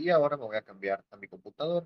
[0.00, 1.84] Y ahora me voy a cambiar a mi computadora.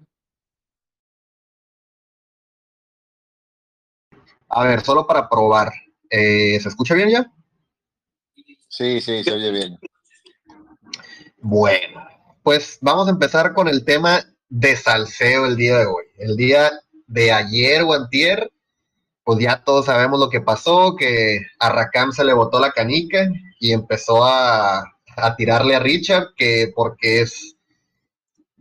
[4.49, 5.73] A ver, solo para probar.
[6.08, 7.33] Eh, ¿Se escucha bien ya?
[8.69, 9.79] Sí, sí, se oye bien.
[11.39, 12.07] Bueno,
[12.45, 16.05] pues vamos a empezar con el tema de salseo el día de hoy.
[16.17, 16.71] El día
[17.09, 18.53] de ayer o antier,
[19.25, 23.27] pues ya todos sabemos lo que pasó, que a Rakam se le botó la canica
[23.59, 24.85] y empezó a,
[25.17, 27.54] a tirarle a Richard, que porque es,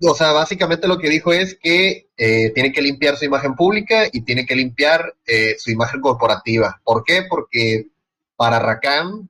[0.06, 4.08] o sea, básicamente lo que dijo es que eh, tiene que limpiar su imagen pública
[4.12, 6.82] y tiene que limpiar eh, su imagen corporativa.
[6.84, 7.24] ¿Por qué?
[7.30, 7.88] Porque
[8.36, 9.30] para Rakam,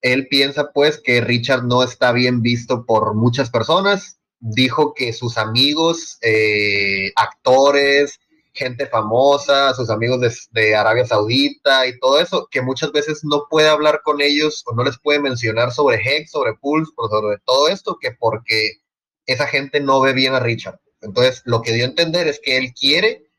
[0.00, 4.18] él piensa pues que Richard no está bien visto por muchas personas.
[4.40, 8.18] Dijo que sus amigos, eh, actores,
[8.52, 13.46] gente famosa, sus amigos de, de, Arabia Saudita y todo eso, que muchas veces no
[13.48, 17.68] puede hablar con ellos o no les puede mencionar sobre Hex, sobre Pulse, sobre todo
[17.68, 18.81] esto, que porque
[19.26, 20.80] esa gente no ve bien a Richard.
[21.00, 23.30] Entonces, lo que dio a entender es que él quiere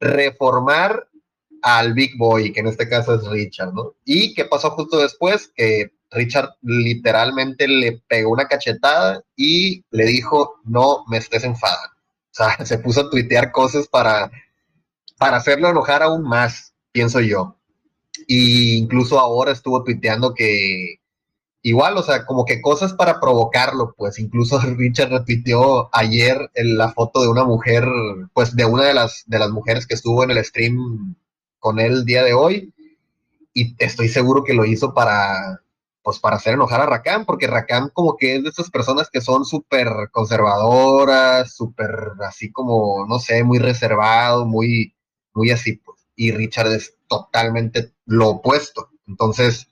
[0.00, 1.08] reformar
[1.62, 3.94] al Big Boy, que en este caso es Richard, ¿no?
[4.04, 5.50] ¿Y qué pasó justo después?
[5.54, 11.96] Que Richard literalmente le pegó una cachetada y le dijo, no me estés enfadando.
[11.96, 14.30] O sea, se puso a tuitear cosas para,
[15.18, 17.56] para hacerlo enojar aún más, pienso yo.
[18.26, 21.00] Y incluso ahora estuvo tuiteando que
[21.66, 26.92] igual, o sea, como que cosas para provocarlo, pues incluso Richard repitió ayer en la
[26.92, 27.84] foto de una mujer,
[28.32, 31.16] pues de una de las, de las mujeres que estuvo en el stream
[31.58, 32.72] con él el día de hoy,
[33.52, 35.60] y estoy seguro que lo hizo para,
[36.04, 39.20] pues para hacer enojar a Rakam, porque Rakam como que es de esas personas que
[39.20, 44.94] son súper conservadoras, súper así como, no sé, muy reservado, muy,
[45.34, 48.90] muy así, pues, y Richard es totalmente lo opuesto.
[49.08, 49.68] Entonces,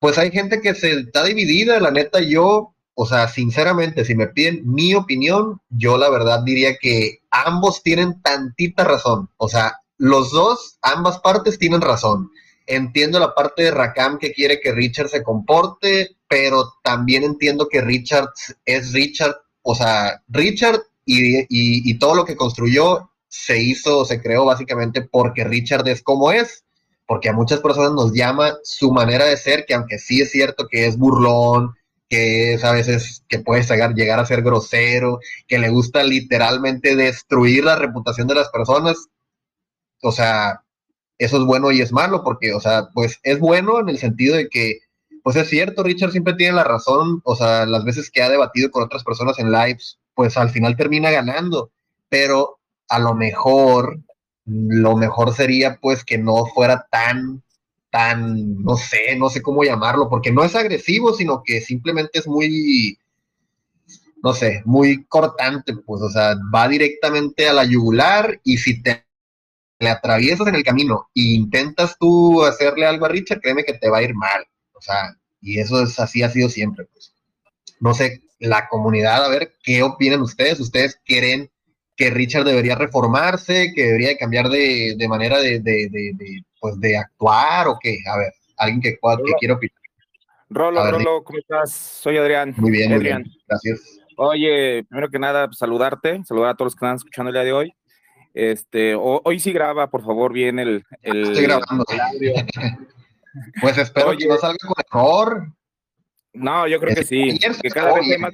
[0.00, 4.26] pues hay gente que se está dividida, la neta, yo, o sea, sinceramente, si me
[4.26, 10.32] piden mi opinión, yo la verdad diría que ambos tienen tantita razón, o sea, los
[10.32, 12.30] dos, ambas partes tienen razón.
[12.66, 17.82] Entiendo la parte de Rakam que quiere que Richard se comporte, pero también entiendo que
[17.82, 18.30] Richard
[18.64, 24.22] es Richard, o sea, Richard y, y, y todo lo que construyó se hizo, se
[24.22, 26.64] creó básicamente porque Richard es como es,
[27.10, 30.68] porque a muchas personas nos llama su manera de ser, que aunque sí es cierto
[30.68, 31.74] que es burlón,
[32.08, 36.94] que es a veces que puede llegar, llegar a ser grosero, que le gusta literalmente
[36.94, 39.08] destruir la reputación de las personas,
[40.00, 40.62] o sea,
[41.18, 44.36] eso es bueno y es malo, porque, o sea, pues es bueno en el sentido
[44.36, 44.78] de que,
[45.24, 48.70] pues es cierto, Richard siempre tiene la razón, o sea, las veces que ha debatido
[48.70, 51.72] con otras personas en lives, pues al final termina ganando,
[52.08, 53.98] pero a lo mejor,
[54.50, 57.42] lo mejor sería pues que no fuera tan,
[57.90, 62.26] tan, no sé, no sé cómo llamarlo, porque no es agresivo, sino que simplemente es
[62.26, 62.98] muy,
[64.22, 69.04] no sé, muy cortante, pues, o sea, va directamente a la yugular y si te
[69.78, 73.88] le atraviesas en el camino e intentas tú hacerle algo a Richard, créeme que te
[73.88, 74.44] va a ir mal.
[74.74, 76.84] O sea, y eso es así, ha sido siempre.
[76.84, 77.14] Pues.
[77.80, 80.60] No sé, la comunidad, a ver, ¿qué opinan ustedes?
[80.60, 81.50] ¿Ustedes creen
[82.00, 86.96] que Richard debería reformarse, que debería cambiar de, de manera de, de, de, pues de
[86.96, 87.98] actuar o qué?
[88.10, 89.76] A ver, alguien que, que quiera opinar.
[90.48, 91.70] Rolo, ver, Rolo, ¿cómo estás?
[91.74, 92.54] Soy Adrián.
[92.56, 93.20] Muy bien, Adrián.
[93.20, 93.44] Muy bien.
[93.46, 94.00] Gracias.
[94.16, 97.52] Oye, primero que nada, saludarte, saludar a todos los que están escuchando el día de
[97.52, 97.74] hoy.
[98.32, 100.82] Este, o, hoy sí graba, por favor, bien el.
[101.02, 101.84] el Estoy grabando.
[102.18, 102.46] El
[103.60, 105.52] pues espero Oye, que no salga mejor.
[106.32, 107.38] No, yo creo que sí.
[107.60, 108.32] Que cada vez hay más.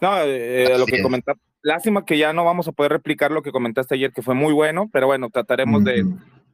[0.00, 1.38] No, eh, lo que comentaba.
[1.64, 4.52] Lástima que ya no vamos a poder replicar lo que comentaste ayer, que fue muy
[4.52, 5.84] bueno, pero bueno, trataremos mm.
[5.84, 6.04] de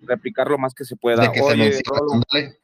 [0.02, 1.32] replicar lo más que se pueda.
[1.32, 2.58] Que Oye, se Rolo, mándale,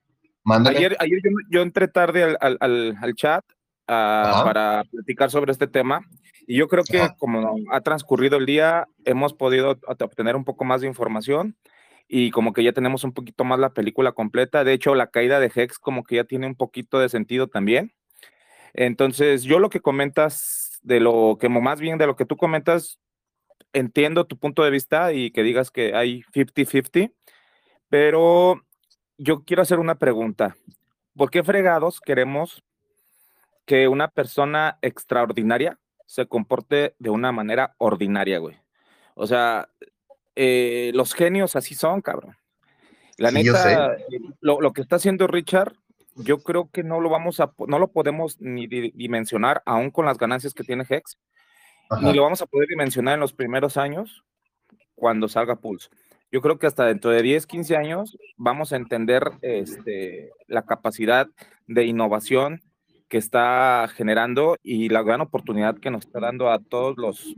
[0.45, 0.79] mándale.
[0.79, 5.51] Ayer, ayer yo, yo, entré tarde al, al, al, al chat uh, para platicar sobre
[5.51, 6.03] este tema
[6.47, 7.17] y yo creo que ah.
[7.19, 11.57] como ha transcurrido el día, hemos podido obtener un poco más de información
[12.07, 14.63] y como que ya tenemos un poquito más la película completa.
[14.63, 17.93] De hecho, la caída de Hex como que ya tiene un poquito de sentido también.
[18.75, 23.01] Entonces, yo lo que comentas, de lo que más bien de lo que tú comentas,
[23.73, 27.13] entiendo tu punto de vista y que digas que hay 50-50,
[27.89, 28.63] pero
[29.19, 30.57] yo quiero hacer una pregunta.
[31.17, 32.63] ¿Por qué fregados queremos
[33.65, 38.57] que una persona extraordinaria se comporte de una manera ordinaria, güey.
[39.17, 39.69] O sea,
[40.37, 42.37] eh, los genios así son, cabrón.
[43.19, 43.97] La sí, neta,
[44.41, 45.75] lo, lo, que está haciendo Richard,
[46.17, 50.19] yo creo que no lo vamos a, no lo podemos ni dimensionar, aún con las
[50.19, 51.19] ganancias que tiene Hex,
[51.91, 52.05] Ajá.
[52.05, 54.25] ni lo vamos a poder dimensionar en los primeros años
[54.95, 55.89] cuando salga Pulse.
[56.33, 61.29] Yo creo que hasta dentro de 10, 15 años vamos a entender este, la capacidad
[61.67, 62.63] de innovación
[63.09, 67.37] que está generando y la gran oportunidad que nos está dando a todos los,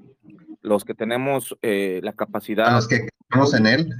[0.62, 2.68] los que tenemos eh, la capacidad.
[2.68, 3.90] A los que confiamos en él.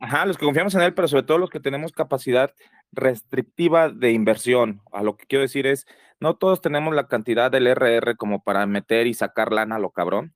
[0.00, 2.52] Ajá, los que confiamos en él, pero sobre todo los que tenemos capacidad
[2.92, 4.82] restrictiva de inversión.
[4.92, 5.86] A lo que quiero decir es,
[6.20, 9.90] no todos tenemos la cantidad del RR como para meter y sacar lana a lo
[9.90, 10.34] cabrón,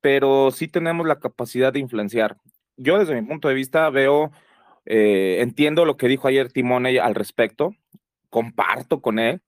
[0.00, 2.36] pero sí tenemos la capacidad de influenciar.
[2.76, 4.32] Yo desde mi punto de vista veo,
[4.86, 7.74] eh, entiendo lo que dijo ayer Timone al respecto,
[8.30, 9.42] comparto con él,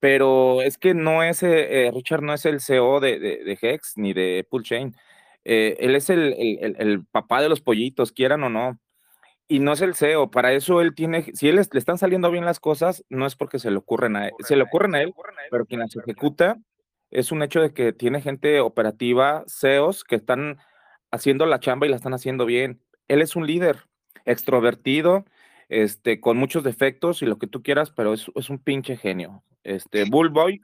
[0.00, 3.94] pero es que no es, eh, eh, Richard no es el CEO de, de, Hex
[3.96, 4.94] ni de Pullchain.
[5.44, 8.78] Eh, él es el, el, el, papá de los pollitos, quieran o no.
[9.48, 12.44] Y no es el CEO, para eso él tiene, si él le están saliendo bien
[12.44, 15.14] las cosas, no es porque se le ocurren a él, se le ocurren a él,
[15.50, 16.58] pero quien las ejecuta
[17.10, 20.58] es un hecho de que tiene gente operativa, CEOs, que están
[21.10, 22.82] haciendo la chamba y la están haciendo bien.
[23.08, 23.84] Él es un líder
[24.26, 25.24] extrovertido,
[25.70, 29.42] este, con muchos defectos y lo que tú quieras, pero es, es un pinche genio.
[29.64, 30.60] Este, Bullboy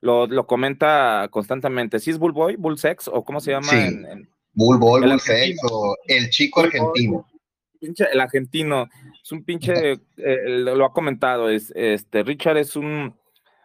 [0.00, 1.98] lo, lo, comenta constantemente.
[1.98, 3.68] ¿Sí es Bullboy, Bullsex o cómo se llama?
[3.68, 3.76] Sí.
[3.76, 7.26] En, Bullboy, Bullsex o el chico argentino.
[7.82, 8.88] Pinche, el argentino,
[9.20, 13.16] es un pinche, eh, lo ha comentado, es, este, Richard es un,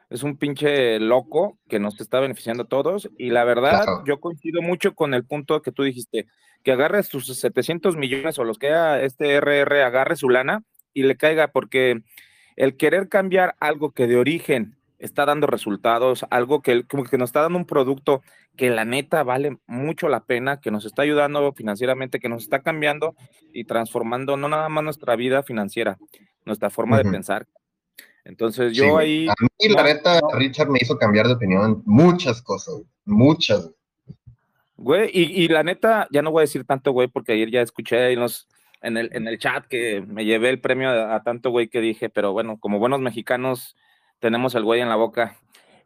[0.10, 4.64] es un pinche loco que nos está beneficiando a todos y la verdad yo coincido
[4.64, 6.26] mucho con el punto que tú dijiste,
[6.64, 8.72] que agarre sus 700 millones o los que
[9.04, 10.64] este RR agarre su lana
[10.96, 12.02] y le caiga, porque
[12.56, 17.30] el querer cambiar algo que de origen está dando resultados, algo que, como que nos
[17.30, 18.24] está dando un producto
[18.58, 22.62] que la neta vale mucho la pena, que nos está ayudando financieramente, que nos está
[22.62, 23.16] cambiando
[23.54, 25.98] y transformando no nada más nuestra vida financiera,
[26.44, 27.48] nuestra forma de pensar.
[28.26, 29.30] Entonces yo ahí...
[29.30, 33.72] A mí la neta, Richard me hizo cambiar de opinión en muchas cosas, muchas.
[34.76, 37.62] Güey, y, y, la neta, ya no voy a decir tanto, güey, porque ayer ya
[37.62, 38.48] escuché ahí los,
[38.82, 42.10] en el, en el chat que me llevé el premio a, tanto güey que dije,
[42.10, 43.76] pero bueno, como buenos mexicanos
[44.20, 45.38] tenemos el güey en la boca,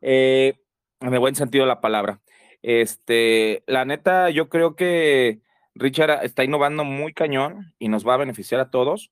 [0.02, 0.56] eh,
[1.00, 2.21] en el buen sentido de la palabra.
[2.64, 5.40] Este, la neta, yo creo que
[5.76, 9.12] Richard está innovando muy cañón y nos va a beneficiar a todos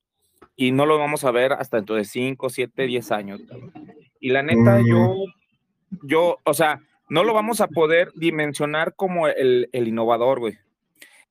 [0.55, 3.41] y no lo vamos a ver hasta dentro de 5, 7, 10 años.
[4.19, 5.15] Y la neta, yo,
[6.03, 10.59] yo, o sea, no lo vamos a poder dimensionar como el, el innovador, güey,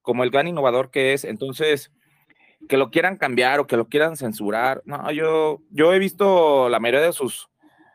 [0.03, 1.25] como el gran innovador que es.
[1.25, 1.93] Entonces,
[2.67, 4.83] que lo quieran cambiar o que lo quieran censurar.
[4.85, 7.49] No, yo, yo he visto la mayoría de sus,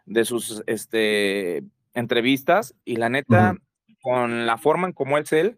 [0.06, 3.58] de sus este, entrevistas y la neta,
[4.04, 5.58] con la forma en cómo es él,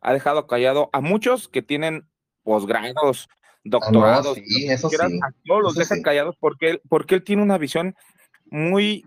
[0.00, 2.08] ha dejado callado a muchos que tienen
[2.44, 3.34] posgrados, ah,
[3.64, 4.96] doctorados, eso sí.
[4.96, 7.96] a todos los deja callados porque él, porque él tiene una visión
[8.46, 9.04] muy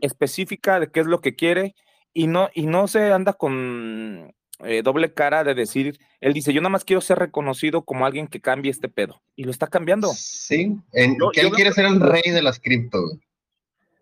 [0.00, 1.74] específica de qué es lo que quiere
[2.12, 6.60] y no, y no se anda con eh, doble cara de decir, él dice, yo
[6.60, 9.20] nada más quiero ser reconocido como alguien que cambie este pedo.
[9.34, 10.12] Y lo está cambiando.
[10.14, 12.98] Sí, en, que él quiere ser el rey de las cripto.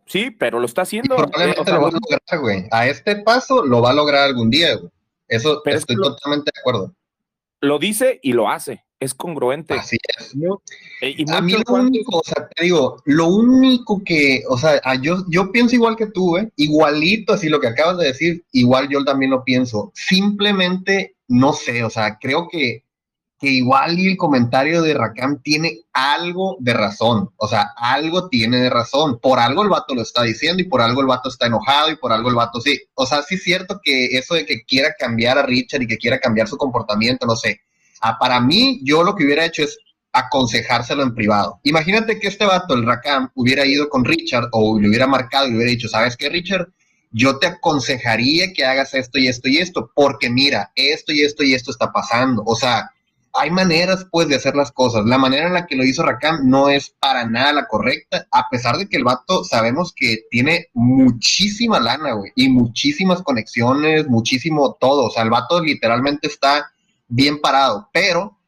[0.07, 1.17] Sí, pero lo está haciendo.
[1.17, 2.69] probablemente eh, lo va a lograr, güey.
[2.71, 4.91] A este paso lo va a lograr algún día, güey.
[5.29, 6.95] Eso estoy totalmente de acuerdo.
[7.61, 9.75] Lo dice y lo hace es congruente.
[9.75, 10.35] Así es.
[11.01, 15.25] Eh, a mí lo único, o sea, te digo, lo único que, o sea, yo,
[15.29, 16.51] yo pienso igual que tú, ¿eh?
[16.57, 19.91] igualito, así lo que acabas de decir, igual yo también lo pienso.
[19.95, 22.85] Simplemente, no sé, o sea, creo que,
[23.43, 28.71] que igual el comentario de Rakam tiene algo de razón, o sea, algo tiene de
[28.71, 29.19] razón.
[29.21, 31.97] Por algo el vato lo está diciendo y por algo el vato está enojado y
[31.97, 32.81] por algo el vato sí.
[32.95, 35.99] O sea, sí es cierto que eso de que quiera cambiar a Richard y que
[35.99, 37.61] quiera cambiar su comportamiento, no sé
[38.03, 39.79] Ah, para mí, yo lo que hubiera hecho es
[40.13, 41.61] aconsejárselo en privado.
[41.63, 45.51] Imagínate que este vato, el Rakam, hubiera ido con Richard o le hubiera marcado y
[45.51, 46.67] le hubiera dicho, ¿sabes qué, Richard?
[47.13, 51.45] Yo te aconsejaría que hagas esto y esto y esto, porque mira, esto y esto
[51.45, 52.43] y esto está pasando.
[52.45, 52.91] O sea,
[53.35, 55.05] hay maneras, pues, de hacer las cosas.
[55.07, 58.49] La manera en la que lo hizo Rakam no es para nada la correcta, a
[58.51, 64.77] pesar de que el vato sabemos que tiene muchísima lana, güey, y muchísimas conexiones, muchísimo
[64.79, 65.07] todo.
[65.07, 66.71] O sea, el vato literalmente está
[67.09, 68.39] bien parado, pero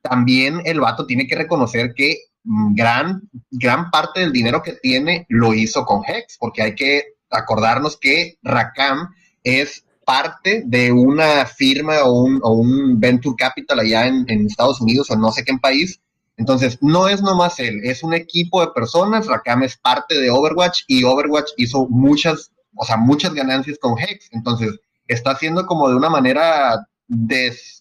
[0.00, 5.54] también el vato tiene que reconocer que gran, gran parte del dinero que tiene lo
[5.54, 9.08] hizo con Hex, porque hay que acordarnos que Rakam
[9.44, 15.32] es parte de una firma o un, venture capital allá en, Estados Unidos o no
[15.32, 16.00] sé qué país.
[16.36, 19.26] Entonces, no es nomás él, es un equipo de personas.
[19.26, 24.28] Rakam es parte de Overwatch y Overwatch hizo muchas, o sea, muchas ganancias con Hex.
[24.32, 26.86] Entonces, está haciendo como de una manera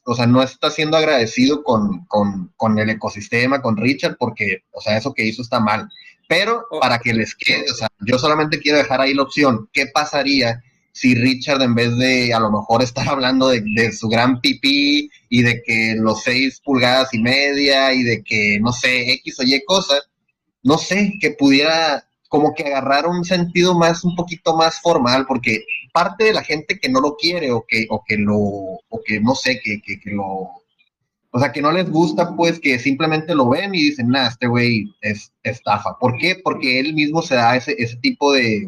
[0.05, 4.97] o sea, no está siendo agradecido con, con, el ecosistema, con Richard, porque, o sea,
[4.97, 5.87] eso que hizo está mal.
[6.27, 6.79] Pero oh.
[6.79, 10.61] para que les quede, o sea, yo solamente quiero dejar ahí la opción, ¿qué pasaría
[10.93, 15.41] si Richard en vez de a lo mejor estar hablando de, su gran pipí y
[15.41, 19.63] de que los seis pulgadas y media y de que, no sé, X o Y
[19.65, 20.01] cosas,
[20.63, 25.65] no sé, que pudiera como que agarrar un sentido más, un poquito más formal, porque
[25.91, 29.19] parte de la gente que no lo quiere o que, o que lo, o que
[29.19, 30.49] no sé, que, que, que lo,
[31.33, 34.47] o sea, que no les gusta, pues que simplemente lo ven y dicen, nada, este
[34.47, 35.97] güey es estafa.
[35.99, 36.39] ¿Por qué?
[36.43, 38.67] Porque él mismo se da ese, ese tipo de,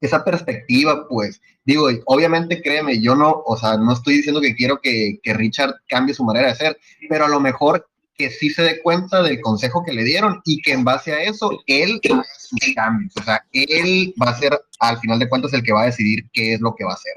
[0.00, 1.40] esa perspectiva, pues.
[1.64, 5.74] Digo, obviamente créeme, yo no, o sea, no estoy diciendo que quiero que, que Richard
[5.88, 6.78] cambie su manera de ser,
[7.08, 7.86] pero a lo mejor
[8.20, 11.22] que sí se dé cuenta del consejo que le dieron y que en base a
[11.22, 13.14] eso él haga sus cambios.
[13.18, 16.24] O sea, él va a ser, al final de cuentas, el que va a decidir
[16.32, 17.14] qué es lo que va a hacer.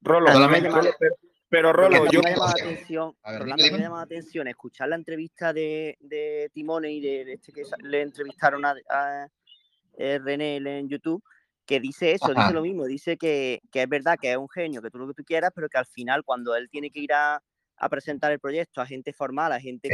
[0.00, 0.32] Rolo,
[1.48, 2.22] pero, Rolo, yo...
[2.22, 6.90] Me llama la atención, Rolando, me llama la atención escuchar la entrevista de, de Timone
[6.90, 9.28] y de, este que le entrevistaron a, a,
[9.98, 11.22] eh, René en YouTube,
[11.66, 14.82] que dice eso, dice lo mismo, dice que, que, es verdad que es un genio,
[14.82, 17.12] que tú lo que tú quieras, pero que al final cuando él tiene que ir
[17.12, 17.42] a,
[17.76, 19.88] a presentar el proyecto a gente formal, a gente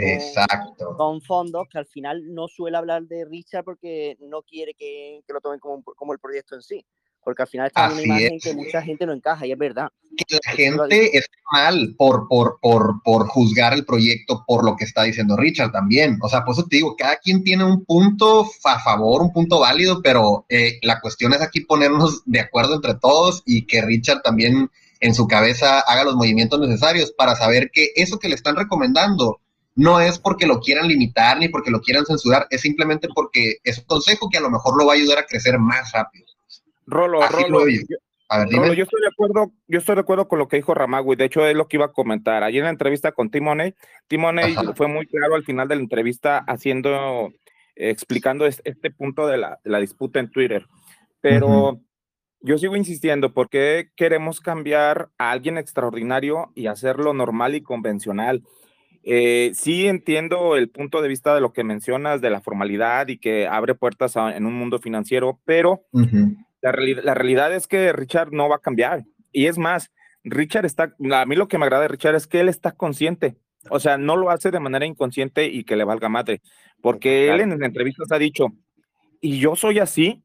[0.76, 5.22] con, con, fondos, que al final no suele hablar de Richard porque no quiere que,
[5.26, 6.84] que lo tomen como, como, el proyecto en sí.
[7.28, 9.90] Porque al final está en una imagen que mucha gente no encaja y es verdad.
[10.16, 14.84] Que la gente está mal por, por, por, por juzgar el proyecto por lo que
[14.84, 16.18] está diciendo Richard también.
[16.22, 19.60] O sea, por eso te digo, cada quien tiene un punto a favor, un punto
[19.60, 24.22] válido, pero eh, la cuestión es aquí ponernos de acuerdo entre todos y que Richard
[24.22, 24.70] también
[25.00, 29.38] en su cabeza haga los movimientos necesarios para saber que eso que le están recomendando
[29.74, 33.76] no es porque lo quieran limitar ni porque lo quieran censurar, es simplemente porque es
[33.76, 36.24] un consejo que a lo mejor lo va a ayudar a crecer más rápido.
[36.90, 37.60] Rolo, Rolo,
[38.30, 40.74] a ver, Rolo, yo estoy de acuerdo, yo estoy de acuerdo con lo que dijo
[40.74, 42.42] Ramagui, de hecho es lo que iba a comentar.
[42.42, 43.74] Ayer en la entrevista con Timoney,
[44.06, 47.30] Timoney fue muy claro al final de la entrevista haciendo,
[47.74, 50.66] explicando este, punto de la, de la, disputa en Twitter.
[51.20, 51.80] Pero
[52.40, 58.42] yo sigo insistiendo, ¿por qué queremos cambiar a alguien extraordinario y hacerlo normal y convencional?
[59.04, 63.18] Eh, sí entiendo el punto de vista de lo que mencionas de la formalidad y
[63.18, 65.82] que abre puertas en un mundo financiero, pero
[66.60, 69.04] la, la, realidad es que Richard no va a cambiar.
[69.32, 69.90] Y es más,
[70.24, 73.36] Richard está, a mí lo que me agrada de Richard es que él está consciente.
[73.70, 76.42] O sea, no lo hace de manera inconsciente y que le valga madre,
[76.80, 78.46] porque él en entrevistas ha dicho,
[79.20, 80.22] y yo soy así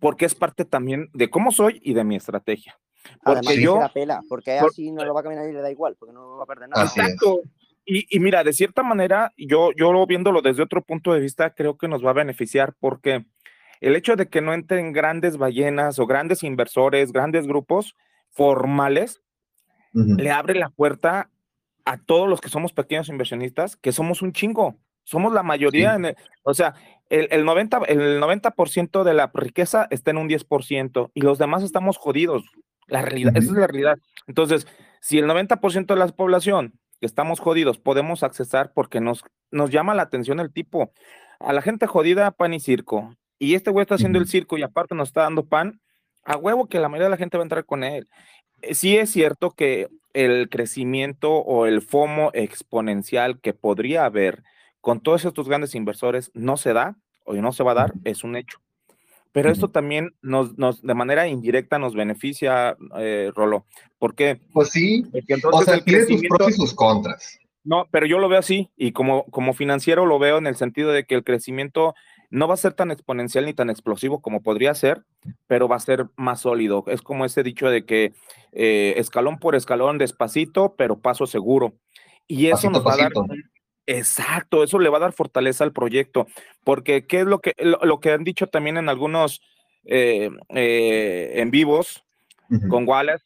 [0.00, 2.78] porque es parte también de cómo soy y de mi estrategia.
[3.22, 3.78] Porque Además, yo.
[3.78, 6.38] La pela, porque así no lo va a caminar y le da igual, porque no
[6.38, 6.84] va a perder nada.
[6.84, 7.42] Exacto.
[7.84, 11.76] Y, y, mira, de cierta manera, yo, yo viéndolo desde otro punto de vista, creo
[11.76, 13.26] que nos va a beneficiar porque
[13.84, 17.96] el hecho de que no entren grandes ballenas o grandes inversores, grandes grupos
[18.30, 19.20] formales,
[19.92, 21.30] le abre la puerta
[21.84, 24.76] a todos los que somos pequeños inversionistas, que somos un chingo.
[25.04, 26.74] Somos la mayoría, en o sea,
[27.10, 31.62] el, el, 90, el 90% de la riqueza está en un 10% y los demás
[31.62, 32.42] estamos jodidos.
[32.86, 33.98] La realidad, esa es la realidad.
[34.26, 34.66] Entonces,
[35.02, 39.94] si el 90% de la población que estamos jodidos podemos accesar porque nos, nos llama
[39.94, 40.90] la atención el tipo,
[41.38, 43.14] a la gente jodida, pan y circo.
[43.44, 45.78] Y este güey está haciendo el circo y aparte nos está dando pan,
[46.24, 48.08] a huevo que la mayoría de la gente va a entrar con él.
[48.62, 54.42] Eh, sí es cierto que el crecimiento o el FOMO exponencial que podría haber
[54.80, 58.24] con todos estos grandes inversores no se da o no se va a dar, es
[58.24, 58.60] un hecho.
[59.32, 63.66] Pero esto también nos, nos, de manera indirecta nos beneficia, eh, Rolo.
[63.98, 64.40] ¿Por qué?
[64.52, 65.04] Pues sí,
[65.52, 67.38] o sea, tiene sus pros y sus contras.
[67.64, 70.92] No, pero yo lo veo así y como, como financiero lo veo en el sentido
[70.92, 71.94] de que el crecimiento
[72.34, 75.04] no va a ser tan exponencial ni tan explosivo como podría ser,
[75.46, 76.82] pero va a ser más sólido.
[76.88, 78.12] Es como ese dicho de que
[78.50, 81.74] eh, escalón por escalón, despacito, pero paso seguro.
[82.26, 83.12] Y eso nos va a dar
[83.86, 86.26] Exacto, eso le va a dar fortaleza al proyecto,
[86.64, 89.42] porque qué es lo que, lo, que han dicho también en algunos
[89.84, 92.02] eh, eh, en vivos
[92.70, 93.24] con Wallace,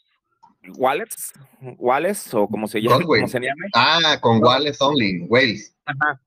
[0.76, 1.32] Wallace,
[1.78, 3.40] Wallace o como se llama, se
[3.74, 5.76] Ah, con Wallace only, Wales.
[5.86, 6.20] Ajá,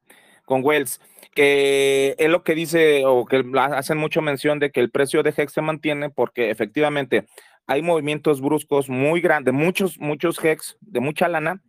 [0.51, 0.99] con Wells,
[1.33, 5.33] que es lo que dice o que hacen mucho mención de que el precio de
[5.35, 7.25] Hex se mantiene porque efectivamente
[7.67, 11.61] hay movimientos bruscos muy grandes, muchos, muchos Hex de mucha lana,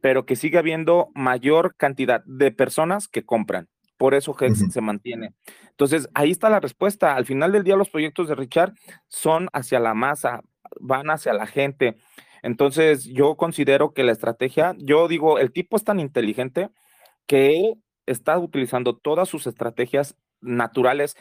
[0.00, 3.68] pero que sigue habiendo mayor cantidad de personas que compran.
[3.98, 5.34] Por eso Hex se mantiene.
[5.68, 7.16] Entonces, ahí está la respuesta.
[7.16, 8.72] Al final del día, los proyectos de Richard
[9.08, 10.40] son hacia la masa,
[10.80, 11.98] van hacia la gente.
[12.42, 16.70] Entonces, yo considero que la estrategia, yo digo, el tipo es tan inteligente
[17.26, 17.74] que
[18.10, 21.16] está utilizando todas sus estrategias naturales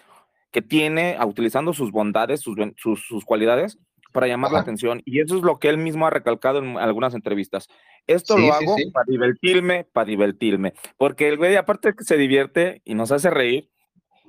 [0.51, 3.77] que tiene, utilizando sus bondades, sus, sus cualidades
[4.11, 5.01] para llamar la atención.
[5.05, 7.67] Y eso es lo que él mismo ha recalcado en algunas entrevistas.
[8.07, 10.73] Esto lo hago para divertirme, para divertirme.
[10.97, 13.69] Porque el güey, aparte de que se divierte y nos hace reír,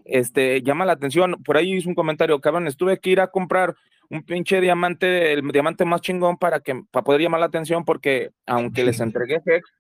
[0.04, 1.42] este, llama la atención.
[1.44, 3.74] Por ahí hizo un comentario, cabrón, estuve que ir a comprar
[4.10, 8.32] un pinche diamante, el diamante más chingón para que para poder llamar la atención, porque
[8.44, 9.72] aunque les entregué Hex,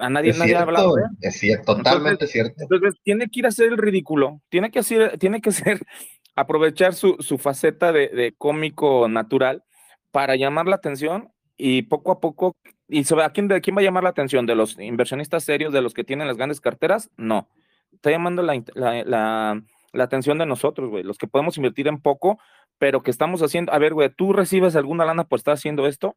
[0.00, 0.94] a nadie, nadie ha hablado.
[1.20, 2.54] Es cierto, totalmente cierto.
[2.58, 5.80] Entonces tiene que ir a hacer el ridículo, tiene que hacer, tiene que ser
[6.34, 9.64] aprovechar su, su faceta de, de, cómico natural
[10.10, 12.56] para llamar la atención y poco a poco,
[12.88, 15.72] y sobre a quién, de quién va a llamar la atención, de los inversionistas serios,
[15.72, 17.48] de los que tienen las grandes carteras, no.
[17.92, 22.38] Está llamando la, la, la, atención de nosotros, güey, los que podemos invertir en poco,
[22.78, 26.16] pero que estamos haciendo, a ver, güey, ¿tú recibes alguna lana por estar haciendo esto?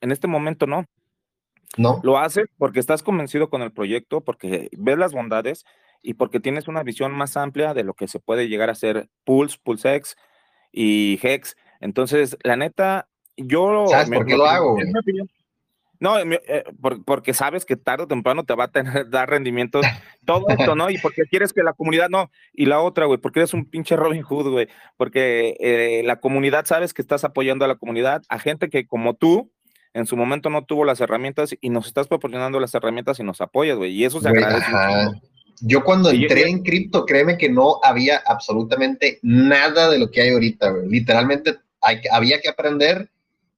[0.00, 0.84] En este momento no.
[1.76, 2.00] No.
[2.02, 5.64] Lo haces porque estás convencido con el proyecto, porque ves las bondades
[6.02, 9.08] y porque tienes una visión más amplia de lo que se puede llegar a hacer
[9.24, 10.16] Pulse, PulseX
[10.72, 11.56] y Hex.
[11.80, 13.86] Entonces, la neta, yo...
[13.88, 14.76] ¿Sabes por qué lo hago?
[16.00, 16.64] No, eh,
[17.04, 19.84] porque sabes que tarde o temprano te va a tener, dar rendimientos,
[20.24, 20.90] todo esto, ¿no?
[20.90, 22.30] Y porque quieres que la comunidad, no.
[22.52, 24.68] Y la otra, güey, porque eres un pinche Robin Hood, güey.
[24.96, 29.14] Porque eh, la comunidad, sabes que estás apoyando a la comunidad, a gente que como
[29.14, 29.50] tú,
[29.98, 33.40] en su momento no tuvo las herramientas y nos estás proporcionando las herramientas y nos
[33.40, 33.92] apoyas, güey.
[33.92, 34.66] Y eso se agradece.
[35.60, 40.30] Yo cuando entré en cripto, créeme que no había absolutamente nada de lo que hay
[40.30, 40.88] ahorita, güey.
[40.88, 43.10] Literalmente hay, había que aprender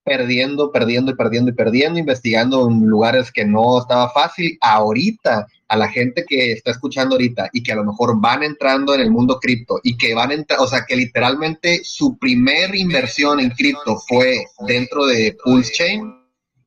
[0.02, 4.56] perdiendo, perdiendo y perdiendo y perdiendo, investigando en lugares que no estaba fácil.
[4.62, 8.94] Ahorita, a la gente que está escuchando ahorita y que a lo mejor van entrando
[8.94, 12.74] en el mundo cripto y que van a entrar, o sea, que literalmente su primer
[12.74, 16.19] inversión en cripto fue dentro de Pulse Chain,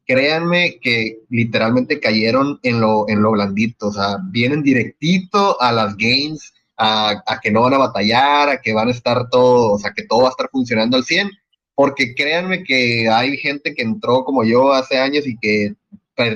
[0.06, 5.96] créanme que literalmente cayeron en lo, en lo blandito, o sea, vienen directito a las
[5.98, 9.80] gains, a, a, que no van a batallar, a que van a estar todo, o
[9.80, 11.30] sea, que todo va a estar funcionando al 100,
[11.76, 15.76] porque créanme que hay gente que entró como yo hace años y que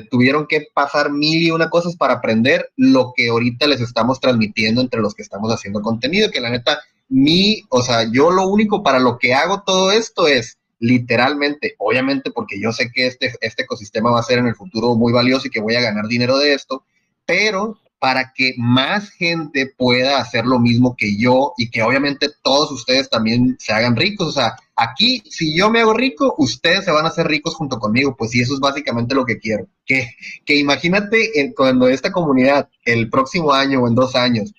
[0.09, 4.81] tuvieron que pasar mil y una cosas para aprender lo que ahorita les estamos transmitiendo
[4.81, 8.81] entre los que estamos haciendo contenido, que la neta, mi, o sea, yo lo único
[8.81, 13.63] para lo que hago todo esto es literalmente, obviamente porque yo sé que este, este
[13.63, 16.37] ecosistema va a ser en el futuro muy valioso y que voy a ganar dinero
[16.37, 16.83] de esto,
[17.25, 22.71] pero para que más gente pueda hacer lo mismo que yo y que obviamente todos
[22.71, 24.27] ustedes también se hagan ricos.
[24.27, 27.79] O sea, aquí si yo me hago rico, ustedes se van a hacer ricos junto
[27.79, 29.67] conmigo, pues y eso es básicamente lo que quiero.
[29.85, 30.11] Que,
[30.45, 34.53] que imagínate cuando esta comunidad el próximo año o en dos años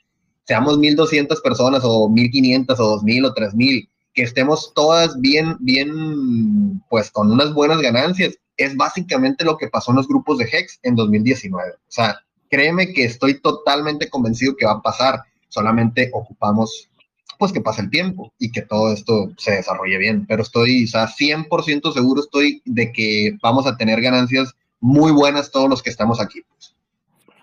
[0.44, 7.09] seamos 1.200 personas o 1.500 o 2.000 o 3.000 que estemos todas bien, bien, pues
[7.09, 8.37] con unas buenas ganancias.
[8.57, 11.70] Es básicamente lo que pasó en los grupos de Hex en 2019.
[11.70, 12.18] O sea,
[12.50, 15.20] créeme que estoy totalmente convencido que va a pasar.
[15.50, 16.90] Solamente ocupamos,
[17.38, 20.26] pues que pase el tiempo y que todo esto se desarrolle bien.
[20.26, 25.52] Pero estoy, o sea, 100% seguro estoy de que vamos a tener ganancias muy buenas
[25.52, 26.40] todos los que estamos aquí.
[26.48, 26.74] Pues.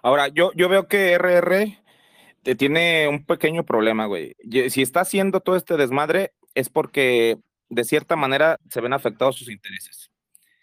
[0.01, 1.79] Ahora, yo, yo veo que RR
[2.43, 4.35] te tiene un pequeño problema, güey.
[4.69, 7.37] Si está haciendo todo este desmadre, es porque
[7.69, 10.11] de cierta manera se ven afectados sus intereses.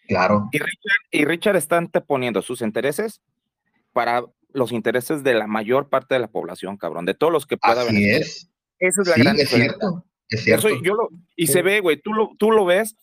[0.08, 0.48] Claro.
[0.50, 3.20] Y Richard, y Richard está anteponiendo sus intereses
[3.92, 7.56] para los intereses de la mayor parte de la población, cabrón, de todos los que
[7.56, 8.50] pueda Así es.
[8.78, 10.68] Esa es la gran es cierto, es cierto.
[11.36, 12.96] y se ve, güey, tú lo, tú lo ves,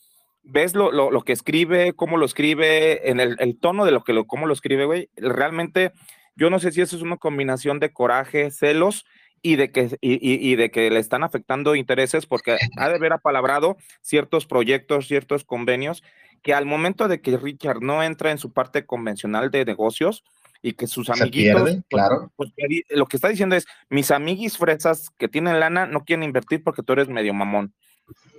[0.43, 4.03] ves lo, lo, lo, que escribe, cómo lo escribe, en el, el tono de lo
[4.03, 5.09] que lo, cómo lo escribe, güey.
[5.15, 5.93] Realmente,
[6.35, 9.05] yo no sé si eso es una combinación de coraje, celos
[9.41, 13.13] y de que, y, y, de que le están afectando intereses porque ha de haber
[13.13, 16.03] apalabrado ciertos proyectos, ciertos convenios,
[16.41, 20.23] que al momento de que Richard no entra en su parte convencional de negocios
[20.61, 22.31] y que sus amiguitos, pues, claro.
[22.35, 22.51] Pues,
[22.89, 26.83] lo que está diciendo es, mis amiguis fresas que tienen lana no quieren invertir porque
[26.83, 27.73] tú eres medio mamón.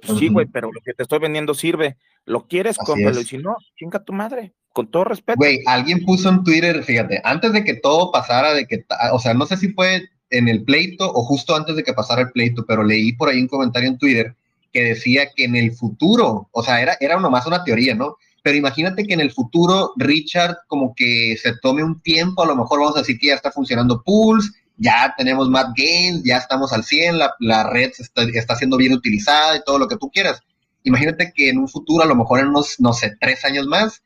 [0.07, 1.97] Pues, sí, güey, pero lo que te estoy vendiendo sirve.
[2.25, 3.21] Lo quieres, cómpralo.
[3.21, 4.53] Y si no, chinga tu madre.
[4.73, 5.37] Con todo respeto.
[5.39, 9.35] Güey, alguien puso en Twitter, fíjate, antes de que todo pasara, de que, o sea,
[9.35, 12.65] no sé si fue en el pleito o justo antes de que pasara el pleito,
[12.67, 14.35] pero leí por ahí un comentario en Twitter
[14.73, 18.17] que decía que en el futuro, o sea, era, era nomás una teoría, ¿no?
[18.43, 22.57] Pero imagínate que en el futuro Richard como que se tome un tiempo, a lo
[22.57, 26.73] mejor vamos a decir que ya está funcionando Pulse, ya tenemos más gains, ya estamos
[26.73, 30.11] al 100, la, la red está, está, siendo bien utilizada y todo lo que tú
[30.11, 30.41] quieras.
[30.85, 34.03] Imagínate que en un futuro, a lo mejor en unos, no sé, tres años más,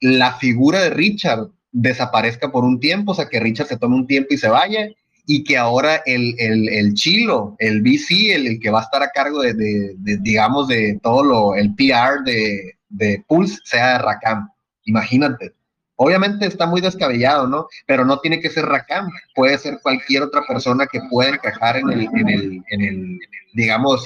[0.00, 4.06] la figura de Richard desaparezca por un tiempo, o sea, que Richard se tome un
[4.06, 4.88] tiempo y se vaya,
[5.26, 9.10] y que ahora el, el, el chilo, el VC, el, que va a estar a
[9.10, 14.48] cargo de, de, de, digamos, de todo lo, el PR de, de Pulse, sea Rakam.
[14.84, 15.52] Imagínate.
[15.96, 17.68] Obviamente está muy descabellado, ¿no?
[17.86, 21.90] Pero no tiene que ser Rakam, puede ser cualquier otra persona que pueda encajar en
[21.90, 23.18] el, en el, en
[23.54, 24.04] digamos,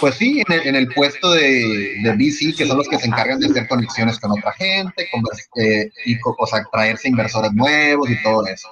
[0.00, 3.06] pues sí, en el, en el puesto de, de, VC, que son los que se
[3.06, 5.22] encargan de hacer conexiones con otra gente, con,
[5.62, 8.68] eh, y, o sea, traerse inversores nuevos y todo eso.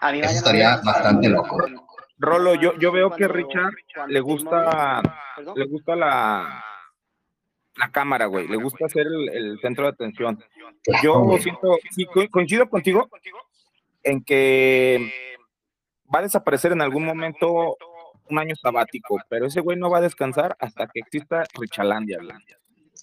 [0.00, 1.58] A mí Eso estaría bastante loco.
[2.18, 3.72] Rolo, yo, yo veo que Richard
[4.08, 5.02] le gusta,
[5.54, 6.64] le gusta la,
[7.76, 8.46] la cámara, güey.
[8.46, 10.42] Le gusta ser el, el centro de atención.
[11.02, 13.08] Yo siento, sí, coincido contigo
[14.02, 15.12] en que
[16.14, 17.76] va a desaparecer en algún momento
[18.28, 22.18] un año sabático, pero ese güey no va a descansar hasta que exista Richalandia.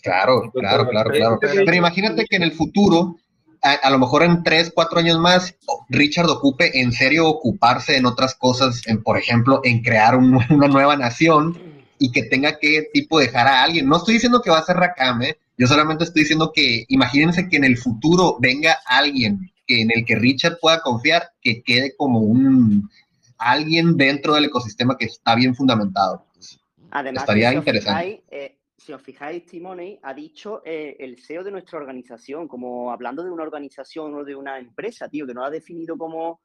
[0.02, 1.40] Claro, claro, claro, claro.
[1.42, 3.16] Pero imagínate que en el futuro,
[3.62, 5.56] a, lo mejor en tres, cuatro años más,
[5.90, 10.16] Richard ocupe en serio ocuparse en otras cosas, en, por ejemplo, en crear
[10.50, 11.58] una nueva nación
[12.00, 13.88] y que tenga que tipo dejar a alguien.
[13.88, 15.38] No estoy diciendo que va a ser Rakame, ¿eh?
[15.58, 20.06] yo solamente estoy diciendo que imagínense que en el futuro venga alguien que en el
[20.06, 22.90] que Richard pueda confiar, que quede como un
[23.38, 26.26] alguien dentro del ecosistema que está bien fundamentado.
[26.90, 28.24] Además, estaría interesante.
[28.32, 28.57] Eh,
[28.88, 33.30] si os fijáis, Timoney ha dicho eh, el CEO de nuestra organización, como hablando de
[33.30, 36.40] una organización o de una empresa, tío, que no ha definido como,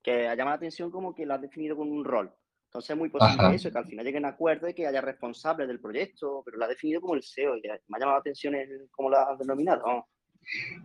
[0.00, 2.32] que ha llamado la atención como que lo ha definido con un rol.
[2.66, 5.66] Entonces es muy posible eso, que al final lleguen a acuerdo y que haya responsables
[5.66, 8.54] del proyecto, pero lo ha definido como el CEO y me ha llamado la atención
[8.54, 10.06] el, cómo lo ha denominado.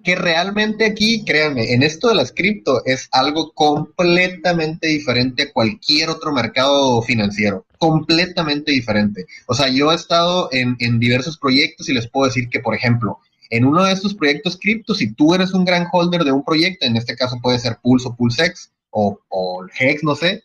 [0.04, 6.10] Que realmente aquí, créanme, en esto de las cripto es algo completamente diferente a cualquier
[6.10, 9.26] otro mercado financiero, completamente diferente.
[9.48, 13.20] O sea, yo he estado en, diversos proyectos y les puedo decir que, por ejemplo,
[13.50, 16.86] en uno de estos proyectos cripto, si tú eres un gran holder de un proyecto,
[16.86, 20.44] en este caso puede ser Pulse o Pulsex o, o Hex, no sé,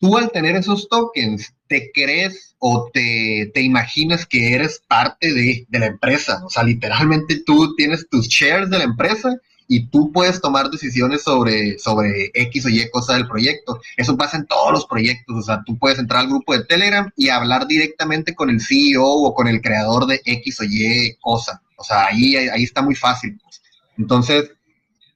[0.00, 5.86] tú al tener esos tokens, te crees o te, imaginas que eres parte de, la
[5.86, 6.42] empresa.
[6.44, 9.36] O sea, literalmente tú tienes tus shares de la empresa
[9.68, 13.80] y tú puedes tomar decisiones sobre, sobre X o Y cosa del proyecto.
[13.96, 15.36] Eso pasa en todos los proyectos.
[15.36, 19.04] O sea, tú puedes entrar al grupo de Telegram y hablar directamente con el CEO
[19.04, 21.60] o con el creador de X o Y cosa.
[21.76, 23.38] O sea, ahí, ahí está muy fácil.
[23.42, 23.60] Pues.
[23.98, 24.50] Entonces,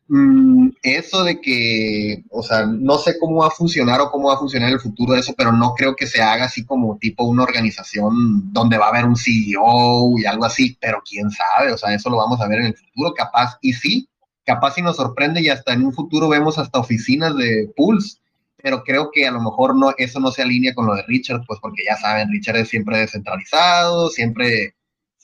[0.08, 4.34] Mm, eso de que, o sea, no sé cómo va a funcionar o cómo va
[4.34, 6.98] a funcionar en el futuro de eso, pero no creo que se haga así como
[6.98, 11.72] tipo una organización donde va a haber un CEO y algo así, pero quién sabe,
[11.72, 14.08] o sea, eso lo vamos a ver en el futuro, capaz, y sí,
[14.44, 18.18] capaz si nos sorprende y hasta en un futuro vemos hasta oficinas de Pulse,
[18.56, 21.42] pero creo que a lo mejor no, eso no se alinea con lo de Richard,
[21.46, 24.74] pues porque ya saben, Richard es siempre descentralizado, siempre,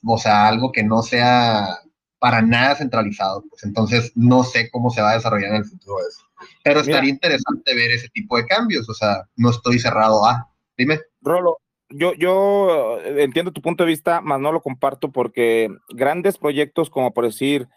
[0.05, 1.79] o sea, algo que no sea
[2.19, 3.45] para nada centralizado.
[3.49, 6.23] Pues entonces no sé cómo se va a desarrollar en el futuro eso.
[6.63, 8.89] Pero estaría interesante ver ese tipo de cambios.
[8.89, 10.49] O sea, no estoy cerrado a.
[10.77, 11.01] Dime.
[11.21, 11.59] Rolo,
[11.91, 16.91] yo, yo eh, entiendo tu punto de vista, mas no lo comparto porque grandes proyectos
[16.91, 17.69] como por decir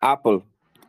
[0.00, 0.42] Apple,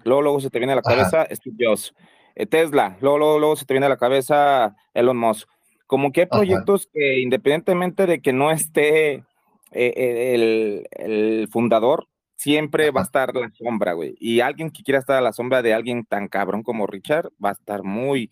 [0.04, 1.94] luego, luego se te viene a la cabeza Steve Jobs,
[2.36, 5.48] eh, Tesla, luego, luego, se te viene a la cabeza Elon Musk.
[5.86, 9.26] Como que hay proyectos que independientemente de que no esté
[9.72, 12.08] eh, el, el, fundador,
[12.42, 14.16] siempre va a estar la sombra, güey.
[14.20, 17.50] Y alguien que quiera estar a la sombra de alguien tan cabrón como Richard va
[17.50, 18.32] a estar muy,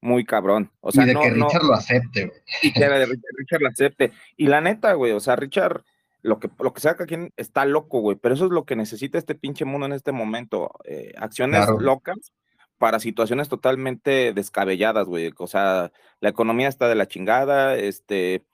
[0.00, 0.70] muy cabrón.
[0.80, 2.40] O sea, y de que Richard lo acepte, güey.
[2.62, 4.12] Y que Richard, lo acepte.
[4.36, 5.82] Y la neta, güey, o sea, Richard,
[6.22, 9.18] lo que, lo que que quien está loco, güey, pero eso es lo que necesita
[9.18, 10.70] este pinche mundo en este momento.
[10.84, 12.32] Eh, acciones locas
[12.78, 15.34] para situaciones totalmente descabelladas, güey.
[15.36, 15.90] O sea,
[16.20, 18.44] la economía está de la chingada, este...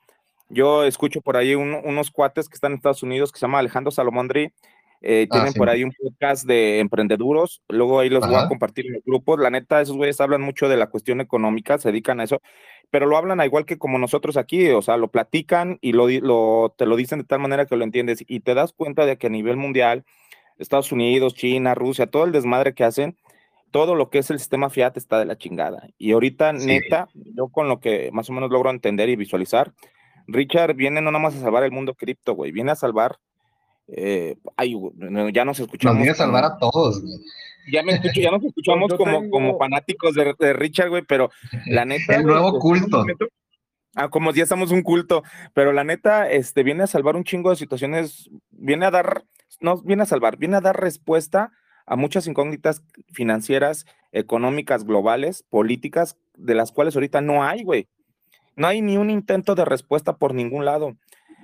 [0.50, 3.90] Yo escucho por ahí unos cuates que están en Estados Unidos que se llama Alejandro
[3.90, 4.52] Salomondri
[5.06, 8.86] eh, ah, tienen por ahí un podcast de emprendeduros, luego ahí los voy a compartir
[8.86, 9.38] en los grupos.
[9.38, 12.40] La neta, esos güeyes hablan mucho de la cuestión económica, se dedican a eso,
[12.90, 16.74] pero lo hablan igual que como nosotros aquí, o sea, lo platican y lo, lo,
[16.78, 19.26] te lo dicen de tal manera que lo entiendes y te das cuenta de que
[19.26, 20.06] a nivel mundial,
[20.56, 23.18] Estados Unidos, China, Rusia, todo el desmadre que hacen,
[23.70, 25.86] todo lo que es el sistema fiat está de la chingada.
[25.98, 29.74] Y ahorita, neta, yo con lo que más o menos logro entender y visualizar,
[30.26, 33.18] Richard viene no nada más a salvar el mundo cripto, güey, viene a salvar
[33.88, 34.36] eh,
[35.32, 35.96] ya nos escuchamos.
[35.96, 37.02] Nos viene a salvar a todos,
[37.70, 41.30] Ya, me escucho, ya nos escuchamos como, como fanáticos de, Richard, güey, pero
[41.66, 42.16] la neta.
[42.16, 43.04] El nuevo culto.
[43.96, 47.50] Ah, como ya estamos un culto, pero la neta, este, viene a salvar un chingo
[47.50, 49.24] de situaciones, viene a dar,
[49.60, 51.52] no viene a salvar, viene a dar respuesta
[51.86, 57.88] a muchas incógnitas financieras, económicas, globales, políticas, de las cuales ahorita no hay, güey.
[58.56, 60.96] No hay ni un intento de respuesta por ningún lado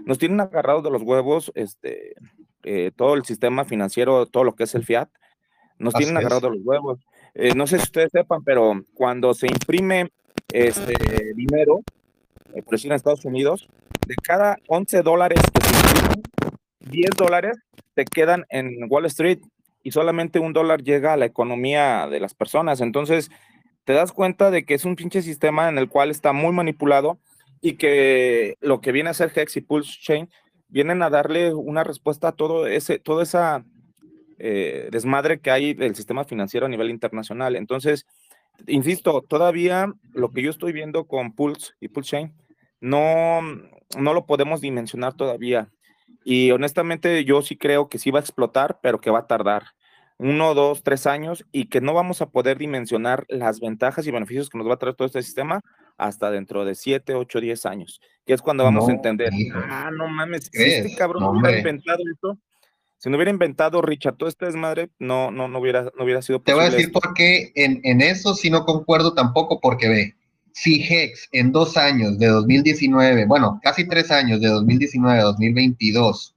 [0.04, 2.14] nos tienen agarrados de los huevos este,
[2.62, 5.08] eh, todo el sistema financiero, todo lo que es el fiat,
[5.78, 7.00] nos tienen agarrados de los huevos.
[7.34, 10.10] Eh, no sé si ustedes sepan, pero cuando se imprime
[10.52, 11.80] este dinero,
[12.54, 13.68] eh, por decir en Estados Unidos,
[14.06, 16.22] de cada 11 dólares que se imprimen,
[16.80, 17.58] 10 dólares
[17.94, 19.40] te quedan en Wall Street
[19.82, 22.80] y solamente un dólar llega a la economía de las personas.
[22.80, 23.30] Entonces,
[23.84, 27.18] te das cuenta de que es un pinche sistema en el cual está muy manipulado
[27.60, 30.28] y que lo que viene a hacer Hex y Pulse Chain
[30.68, 33.64] vienen a darle una respuesta a todo ese, toda esa
[34.38, 37.56] eh, desmadre que hay del sistema financiero a nivel internacional.
[37.56, 38.06] Entonces,
[38.66, 42.34] insisto, todavía lo que yo estoy viendo con Pulse y Pulse Chain
[42.80, 43.40] no,
[43.98, 45.68] no lo podemos dimensionar todavía.
[46.24, 49.64] Y honestamente yo sí creo que sí va a explotar, pero que va a tardar
[50.18, 54.50] uno, dos, tres años y que no vamos a poder dimensionar las ventajas y beneficios
[54.50, 55.62] que nos va a traer todo este sistema
[56.00, 60.08] hasta dentro de 7, 8, 10 años, que es cuando vamos a entender, ah, no
[60.08, 62.38] mames, si este cabrón no, hubiera inventado esto,
[62.96, 66.42] si no hubiera inventado Richard todo este desmadre, no, no, no, hubiera, no hubiera sido
[66.42, 66.52] posible.
[66.52, 70.14] Te voy a decir por qué en, en eso sí no concuerdo tampoco, porque ve,
[70.52, 76.34] si Hex en dos años de 2019, bueno, casi tres años de 2019 a 2022,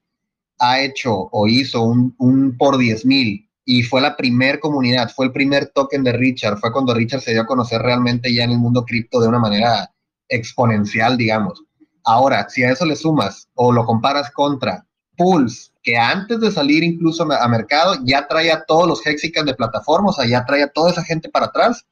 [0.59, 5.27] ha hecho o hizo un, un por 10 mil y fue la primer comunidad, fue
[5.27, 8.51] el primer token de Richard, fue cuando Richard se dio a conocer realmente ya en
[8.51, 9.89] el mundo cripto de una manera
[10.27, 11.63] exponencial, digamos.
[12.03, 16.83] Ahora, si a eso le sumas o lo comparas contra Pulse, que antes de salir
[16.83, 20.63] incluso a mercado ya trae a todos los hexicans de plataforma, o sea, ya trae
[20.63, 21.85] a toda esa gente para atrás,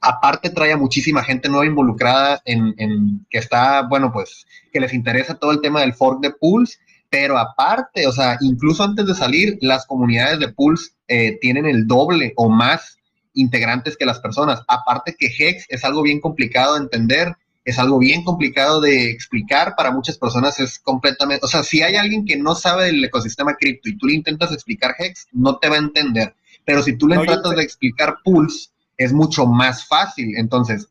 [0.00, 4.92] aparte trae a muchísima gente nueva involucrada en, en, que está, bueno, pues que les
[4.92, 6.78] interesa todo el tema del fork de Pulse,
[7.10, 11.86] pero aparte, o sea, incluso antes de salir, las comunidades de Pulse eh, tienen el
[11.86, 12.98] doble o más
[13.34, 14.62] integrantes que las personas.
[14.68, 19.74] Aparte que Hex es algo bien complicado de entender, es algo bien complicado de explicar
[19.76, 23.54] para muchas personas, es completamente, o sea, si hay alguien que no sabe del ecosistema
[23.54, 26.34] cripto y tú le intentas explicar Hex, no te va a entender.
[26.64, 30.36] Pero si tú le tratas de explicar Pulse, es mucho más fácil.
[30.36, 30.88] Entonces,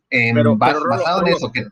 [0.58, 1.67] basado en eso, que,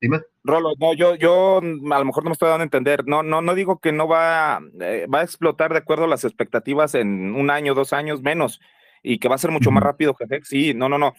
[0.00, 0.20] dime.
[0.44, 3.06] Rolo, no, yo, yo a lo mejor no me estoy dando a entender.
[3.06, 6.24] No, no, no digo que no va, eh, va a explotar de acuerdo a las
[6.24, 8.60] expectativas en un año, dos años menos,
[9.02, 11.14] y que va a ser mucho más rápido que Sí, no, no, no.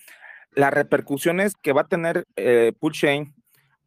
[0.53, 3.33] Las repercusiones que va a tener eh, Chain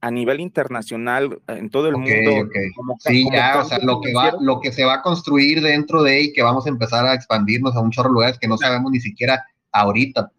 [0.01, 2.51] a nivel internacional en todo el mundo.
[2.99, 6.21] sí, ya, o sea, lo que va, lo que se va a construir dentro de
[6.23, 8.91] y que vamos a empezar a expandirnos a un chorro de lugares que no sabemos
[8.91, 10.33] ni siquiera ahorita.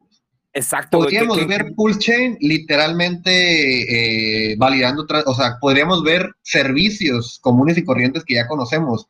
[0.54, 1.00] Exacto.
[1.00, 8.24] Podríamos ver Pulse Chain literalmente eh, validando, o sea, podríamos ver servicios comunes y corrientes
[8.24, 9.08] que ya conocemos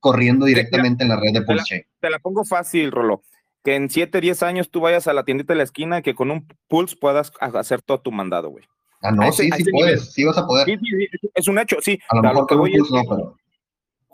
[0.00, 1.82] corriendo directamente en la red de Pulse Chain.
[2.00, 3.22] Te la pongo fácil, Rolo.
[3.62, 6.14] Que en 7, 10 años tú vayas a la tiendita de la esquina y que
[6.14, 8.64] con un Pulse puedas hacer todo tu mandado, güey.
[9.02, 10.78] Ah, no, sí, sí puedes, sí vas a poder.
[11.34, 11.98] es un hecho, sí.
[12.08, 13.36] A lo mejor que voy no, pero...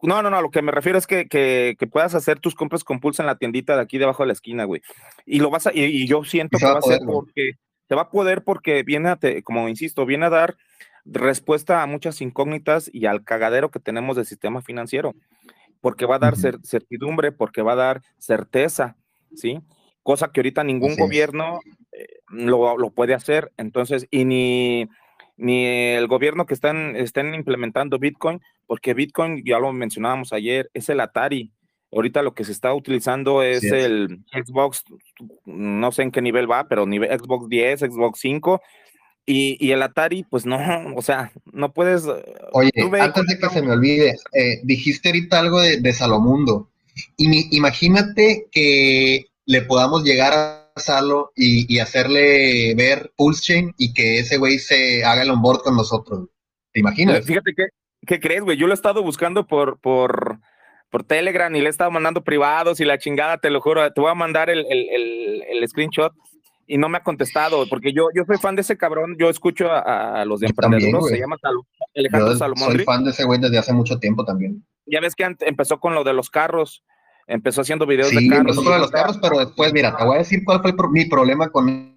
[0.03, 3.01] No, no, no, lo que me refiero es que, que, puedas hacer tus compras con
[3.01, 4.83] Pulse en la tiendita de aquí debajo de la esquina, güey.
[5.25, 7.53] Y lo vas a, y, yo siento que va a ser porque,
[7.87, 10.57] te va a poder porque viene a, como insisto, viene a dar
[11.07, 15.15] respuesta a muchas incógnitas y al cagadero que tenemos del sistema financiero,
[15.81, 18.97] porque va a dar certidumbre, porque va a dar certeza,
[19.35, 19.61] ¿sí?
[20.03, 21.61] Cosa que ahorita ningún gobierno
[21.93, 24.89] eh, lo, lo, puede hacer, entonces, y ni
[25.37, 30.89] ni el gobierno que están, estén implementando Bitcoin, porque Bitcoin, ya lo mencionábamos ayer, es
[30.89, 31.53] el Atari.
[31.93, 34.85] Ahorita lo que se está utilizando es, el Xbox,
[35.45, 38.61] no sé en qué nivel va, pero nivel Xbox 10, Xbox 5,
[39.29, 40.59] y, el Atari, pues no,
[40.97, 42.05] o sea, no puedes.
[42.07, 46.71] Eh, antes de que se me olvide, eh, dijiste ahorita algo de, de Salomundo.
[47.17, 50.66] Y imagínate que le podamos llegar a
[51.35, 56.29] y, hacerle ver Pulse Chain y que ese güey se haga el onboard con nosotros.
[56.73, 57.25] ¿Te imaginas?
[57.25, 57.65] Fíjate que,
[58.07, 58.57] ¿qué crees, güey?
[58.57, 60.39] Yo lo he estado buscando por, por,
[60.91, 63.91] por Telegram y le he estado mandando privados y la chingada, te lo juro.
[63.93, 64.65] Te voy a mandar el,
[65.69, 66.13] screenshot
[66.67, 69.69] y no me ha contestado, porque yo, yo soy fan de ese cabrón, yo escucho
[69.71, 71.37] a, los de emprendedores, se llama
[71.95, 72.73] Alejandro Salomón.
[72.73, 74.65] Soy fan de ese güey desde hace mucho tiempo también.
[74.85, 76.85] Ya ves que empezó con lo de los carros,
[77.27, 78.57] empezó haciendo videos de carros.
[78.57, 81.97] Empezó los carros, pero después, mira, te voy a decir cuál fue mi problema con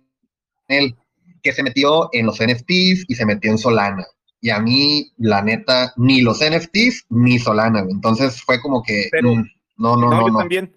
[0.67, 0.95] él,
[1.41, 4.05] que se metió en los NFTs y se metió en Solana.
[4.41, 7.81] Y a mí, la neta, ni los NFTs ni Solana.
[7.89, 9.09] Entonces fue como que.
[9.21, 9.43] Mm,
[9.77, 10.27] no, no, no.
[10.27, 10.73] no, también.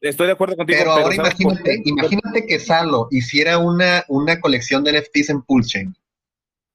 [0.00, 0.78] Estoy de acuerdo contigo.
[0.80, 5.94] Pero, ahora imagínate, imagínate que Salo hiciera una, una colección de NFTs en Pulchain.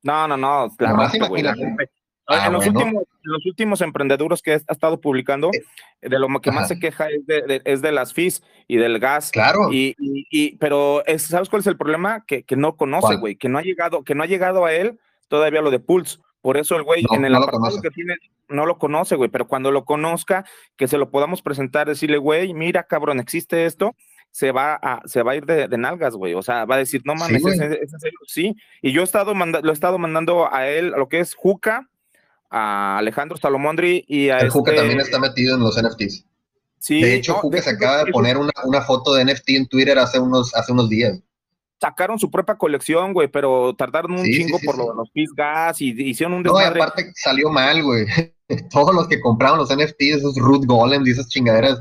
[0.03, 0.73] No, no, no.
[0.79, 1.89] Imagínate.
[2.27, 6.51] Ah, en, los últimos, los últimos emprendedores que ha estado publicando, eh, de lo que
[6.51, 9.31] más se queja es de, es de, las fees y del gas.
[9.31, 9.71] Claro.
[9.71, 12.25] Y, y, pero ¿sabes cuál es el problema?
[12.25, 14.99] Que, que no conoce, güey, que no ha llegado, que no ha llegado a él
[15.27, 16.19] todavía lo de Pulse.
[16.41, 18.15] Por eso el güey en el apartado que tiene
[18.47, 20.45] no lo conoce, güey, pero cuando lo conozca,
[20.77, 23.95] que se lo podamos presentar, decirle, güey, mira, cabrón, existe esto,
[24.31, 26.33] se va a, se va a ir de, nalgas, güey.
[26.33, 27.49] O sea, va a decir, no mames, sí,
[28.27, 28.55] sí.
[28.81, 31.89] Y yo he estado lo he estado mandando a él, a lo que es Juca,
[32.49, 34.75] a Alejandro Salomondri y a el este...
[34.75, 36.25] también está metido en los NFTs.
[36.79, 39.97] Sí, de hecho, no, se acaba de poner una, una, foto de NFT en Twitter
[39.97, 41.19] hace unos, hace unos días.
[41.81, 46.35] Sacaron su propia colección, güey, pero tardaron un chingo por los PIS gas y hicieron
[46.35, 46.79] un desmadre.
[46.79, 48.05] No, aparte salió mal, güey.
[48.71, 51.79] Todos los que compraron los NFTs, esos root golems y esas chingaderas,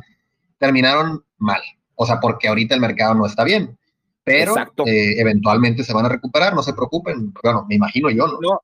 [0.58, 1.60] terminaron mal.
[1.94, 3.78] O sea, porque ahorita el mercado no está bien.
[4.24, 7.32] Pero eh, eventualmente se van a recuperar, no se preocupen.
[7.42, 8.38] Bueno, me imagino yo, ¿no?
[8.40, 8.60] No,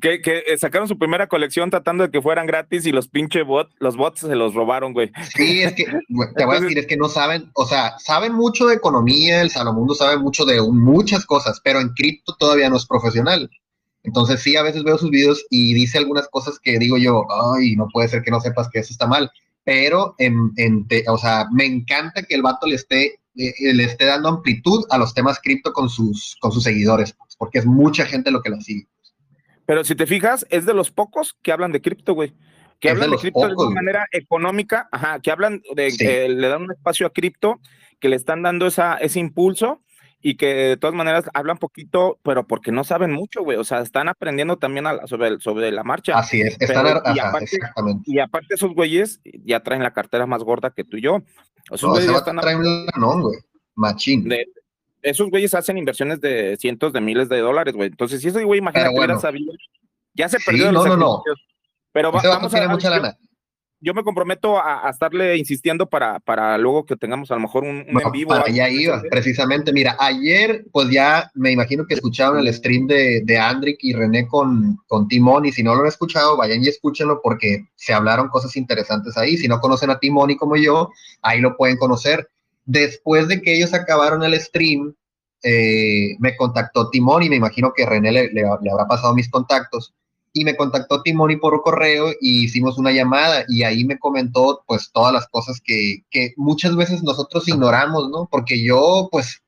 [0.00, 3.74] que, eh, sacaron su primera colección tratando de que fueran gratis y los pinche bots,
[3.78, 5.12] los bots se los robaron, güey.
[5.36, 8.66] Sí, es que, te voy a decir, es que no saben, o sea, saben mucho
[8.66, 12.86] de economía, el Salomundo sabe mucho de muchas cosas, pero en cripto todavía no es
[12.86, 13.48] profesional.
[14.02, 17.24] Entonces sí, a veces veo sus videos y dice algunas cosas que digo yo,
[17.56, 19.30] ay, no puede ser que no sepas que eso está mal.
[19.64, 24.04] Pero, en, en o sea, me encanta que el vato le esté, eh, le esté
[24.04, 28.30] dando amplitud a los temas cripto con sus, con sus seguidores, porque es mucha gente
[28.30, 28.86] lo que lo sigue.
[29.66, 32.34] Pero si te fijas, es de los pocos que hablan de cripto, güey.
[32.80, 36.62] Que hablan de, cripto de una manera económica, ajá, que hablan de que le dan
[36.62, 37.60] un espacio a cripto,
[38.00, 39.80] que le están dando esa, ese impulso
[40.20, 43.58] y que de todas maneras hablan poquito, pero porque no saben mucho, güey.
[43.58, 46.18] O sea, están aprendiendo también sobre, sobre la marcha.
[46.18, 48.02] Así es, están y, aparte, exactamente.
[48.06, 51.22] y aparte esos güeyes ya traen la cartera más gorda que tú y yo.
[51.70, 53.38] Esos güeyes ya están traen no, güey.
[53.74, 54.28] Machín.
[55.04, 57.88] Esos güeyes hacen inversiones de cientos de miles de dólares, güey.
[57.88, 59.52] Entonces, si ese güey, imagínate, hubiera sabido,
[60.14, 60.68] ya se perdió.
[60.68, 61.22] Sí, no, no, no.
[61.92, 63.16] Pero vamos a, mucha lana
[63.84, 67.84] yo me comprometo a, estarle insistiendo para, para luego que tengamos a lo mejor un,
[67.86, 68.30] en vivo.
[68.30, 69.74] Para allá iba, precisamente.
[69.74, 74.26] Mira, ayer, pues ya me imagino que escucharon el stream de, de Andrick y René
[74.26, 78.28] con, con Timón, y si no lo han escuchado, vayan y escúchenlo porque se hablaron
[78.28, 79.36] cosas interesantes ahí.
[79.36, 80.88] Si no conocen a Timón y como yo,
[81.20, 82.26] ahí lo pueden conocer.
[82.64, 84.94] Después de que ellos acabaron el stream,
[85.42, 89.94] eh, me contactó Timón y me imagino que René le, le habrá pasado mis contactos
[90.36, 94.90] y me contactó Timoni por correo y hicimos una llamada y ahí me comentó pues
[94.92, 98.28] todas las cosas que, que muchas veces nosotros ignoramos, ¿no?
[98.28, 99.40] Porque yo pues,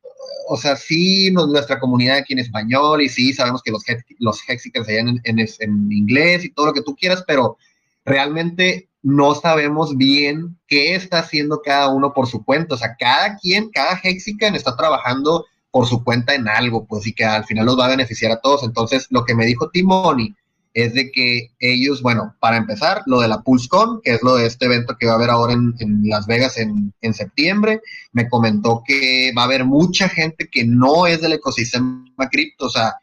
[0.49, 3.83] o sea, sí, nuestra comunidad aquí en español y sí, sabemos que los,
[4.21, 7.59] los Hexicans se en, en, en inglés y todo lo que tú quieras, pero
[8.05, 12.75] realmente no sabemos bien qué está haciendo cada uno por su cuenta.
[12.75, 17.13] O sea, cada quien, cada Hexican está trabajando por su cuenta en algo, pues, y
[17.13, 18.65] que al final los va a beneficiar a todos.
[18.65, 20.35] Entonces, lo que me dijo Timoni
[20.75, 24.47] es de que ellos, bueno, para empezar, lo de la PulseCon, que es lo de
[24.47, 29.33] este evento que va a haber ahora en, Las Vegas en, septiembre, me comentó que
[29.39, 32.97] va a haber mucha gente que no es del ecosistema cripto, o sea,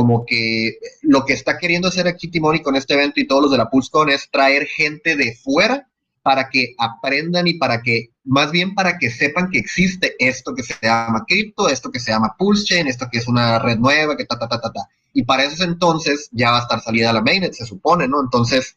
[0.00, 3.50] como que lo que está queriendo hacer aquí Timoni con este evento y todos los
[3.50, 5.90] de la PulseCon es traer gente de fuera
[6.22, 10.62] para que aprendan y para que, más bien para que sepan que existe esto que
[10.62, 14.24] se llama cripto, esto que se llama PulseChain, esto que es una red nueva, que
[14.24, 17.20] ta, ta, ta, ta, ta y para esos entonces ya va a estar salida la
[17.20, 18.22] mainnet, se supone, ¿no?
[18.22, 18.76] Entonces,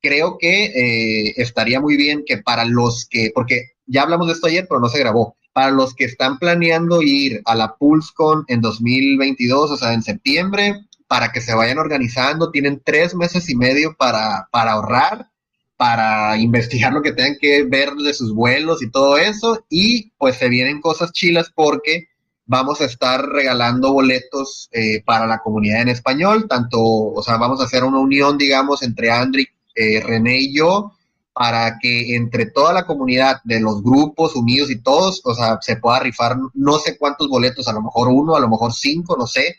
[0.00, 4.46] creo que eh, estaría muy bien que para los que, porque ya hablamos de esto
[4.46, 8.60] ayer, pero no se grabó, para los que están planeando ir a la PulseCon en
[8.60, 13.94] 2022, o sea, en septiembre, para que se vayan organizando, tienen tres meses y medio
[13.96, 15.28] para, para ahorrar,
[15.76, 20.36] para investigar lo que tengan que ver de sus vuelos y todo eso, y pues
[20.36, 22.08] se vienen cosas chilas porque
[22.46, 27.60] vamos a estar regalando boletos eh, para la comunidad en español, tanto, o sea, vamos
[27.60, 30.92] a hacer una unión, digamos, entre Andrick, eh, René y yo,
[31.32, 35.76] para que entre toda la comunidad de los grupos unidos y todos, o sea, se
[35.76, 39.26] pueda rifar no sé cuántos boletos, a lo mejor uno, a lo mejor cinco, no
[39.26, 39.56] sé,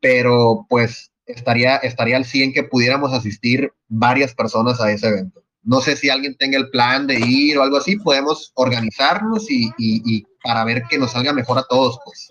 [0.00, 5.42] pero pues estaría, estaría al 100 que pudiéramos asistir varias personas a ese evento.
[5.62, 10.24] No sé si alguien tenga el plan de ir o algo así, podemos organizarnos y,
[10.42, 12.28] para ver que nos salga mejor a todos, pues.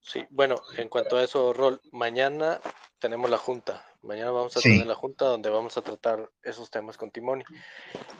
[0.00, 2.60] Sí, bueno, en cuanto a eso, Rol, mañana
[3.00, 3.84] tenemos la junta.
[4.04, 7.42] Mañana vamos a tener la junta donde vamos a tratar esos temas con Timoni.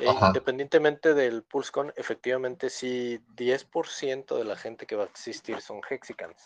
[0.01, 5.81] Eh, independientemente del PulseCon, efectivamente, sí, 10% de la gente que va a existir son
[5.89, 6.37] Hexicans.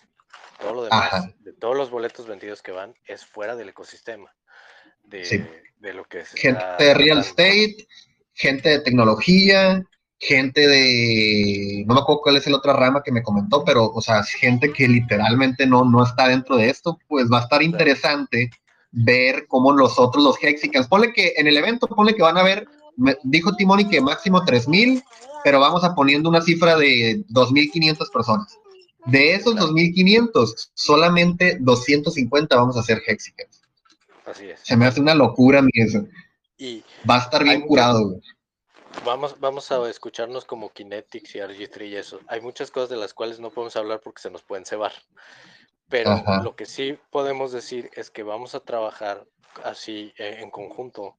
[0.61, 4.35] Todo lo demás, de todos los boletos vendidos que van, es fuera del ecosistema
[5.09, 6.31] de, lo que es.
[6.31, 7.87] Gente de real estate,
[8.35, 9.83] gente de tecnología,
[10.18, 14.01] gente de, no me acuerdo cuál es la otra rama que me comentó, pero, o
[14.01, 18.51] sea, gente que literalmente no, no está dentro de esto, pues va a estar interesante
[18.90, 22.42] ver cómo los otros, los Hexicans, ponle que en el evento, ponle que van a
[22.42, 22.66] ver,
[23.22, 25.03] dijo Timoni que máximo 3000,
[25.44, 28.59] pero vamos a poniendo una cifra de 2500 personas.
[29.07, 33.62] De esos 2500, solamente 250 vamos a ser Hexicans.
[34.62, 36.07] Se me hace una locura mí eso.
[36.59, 38.20] Y Va a estar bien curado,
[39.05, 42.20] Vamos, vamos a escucharnos como Kinetics y RG3 y eso.
[42.27, 44.92] Hay muchas cosas de las cuales no podemos hablar porque se nos pueden cebar.
[45.88, 49.27] Pero lo que sí podemos decir es que vamos a trabajar
[49.65, 51.17] así eh, en conjunto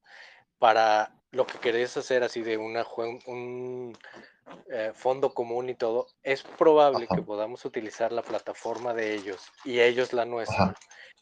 [0.59, 2.85] para lo que querés hacer así de una,
[3.25, 3.97] un
[4.71, 6.07] eh, fondo común y todo.
[6.23, 10.75] Es probable que podamos utilizar la plataforma de ellos y ellos la nuestra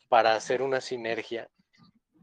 [0.10, 1.50] para hacer una sinergia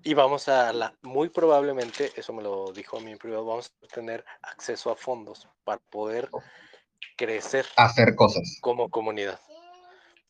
[0.06, 3.72] y vamos a, la, muy probablemente, eso me lo dijo a mí en privado, vamos
[3.82, 6.28] a tener acceso a fondos para poder
[7.16, 7.64] crecer.
[7.76, 8.58] Hacer cosas.
[8.60, 9.40] Como comunidad.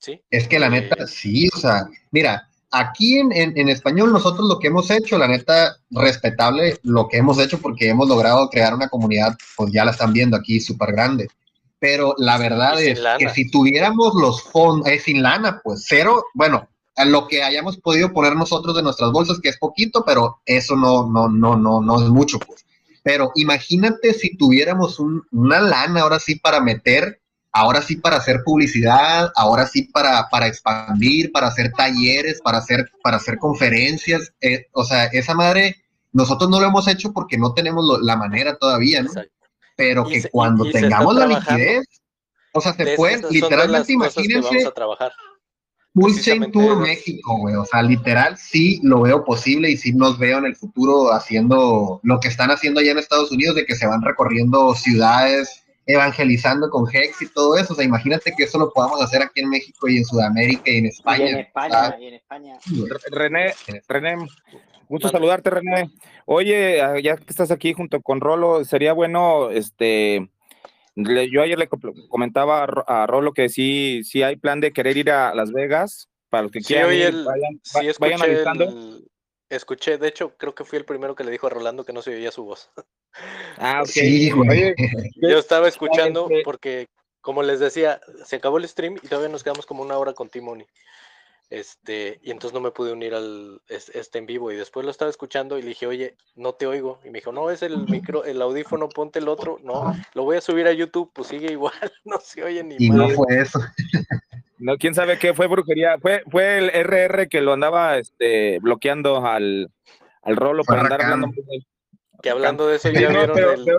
[0.05, 0.21] ¿Sí?
[0.31, 4.59] Es que la neta, eh, sí, o sea, mira, aquí en, en, español nosotros lo
[4.59, 8.89] que hemos hecho, la neta, respetable lo que hemos hecho porque hemos logrado crear una
[8.89, 11.29] comunidad, pues ya la están viendo aquí, súper grande.
[11.79, 16.69] Pero la verdad es que si tuviéramos los fondos, es sin lana, pues cero, bueno,
[16.97, 20.77] a lo que hayamos podido poner nosotros de nuestras bolsas, que es poquito, pero eso
[20.77, 22.65] no, no, no, no, no es mucho, pues.
[23.03, 27.21] Pero imagínate si tuviéramos una lana ahora sí para meter,
[27.55, 32.91] ahora sí para hacer publicidad, ahora sí para, para expandir, para hacer talleres, para hacer,
[33.03, 34.35] para hacer conferencias.
[34.41, 35.77] Eh, o sea, esa madre,
[36.13, 39.13] nosotros no lo hemos hecho porque no tenemos la manera todavía, ¿no?
[39.77, 41.87] Pero que cuando tengamos la liquidez,
[42.53, 44.71] o sea, se puede, literalmente imagínense.
[45.95, 47.55] Full Chain Tour México, güey.
[47.55, 52.01] O sea, literal, sí lo veo posible y sí nos veo en el futuro haciendo
[52.03, 56.71] lo que están haciendo allá en Estados Unidos, de que se van recorriendo ciudades, evangelizando
[56.71, 57.73] con Hex y todo eso.
[57.73, 60.79] O sea, imagínate que eso lo podamos hacer aquí en México y en Sudamérica y
[60.79, 61.25] en España.
[61.25, 62.59] Y en España, y en España.
[63.11, 63.55] René,
[63.89, 64.27] René,
[64.89, 65.91] gusto saludarte, René.
[66.27, 70.31] Oye, ah, ya que estás aquí junto con Rolo, sería bueno, este,
[70.97, 71.69] yo ayer le
[72.09, 76.45] comentaba a Rolo que sí, sí hay plan de querer ir a Las Vegas, para
[76.45, 76.89] los que quieran
[77.25, 78.45] vayan, sí, escuché
[79.49, 82.03] escuché, de hecho, creo que fui el primero que le dijo a Rolando que no
[82.03, 82.71] se oía su voz.
[83.59, 83.87] Ah, ok.
[83.87, 84.29] Sí,
[85.23, 86.89] yo estaba escuchando porque,
[87.21, 90.29] como les decía, se acabó el stream y todavía nos quedamos como una hora con
[90.29, 90.67] Timoni.
[91.51, 95.11] Este, y entonces no me pude unir al este en vivo y después lo estaba
[95.11, 96.99] escuchando y le dije, oye, no te oigo.
[97.05, 99.61] Y me dijo, no, es el micro, el audífono, ponte el otro.
[99.63, 101.75] No, lo voy a subir a YouTube, pues sigue igual,
[102.05, 103.61] no se oye ni Y no fue eso.
[104.65, 105.99] No, quién sabe qué fue brujería.
[106.01, 109.71] Fue, fue el RR que lo andaba este, bloqueando al,
[110.23, 111.29] al rolo para andar hablando.
[112.23, 113.37] Que hablando de eso, ya, vieron,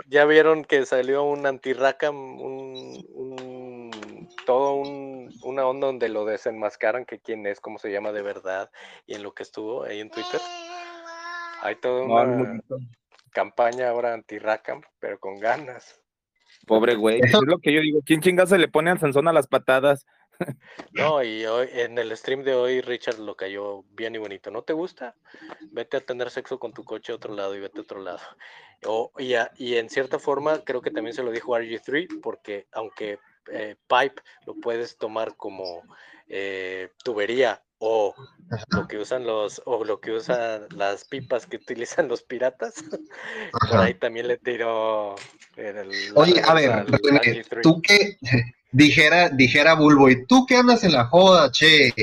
[0.08, 7.18] ya vieron que salió un anti-Racam, un todo un, una onda donde lo desenmascaran que
[7.18, 8.70] quién es, cómo se llama de verdad
[9.08, 10.40] y en lo que estuvo ahí en Twitter.
[11.64, 12.62] Hay toda una
[13.32, 16.00] campaña ahora anti-Rackham, pero con ganas.
[16.68, 18.02] Pobre güey, es lo que yo digo.
[18.06, 20.06] ¿Quién chinga se le pone a Sansón a las patadas?
[20.92, 24.52] No, y hoy en el stream de hoy Richard lo cayó bien y bonito.
[24.52, 25.16] ¿No te gusta?
[25.72, 28.22] Vete a tener sexo con tu coche a otro lado y vete a otro lado.
[28.86, 33.20] O, y, y en cierta forma creo que también se lo dijo RG3 porque aunque
[33.52, 35.84] eh, pipe lo puedes tomar como
[36.28, 38.16] eh, tubería o
[38.70, 42.74] lo que usan los o lo que usan las pipas que utilizan los piratas
[43.70, 45.16] por ahí también le tiro
[46.16, 46.86] oye a ver
[47.62, 48.18] tú que
[48.76, 51.94] dijera dijera Bulbo y tú que andas en la joda che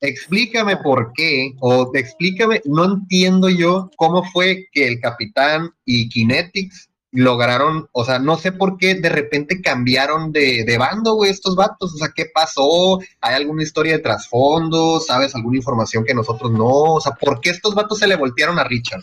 [0.00, 6.88] explícame por qué o explícame no entiendo yo cómo fue que el capitán y Kinetics
[7.12, 11.56] lograron, o sea, no sé por qué de repente cambiaron de, de bando, güey, estos
[11.56, 13.00] vatos, o sea, ¿qué pasó?
[13.20, 15.00] ¿Hay alguna historia de trasfondo?
[15.00, 16.68] ¿Sabes alguna información que nosotros no?
[16.68, 19.02] O sea, ¿por qué estos vatos se le voltearon a Richard?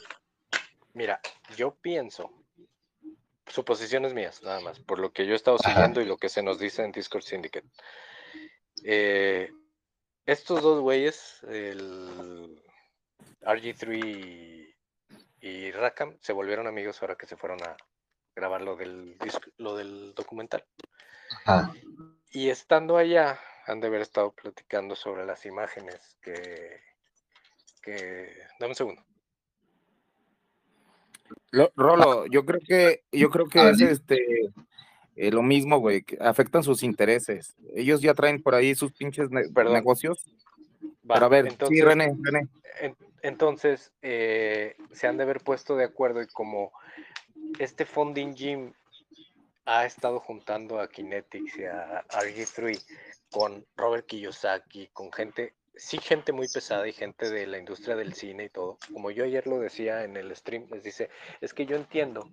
[0.93, 1.19] Mira,
[1.57, 2.31] yo pienso,
[3.49, 6.43] suposiciones mías, nada más, por lo que yo he estado siguiendo y lo que se
[6.43, 7.67] nos dice en Discord Syndicate.
[8.83, 9.51] Eh,
[10.25, 12.61] estos dos güeyes, el
[13.41, 14.75] RG3
[15.41, 17.77] y Rakam, se volvieron amigos ahora que se fueron a,
[18.37, 19.17] grabar lo del,
[19.57, 20.63] lo del documental.
[22.31, 26.81] Y estando allá, han de haber estado platicando sobre las imágenes que...
[27.81, 28.37] que...
[28.59, 29.03] Dame un segundo.
[31.75, 34.51] Rolo, yo creo que, yo creo que es este
[35.15, 37.55] eh, lo mismo, güey, que afectan sus intereses.
[37.75, 40.23] Ellos ya traen por ahí sus pinches negocios.
[41.07, 42.47] Para a ver, entonces, sí, René, René.
[43.23, 46.71] entonces, eh, se han de haber puesto de acuerdo y como
[47.59, 48.73] este Funding Gym
[49.65, 52.85] ha estado juntando a Kinetics y a RG3
[53.31, 58.13] con Robert Kiyosaki, con gente, sí, gente muy pesada y gente de la industria del
[58.13, 58.77] cine y todo.
[58.91, 61.09] Como yo ayer lo decía en el stream, les dice,
[61.41, 62.31] es que yo entiendo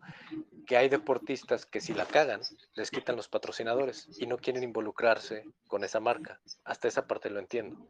[0.67, 2.41] que hay deportistas que si la cagan,
[2.75, 6.41] les quitan los patrocinadores y no quieren involucrarse con esa marca.
[6.65, 7.89] Hasta esa parte lo entiendo.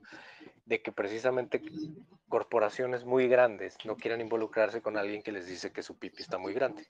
[0.67, 1.63] De que precisamente
[2.29, 6.39] corporaciones muy grandes no quieran involucrarse con alguien que les dice que su pipi está
[6.39, 6.87] muy grande.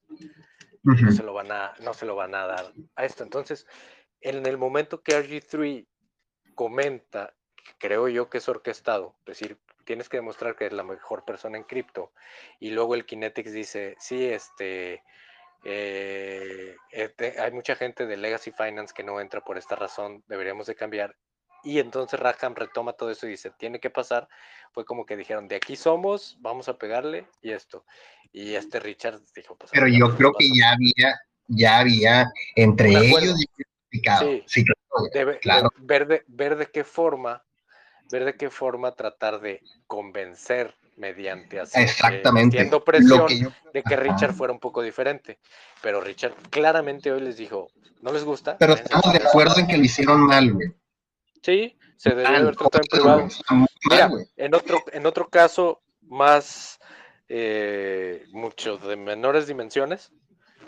[0.83, 3.25] no, se lo van a, no se lo van a dar a esto.
[3.25, 3.67] Entonces,
[4.21, 5.87] en el momento que RG3
[6.55, 7.35] comenta,
[7.79, 11.59] creo yo que es orquestado, es decir, tienes que demostrar que eres la mejor persona
[11.59, 12.13] en cripto,
[12.61, 15.03] y luego el Kinetics dice, sí, este,
[15.65, 20.67] eh, este, hay mucha gente de Legacy Finance que no entra por esta razón, deberíamos
[20.67, 21.17] de cambiar,
[21.65, 24.29] y entonces Rackham retoma todo eso y dice, tiene que pasar.
[24.73, 27.87] Fue como que dijeron, de aquí somos, vamos a pegarle y esto.
[28.33, 29.71] Y este Richard dijo, pues...
[29.73, 33.35] Pero yo creo que ya había, ya había entre ellos...
[34.21, 34.65] Sí, sí
[35.41, 35.71] claro.
[35.79, 37.45] ver, de, ver de qué forma
[38.11, 42.71] ver de qué forma tratar de convencer mediante así, Exactamente.
[42.85, 43.27] Presión
[43.73, 45.39] de que Richard fuera un poco diferente.
[45.83, 47.69] Pero Richard claramente hoy les dijo,
[48.01, 48.57] no les gusta.
[48.59, 50.73] Pero estamos de acuerdo en que lo hicieron mal, güey.
[51.43, 53.29] Sí, se debió haber tratado en privado.
[53.91, 56.79] Mira, en otro, en otro caso más,
[57.29, 60.13] eh, mucho de menores dimensiones,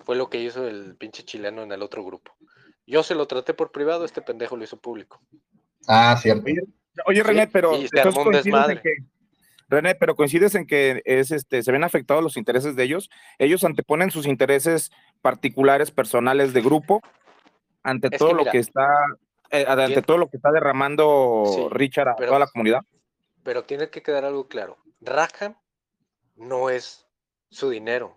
[0.05, 2.37] fue lo que hizo el pinche chileno en el otro grupo.
[2.87, 5.20] Yo se lo traté por privado, este pendejo lo hizo público.
[5.89, 6.45] Ah, cierto.
[7.05, 7.73] Oye, René, pero.
[9.69, 13.11] René, pero coincides en que es este, se ven afectados los intereses de ellos.
[13.39, 14.93] Ellos anteponen sus intereses
[15.23, 17.03] particulares, personales de grupo,
[17.83, 18.87] ante todo lo que está,
[19.51, 22.83] eh, ante todo lo que está derramando Richard a toda la comunidad.
[23.43, 24.77] Pero tiene que quedar algo claro.
[25.01, 25.57] Rackham
[26.37, 27.07] no es
[27.51, 28.17] su dinero.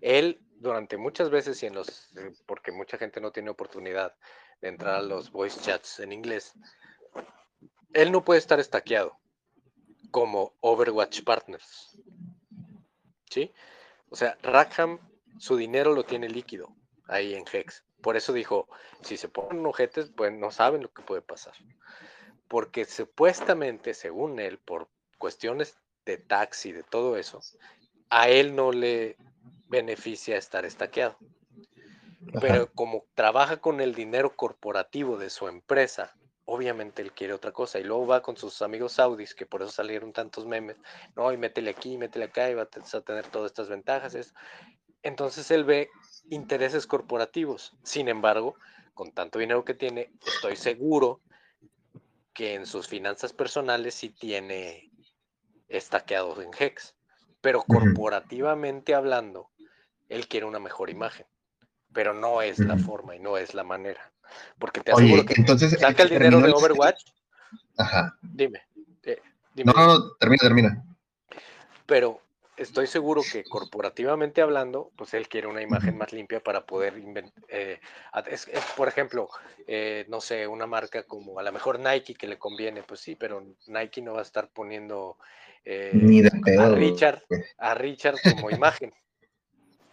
[0.00, 2.10] Él durante muchas veces y en los,
[2.46, 4.14] porque mucha gente no tiene oportunidad
[4.60, 6.52] de entrar a los voice chats en inglés,
[7.92, 9.18] él no puede estar estaqueado
[10.10, 11.98] como Overwatch Partners.
[13.30, 13.52] ¿Sí?
[14.10, 14.98] O sea, Rackham
[15.38, 16.74] su dinero lo tiene líquido
[17.06, 17.84] ahí en Hex.
[18.02, 18.68] Por eso dijo,
[19.02, 21.54] si se ponen ojetes, pues no saben lo que puede pasar.
[22.48, 27.40] Porque supuestamente, según él, por cuestiones de taxi, de todo eso,
[28.10, 29.16] a él no le
[29.68, 31.18] beneficia estar estaqueado.
[32.40, 36.14] Pero como trabaja con el dinero corporativo de su empresa,
[36.50, 39.70] obviamente él quiere otra cosa y luego va con sus amigos saudis, que por eso
[39.70, 40.78] salieron tantos memes,
[41.14, 42.66] no, y métele aquí, métele acá y va a
[43.02, 44.16] tener todas estas ventajas.
[45.02, 45.90] Entonces él ve
[46.30, 47.76] intereses corporativos.
[47.82, 48.56] Sin embargo,
[48.94, 51.20] con tanto dinero que tiene, estoy seguro
[52.32, 54.90] que en sus finanzas personales sí tiene
[55.68, 56.96] estaqueados en Hex,
[57.42, 59.50] pero corporativamente hablando,
[60.08, 61.26] él quiere una mejor imagen,
[61.92, 64.14] pero no es la forma y no es la manera.
[64.58, 67.04] Porque te aseguro que entonces, saca el dinero de Overwatch.
[67.76, 68.18] Ajá.
[68.22, 68.62] Dime,
[69.04, 69.20] eh,
[69.54, 69.72] dime.
[69.74, 70.84] No, no, termina, termina.
[71.86, 72.20] Pero
[72.56, 77.32] estoy seguro que corporativamente hablando, pues él quiere una imagen más limpia para poder inventar.
[77.48, 77.80] Eh,
[78.76, 79.28] por ejemplo,
[79.66, 83.14] eh, no sé, una marca como a lo mejor Nike que le conviene, pues sí,
[83.14, 85.16] pero Nike no va a estar poniendo
[85.64, 87.22] a Richard,
[87.58, 88.92] a Richard como imagen.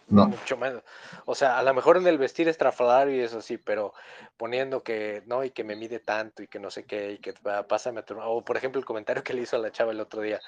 [0.08, 0.28] No.
[0.28, 0.84] Mucho menos.
[1.24, 3.92] O sea, a lo mejor en el vestir estrafalario y eso sí, pero
[4.36, 7.34] poniendo que no, y que me mide tanto y que no sé qué, y que
[7.68, 8.16] pásame a tu.
[8.20, 10.40] O por ejemplo, el comentario que le hizo a la chava el otro día,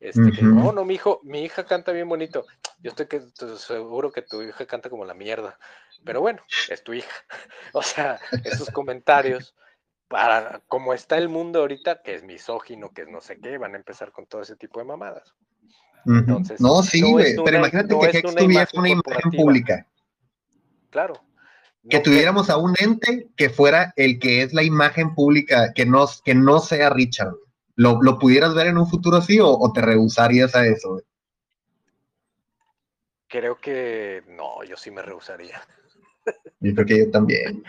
[0.00, 2.44] este, que no, no, mi hijo, mi hija canta bien bonito.
[2.80, 3.22] Yo estoy que,
[3.56, 5.58] seguro que tu hija canta como la mierda.
[6.04, 7.16] Pero bueno, es tu hija.
[7.72, 9.54] o sea, esos comentarios
[10.08, 13.72] para como está el mundo ahorita, que es misógino, que es no sé qué, van
[13.72, 15.34] a empezar con todo ese tipo de mamadas
[16.06, 19.86] no, sí, güey, pero imagínate que Hex tuviera una imagen pública.
[20.90, 21.20] Claro.
[21.88, 26.06] Que tuviéramos a un ente que fuera el que es la imagen pública, que no,
[26.24, 27.34] que no sea Richard.
[27.74, 31.02] ¿Lo, ¿Lo pudieras ver en un futuro así o, te rehusarías a eso?
[33.28, 35.60] Creo que no, yo sí me rehusaría.
[36.60, 37.62] Yo creo que yo también.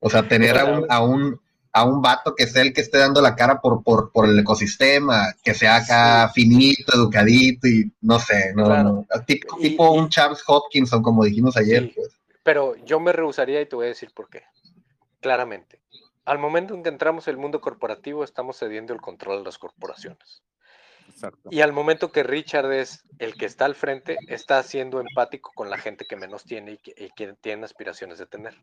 [0.00, 1.40] O sea, tener a un, a un,
[1.74, 4.38] a un vato que sea el que esté dando la cara por, por, por el
[4.38, 11.24] ecosistema, que sea acá finito, educadito y no sé, no, Tipo, un Charles Hopkinson, como
[11.24, 11.92] dijimos ayer.
[11.92, 12.16] Pues.
[12.44, 14.44] Pero yo me rehusaría y te voy a decir por qué.
[15.20, 15.80] Claramente.
[16.24, 19.58] Al momento en que entramos en el mundo corporativo, estamos cediendo el control a las
[19.58, 20.44] corporaciones.
[21.50, 25.70] Y al momento que Richard es el que está al frente, está siendo empático con
[25.70, 28.54] la gente que menos tiene y que, tiene aspiraciones de tener.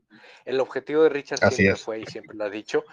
[0.45, 2.83] El objetivo de Richard siempre fue, y siempre lo ha dicho,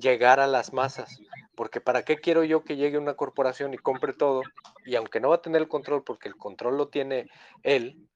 [0.00, 1.20] llegar a las masas.
[1.54, 4.42] Porque ¿para qué quiero yo que llegue una corporación y compre todo?
[4.84, 7.28] Y aunque no va a tener el control, porque el control lo tiene
[7.62, 8.08] él,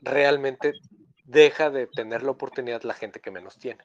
[0.00, 0.72] realmente
[1.24, 3.84] deja de tener la oportunidad la gente que menos tiene.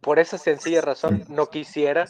[0.00, 2.06] Por esa sencilla razón, no quisiera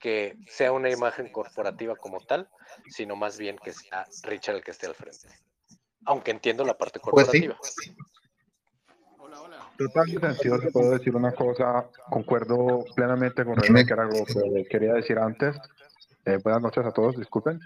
[0.00, 2.48] que sea una imagen corporativa como tal,
[2.88, 5.28] sino más bien que sea Richard el que esté al frente.
[6.04, 7.56] Aunque entiendo la parte pues corporativa.
[9.18, 9.56] Hola, hola.
[9.76, 15.18] Totalmente puedo decir una cosa, concuerdo plenamente con René, que era algo que quería decir
[15.18, 15.56] antes.
[16.26, 17.58] Eh, buenas noches a todos, disculpen.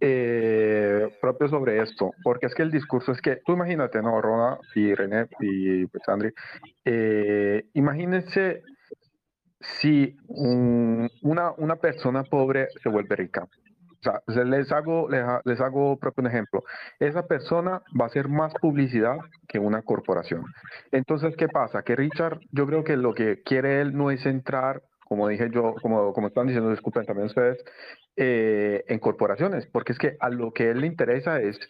[0.00, 4.58] Eh, propio sobre esto, porque es que el discurso es que, tú imagínate, ¿no, Rona
[4.74, 6.32] y René y pues Andri,
[6.84, 8.62] eh, imagínense
[9.62, 13.46] si una, una persona pobre se vuelve rica.
[14.04, 16.64] O sea, les hago, les, hago propio un ejemplo.
[16.98, 20.44] Esa persona va a hacer más publicidad que una corporación.
[20.90, 21.82] Entonces, ¿qué pasa?
[21.82, 25.76] Que Richard, yo creo que lo que quiere él no es entrar, como dije yo,
[25.80, 27.64] como, como están diciendo, disculpen también ustedes,
[28.16, 31.60] eh, en corporaciones, porque es que a lo que él le interesa es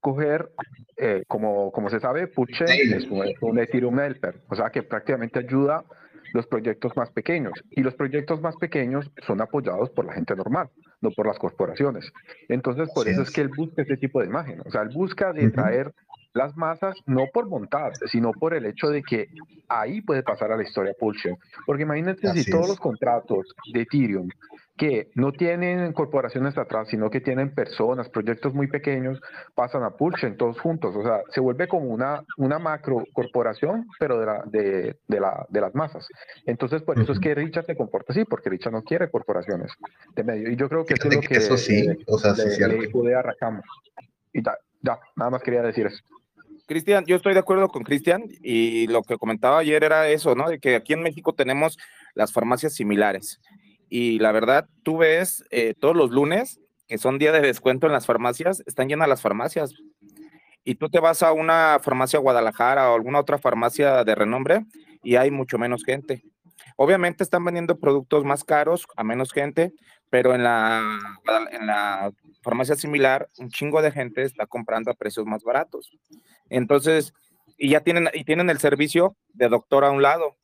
[0.00, 0.50] coger,
[0.98, 5.38] eh, como, como se sabe, Puche es un, un Ethereum Helper, o sea, que prácticamente
[5.38, 5.84] ayuda
[6.32, 7.52] los proyectos más pequeños.
[7.70, 10.68] Y los proyectos más pequeños son apoyados por la gente normal,
[11.00, 12.10] no por las corporaciones.
[12.48, 13.30] Entonces, por eso es.
[13.30, 14.60] que él busca ese tipo de imagen.
[14.64, 15.92] O sea, él busca de traer
[16.34, 19.28] las masas no por montar, sino por el hecho de que
[19.68, 21.36] ahí puede pasar a la historia Pulsion.
[21.66, 24.28] Porque imagínense si todos los contratos de Ethereum
[24.78, 29.20] que no tienen corporaciones atrás, sino que tienen personas, proyectos muy pequeños,
[29.54, 30.96] pasan a Pulsion todos juntos.
[30.96, 35.46] O sea, se vuelve como una, una macro corporación, pero de, la, de, de, la,
[35.50, 36.08] de las masas.
[36.46, 39.72] Entonces, por eso es que Richard se comporta así, porque Richard no quiere corporaciones
[40.14, 40.50] de medio.
[40.50, 43.62] Y yo creo que eso es lo que, eso sí, o sea, le, le, a
[44.32, 46.02] Y ya, nada más quería decir eso.
[46.66, 50.48] Cristian, yo estoy de acuerdo con Cristian y lo que comentaba ayer era eso, ¿no?
[50.48, 51.78] De que aquí en México tenemos
[52.14, 53.40] las farmacias similares.
[53.88, 57.92] Y la verdad, tú ves eh, todos los lunes, que son día de descuento en
[57.92, 59.74] las farmacias, están llenas las farmacias.
[60.64, 64.66] Y tú te vas a una farmacia Guadalajara o alguna otra farmacia de renombre
[65.02, 66.24] y hay mucho menos gente.
[66.76, 69.72] Obviamente están vendiendo productos más caros a menos gente,
[70.10, 70.82] pero en la,
[71.50, 72.12] en la
[72.42, 75.90] farmacia similar, un chingo de gente está comprando a precios más baratos.
[76.48, 77.12] Entonces,
[77.56, 80.36] y ya tienen, y tienen el servicio de doctor a un lado.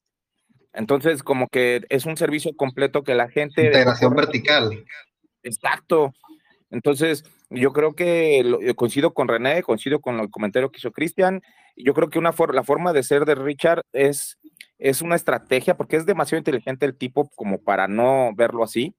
[0.75, 3.67] Entonces, como que es un servicio completo que la gente...
[3.67, 4.85] Integración vertical.
[5.43, 6.13] Exacto.
[6.71, 11.41] Entonces, yo creo que coincido con René, coincido con el comentario que hizo Cristian.
[11.77, 14.39] Yo creo que una la forma de ser de Richard es,
[14.79, 18.97] es una estrategia, porque es demasiado inteligente el tipo como para no verlo así,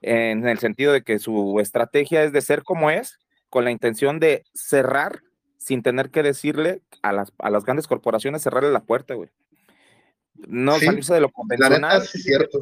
[0.00, 4.20] en el sentido de que su estrategia es de ser como es, con la intención
[4.20, 5.22] de cerrar
[5.56, 9.30] sin tener que decirle a las, a las grandes corporaciones cerrarle la puerta, güey.
[10.46, 12.02] No salirse de lo convencional.
[12.02, 12.58] es cierto.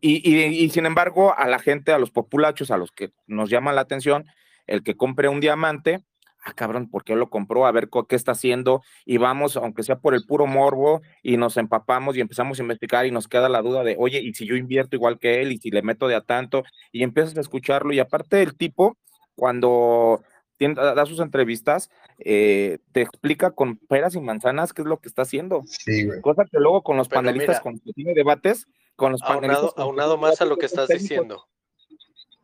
[0.00, 3.50] Y, y, y, sin embargo, a la gente, a los populachos, a los que nos
[3.50, 4.26] llaman la atención,
[4.66, 6.04] el que compre un diamante,
[6.44, 7.66] ah, cabrón, ¿por qué lo compró?
[7.66, 8.82] A ver qué está haciendo.
[9.04, 13.06] Y vamos, aunque sea por el puro morbo, y nos empapamos y empezamos a investigar
[13.06, 15.52] y nos queda la duda de, oye, ¿y si yo invierto igual que él?
[15.52, 16.62] ¿Y si le meto de a tanto?
[16.92, 17.92] Y empiezas a escucharlo.
[17.92, 18.96] Y aparte el tipo,
[19.34, 20.22] cuando
[20.58, 25.22] da sus entrevistas, eh, te explica con peras y manzanas qué es lo que está
[25.22, 25.62] haciendo.
[25.66, 29.72] Sí, Cosa que luego con los panelistas, con los tiene debates, con los panelistas.
[29.76, 31.46] Aunado, más a lo que estás diciendo.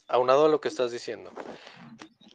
[0.06, 1.32] Aunado a lo que estás diciendo.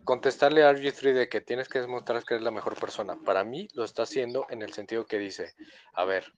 [0.03, 3.17] Contestarle a RG3 de que tienes que demostrar que eres la mejor persona.
[3.23, 5.53] Para mí lo está haciendo en el sentido que dice,
[5.93, 6.34] a ver,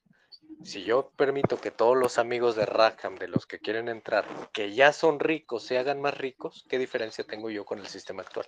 [0.63, 4.73] si yo permito que todos los amigos de Rackham, de los que quieren entrar, que
[4.73, 8.47] ya son ricos, se hagan más ricos, ¿qué diferencia tengo yo con el sistema actual?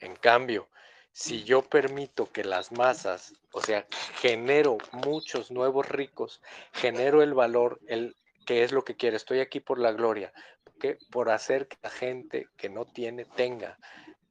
[0.00, 0.68] En cambio,
[1.12, 3.86] si yo permito que las masas, o sea,
[4.16, 6.42] genero muchos nuevos ricos,
[6.72, 8.16] genero el valor, el
[8.46, 10.32] que es lo que quiero, estoy aquí por la gloria,
[10.80, 13.78] que por hacer que la gente que no tiene tenga,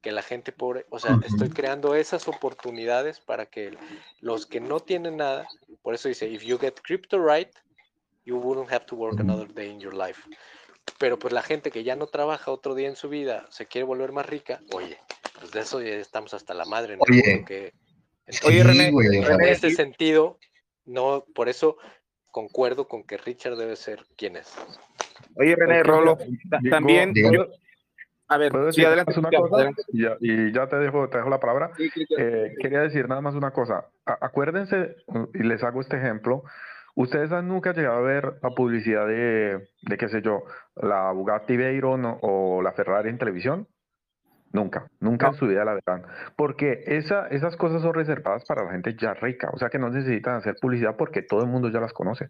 [0.02, 3.78] que la gente pobre, o sea, estoy creando esas oportunidades para que
[4.20, 5.48] los que no tienen nada,
[5.82, 7.50] por eso dice, if you get crypto right,
[8.26, 10.22] you wouldn't have to work another day in your life.
[11.00, 13.86] Pero pues la gente que ya no trabaja otro día en su vida, se quiere
[13.86, 14.98] volver más rica, oye,
[15.40, 16.98] pues de eso ya estamos hasta la madre.
[16.98, 17.04] ¿no?
[17.04, 17.74] Oye,
[18.46, 20.40] oye René, en este sentido,
[20.86, 21.78] no, por eso
[22.32, 24.54] concuerdo con que Richard debe ser quien es.
[25.36, 26.18] Oye, René, Rolo,
[26.70, 27.14] también
[28.28, 29.70] A ver, sí, adelante, una cosa,
[30.20, 31.72] Y, ya, te dejo, te dejo la palabra.
[32.18, 33.90] Eh, quería decir nada más una cosa.
[34.06, 34.96] acuérdense,
[35.34, 36.44] y les hago este ejemplo,
[36.96, 40.44] ¿Ustedes han nunca llegado a ver la publicidad de, de qué sé yo,
[40.76, 43.68] la Bugatti Veyron o la Ferrari en televisión?
[44.52, 46.04] Nunca, nunca en su vida la verán.
[46.36, 49.50] Porque esa, esas cosas son reservadas para la gente ya rica.
[49.52, 52.30] O sea que no necesitan hacer publicidad porque todo el mundo ya las conoce.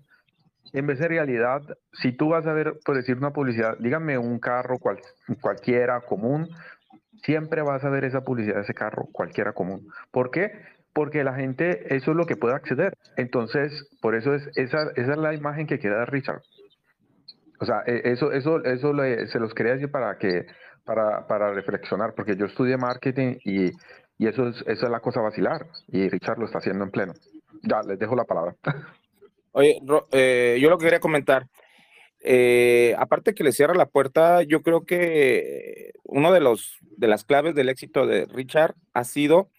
[0.71, 1.61] En vez de realidad,
[1.91, 4.99] si tú vas a ver, por decir una publicidad, dígame un carro cual,
[5.41, 6.47] cualquiera común,
[7.23, 9.87] siempre vas a ver esa publicidad de ese carro cualquiera común.
[10.09, 10.51] ¿Por qué?
[10.93, 12.97] Porque la gente eso es lo que puede acceder.
[13.17, 16.41] Entonces, por eso es esa, esa es la imagen que quiere dar Richard.
[17.59, 18.93] O sea, e, eso, eso, eso
[19.27, 20.45] se los quería decir para que,
[20.83, 23.71] para, para reflexionar, porque yo estudié marketing y,
[24.17, 27.13] y eso es, esa es la cosa vacilar, y Richard lo está haciendo en pleno.
[27.63, 28.55] Ya, les dejo la palabra.
[29.53, 29.79] Oye,
[30.11, 31.47] eh, yo lo que quería comentar,
[32.19, 37.23] eh, aparte que le cierra la puerta, yo creo que uno de los de las
[37.23, 39.49] claves del éxito de Richard ha sido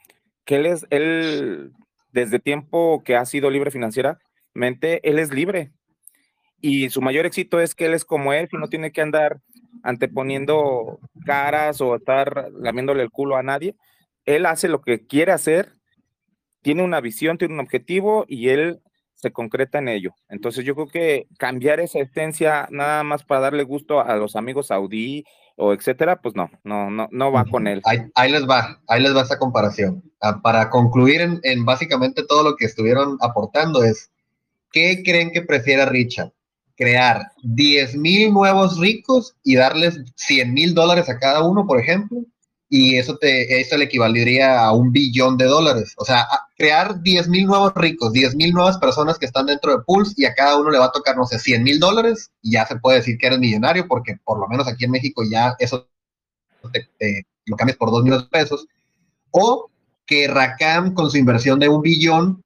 [0.45, 1.73] que él es, él,
[2.13, 5.73] desde tiempo que ha sido libre financieramente, él es libre.
[6.61, 9.41] Y su mayor éxito es que él es como él y no tiene que andar
[9.83, 13.77] anteponiendo caras o estar lamiéndole el culo a nadie.
[14.25, 15.73] Él hace lo que quiere hacer,
[16.63, 18.81] tiene una visión, tiene un objetivo y él
[19.25, 20.15] se concreta en ello.
[20.29, 24.69] Entonces yo creo que cambiar esa esencia nada más para darle gusto a los amigos
[24.69, 25.25] saudí
[25.57, 27.81] o etcétera, pues no, no, no, no va con él.
[27.85, 30.03] Ahí, les va, ahí les va esa comparación.
[30.21, 34.11] Ah, para concluir en, básicamente todo lo que estuvieron aportando es,
[34.73, 36.33] ¿qué creen que prefiere Richard?
[36.77, 42.19] ¿Crear 10 mil nuevos ricos y darles 100 mil dólares a cada uno, por ejemplo?
[42.69, 45.95] Y eso, te, eso le equivaldría a un billón de dólares.
[45.97, 49.83] O sea, crear 10 mil nuevos ricos, 10 mil nuevas personas que están dentro de
[49.85, 52.53] Pulse y a cada uno le va a tocar, no sé, 100 mil dólares y
[52.53, 55.55] ya se puede decir que eres millonario porque por lo menos aquí en México ya
[55.59, 55.89] eso
[56.73, 58.67] te, lo cambias por 2 millones de pesos.
[59.31, 59.71] O
[60.07, 62.43] que Rakam con su inversión de un billón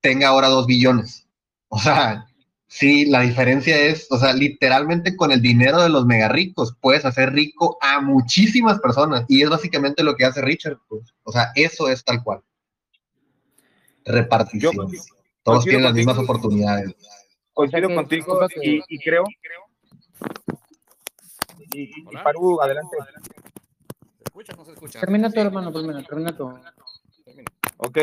[0.00, 1.26] tenga ahora 2 billones.
[1.68, 2.26] O sea,
[2.74, 7.04] Sí, la diferencia es, o sea, literalmente con el dinero de los mega ricos puedes
[7.04, 10.78] hacer rico a muchísimas personas y es básicamente lo que hace Richard.
[10.88, 11.14] Pues.
[11.22, 12.40] O sea, eso es tal cual.
[14.04, 14.90] Repartición.
[15.44, 16.96] Todos tienen las mismas oportunidades.
[17.52, 19.22] Coincido contigo y, creo.
[21.74, 22.96] Y, y Paru, adelante.
[24.18, 24.98] ¿Se escucha o no se escucha?
[24.98, 26.48] Termina tu hermano, termina, termina tu.
[27.76, 27.98] Ok,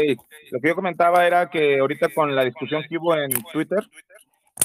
[0.51, 3.86] lo que yo comentaba era que ahorita con la discusión que hubo en Twitter,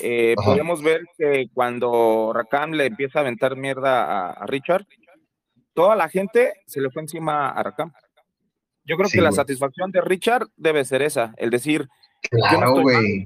[0.01, 4.87] eh, podemos ver que cuando Rakam le empieza a aventar mierda a, Richard,
[5.75, 7.93] toda la gente se le fue encima a Rakam.
[8.85, 11.89] Yo creo que la satisfacción de Richard debe ser esa, el decir,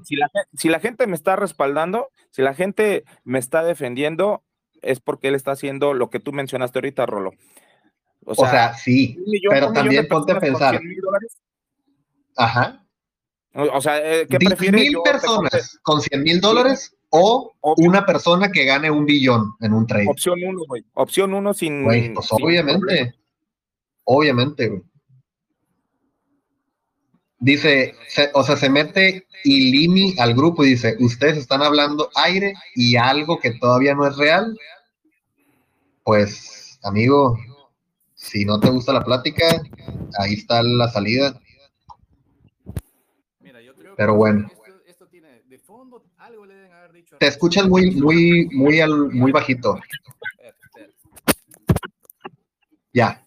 [0.05, 4.43] si, la, si la gente me está respaldando, si la gente me está defendiendo,
[4.81, 7.33] es porque él está haciendo lo que tú mencionaste ahorita, Rolo.
[8.25, 10.81] O sea, sí, pero también ponte a pensar.
[12.37, 12.87] Ajá.
[13.55, 14.81] O sea, eh, ¿qué prefieres?
[14.81, 19.87] mil personas con 100 mil dólares o una persona que gane un billón en un
[19.87, 20.07] trade.
[20.09, 20.85] Opción uno, güey.
[20.95, 21.83] Opción uno sin.
[21.83, 23.15] Güey, pues obviamente.
[24.05, 24.83] Obviamente, güey.
[27.43, 27.95] Dice,
[28.35, 33.39] o sea, se mete Ilimi al grupo y dice, ustedes están hablando aire y algo
[33.41, 34.57] que todavía no es real.
[36.05, 37.39] Pues, amigo,
[38.15, 39.47] si no te gusta la plática,
[40.19, 41.41] ahí está la salida.
[44.01, 44.49] Pero bueno.
[44.87, 47.19] Esto, tiene de fondo, algo le deben haber dicho.
[47.19, 49.79] Te escuchas muy, muy, muy, al, muy bajito.
[52.95, 53.23] Ya.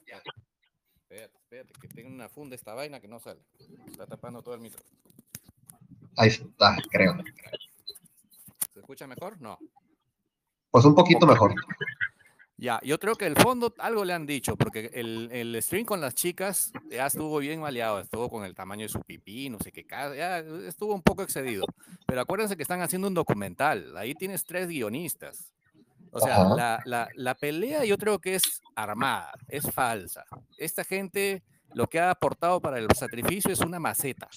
[1.04, 3.40] Espérate, espérate, que tengo una funda esta vaina que no sale.
[3.86, 4.84] Está tapando todo el micro.
[6.18, 7.18] Ahí está, creo.
[8.74, 9.40] ¿Se escucha mejor?
[9.40, 9.60] No.
[10.72, 11.54] Pues un poquito mejor.
[12.58, 16.00] Ya, yo creo que el fondo algo le han dicho, porque el, el stream con
[16.00, 19.72] las chicas ya estuvo bien maleado, estuvo con el tamaño de su pipí, no sé
[19.72, 21.66] qué, ya estuvo un poco excedido.
[22.06, 25.52] Pero acuérdense que están haciendo un documental, ahí tienes tres guionistas.
[26.12, 30.24] O sea, la, la, la, pelea yo creo que es armada, es falsa.
[30.60, 31.42] Esta gente
[31.74, 34.30] lo que ha aportado para el sacrificio es una maceta.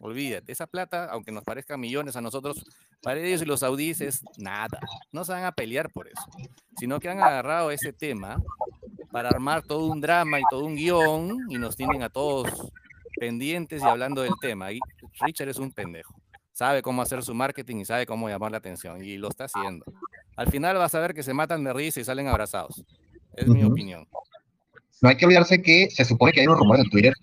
[0.00, 2.64] Olvídate, esa plata, aunque nos parezcan millones a nosotros,
[3.02, 4.78] para ellos y los saudíes es nada.
[5.12, 6.24] No se van a pelear por eso,
[6.76, 8.36] sino que han agarrado ese tema
[9.10, 12.48] para armar todo un drama y todo un guion y nos tienen a todos
[13.18, 14.72] pendientes y hablando del tema.
[14.72, 14.80] Y
[15.20, 16.14] Richard es un pendejo.
[16.52, 19.84] Sabe cómo hacer su marketing y sabe cómo llamar la atención y lo está haciendo.
[20.36, 22.84] Al final vas a ver que se matan de risa y salen abrazados.
[23.36, 24.06] Es mi opinión
[25.00, 27.14] no hay que olvidarse que se supone que hay unos rumores en Twitter.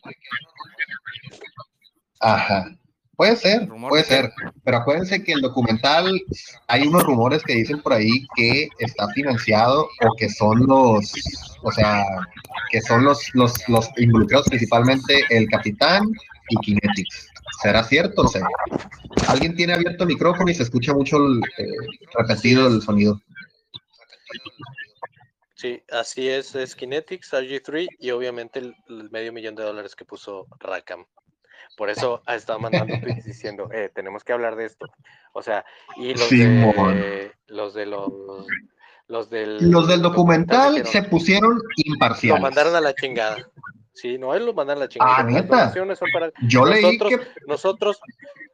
[2.20, 2.76] Ajá.
[3.16, 4.32] Puede ser, puede ser.
[4.64, 6.20] Pero acuérdense que el documental,
[6.68, 11.14] hay unos rumores que dicen por ahí que está financiado o que son los,
[11.62, 12.04] o sea,
[12.72, 16.04] que son los, los, los involucrados principalmente el capitán
[16.50, 17.28] y Kinetics.
[17.62, 18.24] ¿Será cierto?
[18.24, 18.48] O sea,
[19.28, 21.68] alguien tiene abierto el micrófono y se escucha mucho el, eh,
[22.18, 23.22] repetido el sonido.
[25.62, 28.76] Sí, así es, es Kinetics, RG3 y obviamente el,
[29.12, 31.06] medio millón de dólares que puso Rakam.
[31.78, 34.88] Por eso ha estado mandando tweets diciendo, eh, tenemos que hablar de esto.
[35.34, 35.64] O sea,
[35.98, 38.12] y los de los de los
[39.08, 42.42] los del, los del documental, se pusieron imparciales.
[42.42, 43.38] Lo mandaron a la chingada.
[44.02, 45.18] Sí, no, él lo mandaron a la chingada.
[45.18, 45.72] Ah, neta.
[46.48, 48.02] Yo leí que nosotros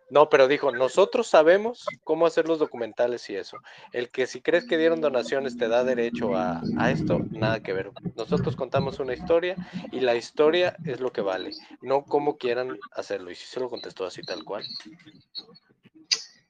[0.10, 3.58] no, pero dijo, nosotros sabemos cómo hacer los documentales y eso.
[3.94, 7.92] El que si crees que dieron donaciones te da derecho a, esto, nada que ver.
[8.18, 9.56] Nosotros contamos una historia
[9.94, 13.32] y la historia es lo que vale, no cómo quieran hacerlo.
[13.32, 14.66] Y si se lo contestó así tal cual.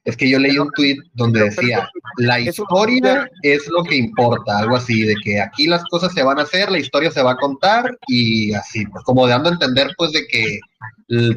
[0.08, 1.86] Es que yo leí un tweet donde decía,
[2.16, 6.38] la historia es lo que importa, algo así, de que aquí las cosas se van
[6.38, 9.90] a hacer, la historia se va a contar y así, pues como dando a entender
[9.98, 10.60] pues de que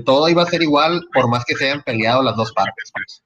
[0.06, 2.94] todo iba a ser igual por más que se hayan peleado las dos partes.
[2.94, 3.22] Pues.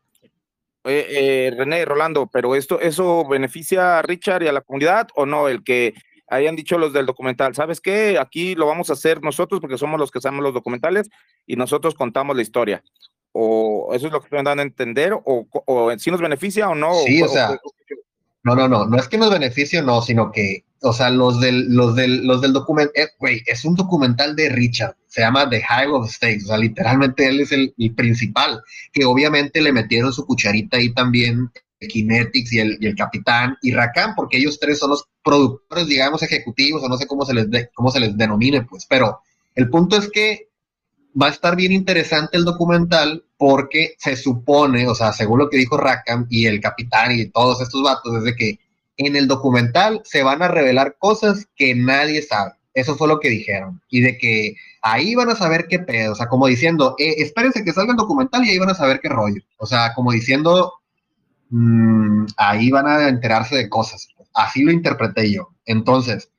[0.85, 5.47] Eh, René, Rolando, pero esto, ¿eso beneficia a Richard y a la comunidad o no?
[5.47, 5.93] El que
[6.27, 8.17] hayan dicho los del documental, ¿sabes qué?
[8.17, 11.07] Aquí lo vamos a hacer nosotros porque somos los que sabemos los documentales
[11.45, 12.83] y nosotros contamos la historia
[13.37, 16.75] o eso es lo que están dando a entender, o, o si nos beneficia o
[16.75, 16.93] no.
[17.05, 17.59] Sí, o, sea,
[18.43, 21.41] no, no, no, no es que nos beneficie o no, sino que o sea, los
[21.41, 25.49] del, los del, los del documental, eh, güey, es un documental de Richard, se llama
[25.49, 28.61] The High of Stakes, o sea, literalmente él es el, principal,
[28.93, 33.71] que obviamente le metieron su cucharita ahí también, Kinetics y el, y el capitán, y
[33.73, 37.49] Rakan, porque ellos tres son los productores, digamos, ejecutivos, o no sé cómo se les,
[37.49, 39.19] de, cómo se les denomine, pues, pero
[39.55, 40.49] el punto es que
[41.19, 45.57] va a estar bien interesante el documental porque se supone, o sea, según lo que
[45.57, 48.59] dijo Rackham y el capitán y todos estos vatos, es de que
[48.97, 52.53] en el documental se van a revelar cosas que nadie sabe.
[52.73, 53.81] Eso fue lo que dijeron.
[53.89, 56.11] Y de que ahí van a saber qué pedo.
[56.11, 58.99] O sea, como diciendo, eh, espérense que salga el documental y ahí van a saber
[59.01, 59.41] qué rollo.
[59.57, 60.73] O sea, como diciendo,
[61.49, 64.09] mm, ahí van a enterarse de cosas.
[64.33, 65.49] Así lo interpreté yo.
[65.65, 66.29] Entonces,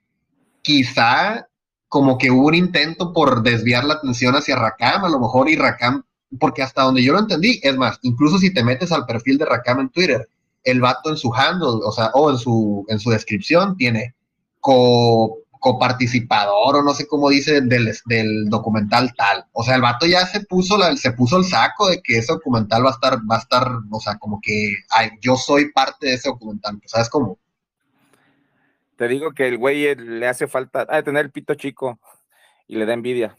[0.62, 1.48] quizá
[1.96, 5.56] como que hubo un intento por desviar la atención hacia Rakam, a lo mejor, y
[5.56, 6.04] Rakam,
[6.38, 9.46] porque hasta donde yo lo entendí, es más, incluso si te metes al perfil de
[9.46, 10.28] Rakam en Twitter,
[10.62, 14.14] el vato en su handle, o sea, o en su, en su descripción tiene
[14.60, 19.46] co, coparticipador o no sé cómo dice del, del, documental tal.
[19.52, 22.34] O sea, el vato ya se puso la, se puso el saco de que ese
[22.34, 26.08] documental va a estar, va a estar, o sea, como que ay, yo soy parte
[26.08, 27.38] de ese documental, ¿sabes cómo?
[28.96, 31.98] Te digo que el güey le hace falta, de tener el pito chico
[32.66, 33.36] y le da envidia.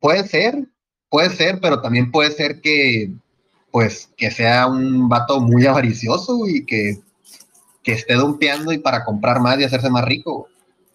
[0.00, 0.66] Puede ser,
[1.08, 3.12] puede ser, pero también puede ser que
[3.70, 6.98] pues que sea un vato muy avaricioso y que,
[7.82, 10.48] que esté dumpeando y para comprar más y hacerse más rico.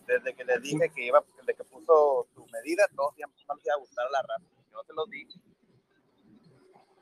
[0.05, 3.73] Desde que le dije que iba, desde que puso su medida, todos ya no iba
[3.73, 4.45] a gustar la raza.
[4.71, 5.39] Yo te lo dije.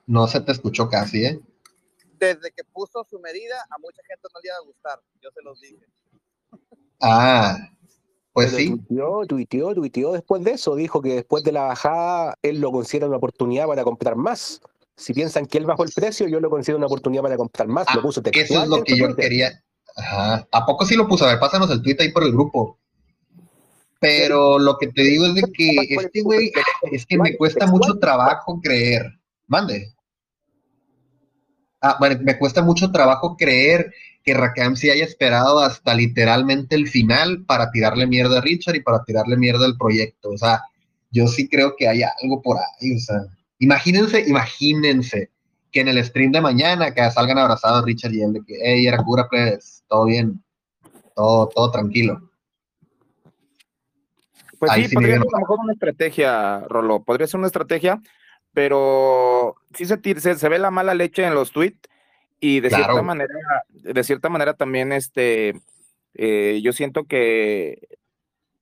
[0.08, 1.40] No se te escuchó casi, ¿eh?
[2.18, 5.00] Desde que puso su medida, a mucha gente no le iba a gustar.
[5.22, 5.86] Yo se los dije.
[7.02, 7.58] Ah,
[8.34, 8.70] pues sí.
[8.70, 10.76] Tuiteó, tuiteó, tuiteó después de eso.
[10.76, 14.62] Dijo que después de la bajada, él lo considera una oportunidad para comprar más
[14.98, 17.86] si piensan que él bajó el precio, yo lo considero una oportunidad para comprar más.
[17.94, 19.62] lo ah, puso Eso es lo que yo quería.
[19.98, 20.48] Ajá.
[20.52, 21.26] ¿A poco sí lo puso?
[21.26, 22.80] A ver, pásanos el tweet ahí por el grupo.
[24.00, 26.52] Pero lo que te digo es de que este güey,
[26.92, 29.06] es que me cuesta mucho trabajo creer.
[29.48, 29.95] Mande.
[31.86, 36.88] Ah, bueno, me cuesta mucho trabajo creer que Rakam sí haya esperado hasta literalmente el
[36.88, 40.30] final para tirarle mierda a Richard y para tirarle mierda al proyecto.
[40.30, 40.62] O sea,
[41.12, 42.96] yo sí creo que hay algo por ahí.
[42.96, 43.22] O sea,
[43.60, 45.32] Imagínense, imagínense
[45.72, 48.86] que en el stream de mañana que salgan abrazados Richard y él de que, hey,
[48.86, 50.44] era cura, pues, todo bien,
[51.16, 52.30] todo, todo tranquilo.
[54.60, 58.02] Pues sí, podría ser a lo mejor una estrategia, Rolo, podría ser una estrategia,
[58.56, 61.88] pero sí se, se, se ve la mala leche en los tweets
[62.40, 63.34] y de cierta manera,
[63.70, 65.62] de cierta manera también este,
[66.16, 67.88] eh, yo siento que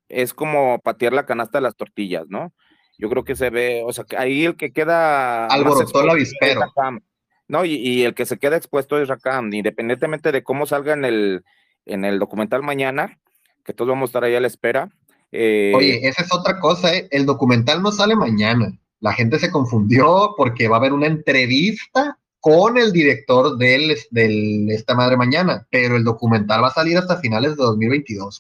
[0.10, 2.52] es como patear la canasta de las tortillas, ¿no?
[2.98, 5.48] yo creo que se ve, o sea, que ahí el que queda...
[5.48, 6.62] Alborotó el avispero.
[7.48, 7.66] ¿no?
[7.66, 11.44] Y, el que se queda expuesto es Rakam, independientemente de cómo salga en el,
[11.86, 13.20] en el documental mañana,
[13.66, 14.90] que todos vamos a estar ahí a la espera.
[15.32, 17.08] Eh, Oye, esa es otra cosa, ¿eh?
[17.12, 18.72] el documental no sale mañana.
[19.04, 24.72] La gente se confundió porque va a haber una entrevista con el director de del
[24.72, 28.40] esta madre mañana, pero el documental va a salir hasta finales de 2022.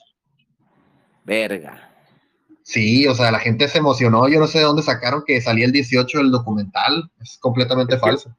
[1.25, 1.91] Verga.
[2.63, 4.29] Sí, o sea, la gente se emocionó.
[4.29, 7.11] Yo no sé de dónde sacaron que salía el 18 el documental.
[7.21, 8.33] Es completamente falso.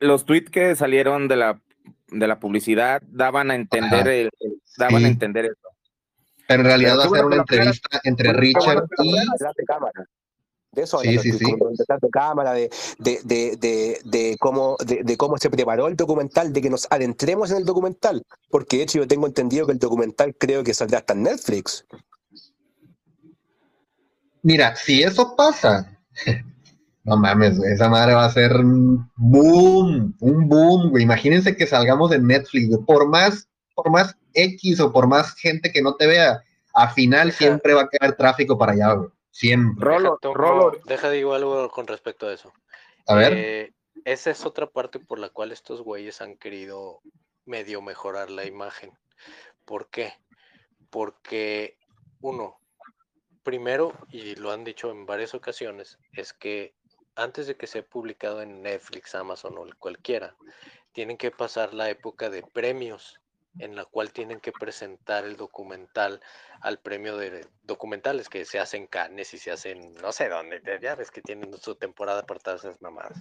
[0.00, 1.60] Los tweets que salieron de la,
[2.08, 4.30] de la publicidad daban a entender, el,
[4.78, 5.68] daban a entender eso.
[6.48, 9.14] Pero en realidad va a ser una entrevista entre Richard y.
[10.76, 11.44] De eso, sí, sí, sí.
[11.46, 12.68] de cámara, de,
[12.98, 17.56] de, de, de, cómo, de, cómo se preparó el documental, de que nos adentremos en
[17.56, 18.22] el documental.
[18.50, 21.86] Porque de hecho yo tengo entendido que el documental creo que saldrá hasta en Netflix.
[24.42, 25.98] Mira, si eso pasa,
[27.04, 31.04] no mames, esa madre va a ser un boom, un boom, güey.
[31.04, 35.80] Imagínense que salgamos en Netflix, Por más, por más X o por más gente que
[35.80, 36.42] no te vea,
[36.74, 39.08] a final siempre va a quedar tráfico para allá, güey.
[39.36, 39.84] Siempre.
[39.84, 40.80] Rolo, Rolo.
[40.86, 42.54] Deja digo algo con respecto a eso.
[43.06, 43.34] A ver.
[43.36, 43.74] Eh,
[44.06, 47.02] esa es otra parte por la cual estos güeyes han querido
[47.44, 48.96] medio mejorar la imagen.
[49.66, 50.14] ¿Por qué?
[50.88, 51.76] Porque,
[52.22, 52.58] uno,
[53.42, 56.74] primero, y lo han dicho en varias ocasiones, es que
[57.14, 60.34] antes de que sea publicado en Netflix, Amazon o cualquiera,
[60.92, 63.20] tienen que pasar la época de premios
[63.58, 66.20] en la cual tienen que presentar el documental
[66.60, 70.94] al premio de documentales que se hacen canes y se hacen no sé dónde, ya
[70.94, 73.18] ves que tienen su temporada apartada esas mamadas.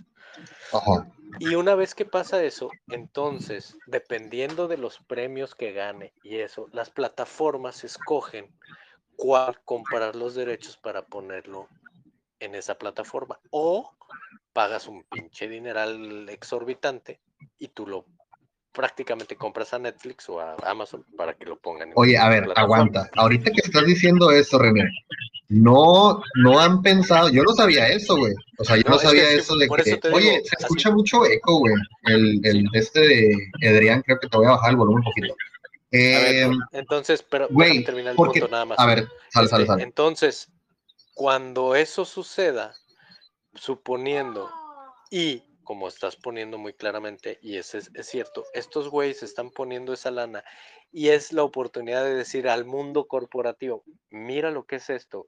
[1.40, 6.68] Y una vez que pasa eso, entonces, dependiendo de los premios que gane y eso,
[6.72, 8.54] las plataformas escogen
[9.16, 11.68] cuál comprar los derechos para ponerlo
[12.40, 13.40] en esa plataforma.
[13.50, 13.92] O
[14.54, 17.20] pagas un pinche dineral exorbitante
[17.58, 18.06] y tú lo
[18.76, 21.92] prácticamente compras a Netflix o a Amazon para que lo pongan.
[21.96, 23.10] Oye, a ver, aguanta.
[23.16, 24.84] Ahorita que estás diciendo eso, René,
[25.48, 28.34] no, no han pensado, yo no sabía eso, güey.
[28.58, 31.74] O sea, yo no, sabía eso de que, oye, se escucha mucho eco, güey.
[32.04, 35.36] El, el este de Adrián, creo que te voy a bajar el volumen un poquito.
[35.92, 38.80] Eh, entonces, pero güey, terminar el punto nada más.
[38.80, 39.82] A ver, sal, sal, este, sal.
[39.82, 40.50] Entonces,
[41.14, 42.74] cuando eso suceda,
[43.54, 44.52] suponiendo
[45.10, 50.12] y como estás poniendo muy claramente, y es, es, cierto, estos güeyes están poniendo esa
[50.12, 50.46] lana
[50.94, 55.28] y es la oportunidad de decir al mundo corporativo, mira lo que es esto,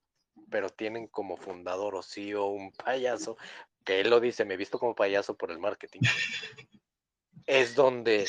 [0.50, 3.36] pero tienen como fundador o CEO un payaso,
[3.84, 6.02] que él lo dice, me he visto como payaso por el marketing.
[7.48, 8.28] es donde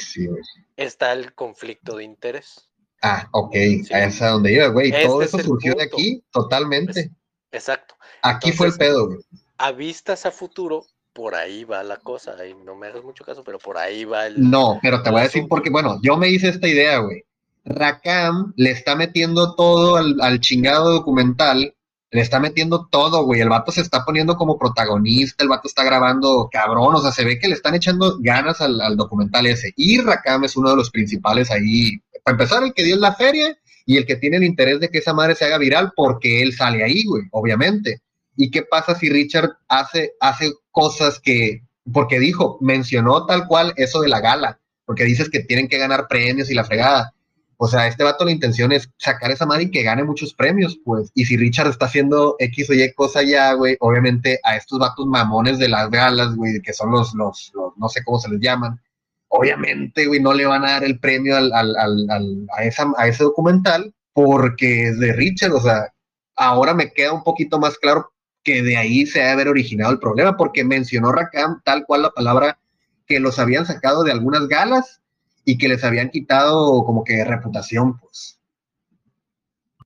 [0.76, 2.70] está el conflicto de interés.
[3.02, 3.54] Ah, ok,
[3.92, 4.90] a esa donde iba, güey.
[4.90, 7.10] Todo eso surgió de aquí, totalmente.
[7.52, 7.96] exacto.
[8.22, 9.18] Aquí fue el pedo, güey.
[9.58, 12.36] A vistas a futuro, por ahí va la cosa.
[12.38, 14.50] Ahí no me hagas mucho caso, pero por ahí va el.
[14.50, 17.24] No, pero te voy a decir porque, bueno, yo me hice esta idea, güey.
[17.64, 21.74] Rakam le está metiendo todo al, chingado documental,
[22.10, 23.40] le está metiendo todo, güey.
[23.40, 27.24] El vato se está poniendo como protagonista, el vato está grabando cabrón, o sea, se
[27.24, 29.72] ve que le están echando ganas al, al documental ese.
[29.76, 31.92] Y Rakam es uno de los principales ahí.
[32.24, 34.98] Para empezar, el que dio la feria y el que tiene el interés de que
[34.98, 38.02] esa madre se haga viral porque él sale ahí, güey, obviamente.
[38.40, 44.00] ¿Y qué pasa si Richard hace, hace cosas que, porque dijo, mencionó tal cual eso
[44.00, 47.12] de la gala, porque dices que tienen que ganar premios y la fregada.
[47.56, 50.78] O sea, este vato la intención es sacar esa madre y que gane muchos premios,
[50.84, 51.10] pues.
[51.14, 55.06] Y si Richard está haciendo X o Y cosa ya, güey, obviamente a estos vatos
[55.06, 58.80] mamones de las galas, güey, que son los, los, no sé cómo se les llaman,
[59.26, 63.08] obviamente, güey, no le van a dar el premio al, al, al, a, esa, a
[63.08, 65.92] ese documental porque es de Richard, o sea,
[66.36, 68.12] ahora me queda un poquito más claro
[68.48, 72.10] que de ahí se ha haber originado el problema, porque mencionó Rakam tal cual la
[72.10, 72.58] palabra
[73.06, 75.02] que los habían sacado de algunas galas
[75.44, 78.40] y que les habían quitado como que reputación, pues.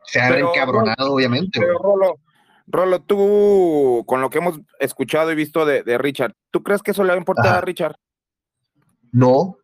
[0.05, 1.59] Se ha encabronado, obviamente.
[1.59, 2.21] Pero Rolo,
[2.69, 7.03] Rolo, tú, con lo que hemos escuchado y visto de, Richard, ¿tú crees que eso
[7.03, 7.97] le va a importar a Richard?
[9.11, 9.59] No,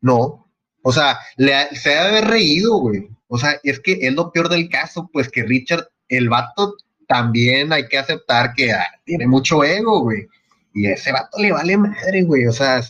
[0.00, 0.48] no.
[0.82, 3.08] O sea, le se ha de haber reído, güey.
[3.26, 6.76] O sea, es que es lo peor del caso, pues que Richard, el vato
[7.06, 10.26] también hay que aceptar que ah, tiene mucho ego, güey.
[10.74, 12.46] Y ese vato le vale madre, güey.
[12.46, 12.82] O sea,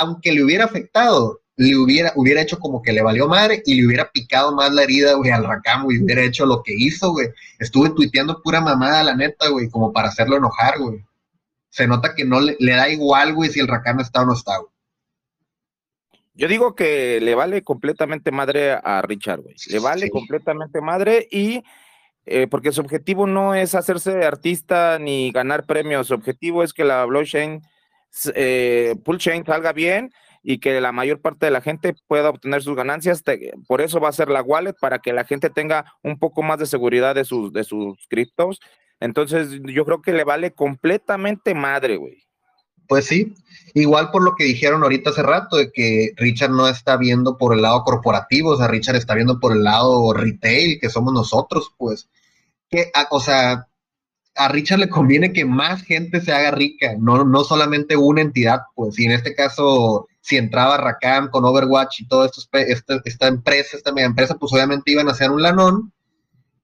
[0.00, 3.86] aunque le hubiera afectado, le hubiera, hubiera hecho como que le valió madre y le
[3.86, 7.28] hubiera picado más la herida, güey, al racamo y hubiera hecho lo que hizo, güey.
[7.58, 11.04] Estuve tuiteando pura mamada, la neta, güey, como para hacerlo enojar, güey.
[11.68, 14.56] Se nota que no le, da igual, güey, si el racamo está o no está,
[14.56, 14.70] güey.
[16.32, 19.56] Yo digo que le vale completamente madre a Richard, güey.
[19.66, 21.62] Le vale completamente madre y
[22.26, 26.84] eh, porque su objetivo no es hacerse artista ni ganar premios, su objetivo es que
[26.84, 27.62] la blockchain,
[28.34, 30.10] eh, chain salga bien
[30.42, 33.22] y que la mayor parte de la gente pueda obtener sus ganancias.
[33.66, 36.58] por eso va a ser la wallet, para que la gente tenga un poco más
[36.58, 38.60] de seguridad de sus, de sus criptos.
[39.00, 42.29] Entonces, yo creo que le vale completamente madre, güey.
[42.90, 43.36] Pues sí,
[43.74, 47.54] igual por lo que dijeron ahorita hace rato, de que Richard no está viendo por
[47.54, 51.72] el lado corporativo, o sea, Richard está viendo por el lado retail, que somos nosotros,
[51.78, 52.08] pues,
[52.68, 53.68] que, o sea,
[54.34, 58.62] a Richard le conviene que más gente se haga rica, no, no solamente una entidad,
[58.74, 63.28] pues, y en este caso, si entraba Rakam con Overwatch y todo esto, esta, esta
[63.28, 65.92] empresa, esta mega empresa, pues obviamente iban a hacer un lanón,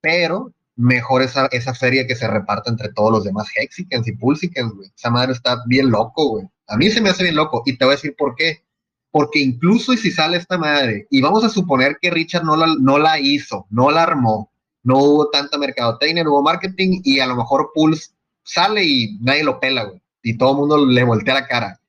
[0.01, 4.75] pero mejor esa, esa feria que se reparta entre todos los demás Hexicans y Pulsicans,
[4.75, 4.93] güey.
[4.95, 6.45] Esa madre está bien loco, güey.
[6.69, 8.63] A mí se me hace bien loco y te voy a decir por qué.
[9.11, 12.99] Porque incluso si sale esta madre, y vamos a suponer que Richard no la, no
[12.99, 14.53] la hizo, no la armó,
[14.83, 18.11] no hubo tanta mercadotecnia, no hubo marketing, y a lo mejor Pulse
[18.45, 20.03] sale y nadie lo pela, güey.
[20.23, 21.81] Y todo el mundo le voltea la cara.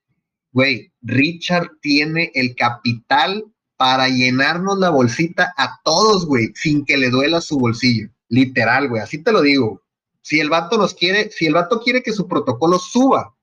[0.52, 3.44] Güey, Richard tiene el capital
[3.76, 8.08] para llenarnos la bolsita a todos, güey, sin que le duela su bolsillo.
[8.28, 9.82] Literal, güey, así te lo digo.
[10.20, 13.34] Si el vato nos quiere, si el vato quiere que su protocolo suba,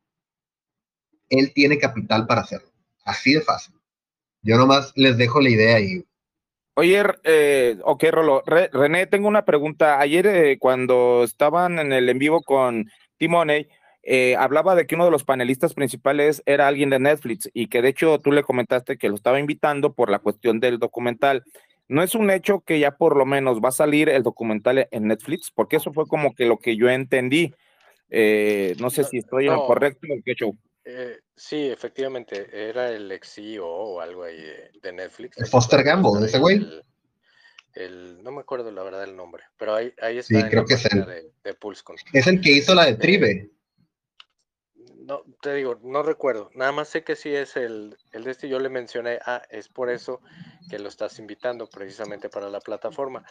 [1.29, 2.69] él tiene capital para hacerlo.
[3.03, 3.75] Así de fácil.
[4.41, 6.03] Yo nomás les dejo la idea ahí.
[6.75, 8.43] Oye, eh, ok, Rolo.
[8.45, 9.99] René, tengo una pregunta.
[9.99, 13.67] Ayer, eh, cuando estaban en el en vivo con Timoney,
[14.03, 17.81] eh, hablaba de que uno de los panelistas principales era alguien de Netflix y que
[17.81, 21.43] de hecho tú le comentaste que lo estaba invitando por la cuestión del documental
[21.87, 25.07] no es un hecho que ya por lo menos va a salir el documental en
[25.07, 27.53] Netflix, porque eso fue como que lo que yo entendí.
[28.09, 30.55] Eh, no sé si estoy en lo correcto o qué show.
[30.83, 34.39] Eh, sí, efectivamente, era el ex CEO o algo ahí
[34.81, 35.37] de, Netflix.
[35.37, 36.65] El Foster Gamble, ese güey.
[37.73, 40.39] El, no me acuerdo la verdad el nombre, pero ahí, ahí está.
[40.39, 41.05] Sí, creo que es el.
[41.05, 41.57] De,
[42.13, 43.49] Es el que hizo la de eh, Tribe.
[45.05, 46.49] No, te digo, no recuerdo.
[46.55, 49.69] Nada más sé que sí es el, el de este yo le mencioné, ah, es
[49.69, 50.21] por eso
[50.69, 53.23] que lo estás invitando precisamente para la plataforma.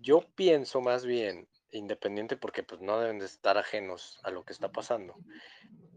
[0.00, 4.52] Yo pienso más bien, independiente porque pues no deben de estar ajenos a lo que
[4.52, 5.14] está pasando,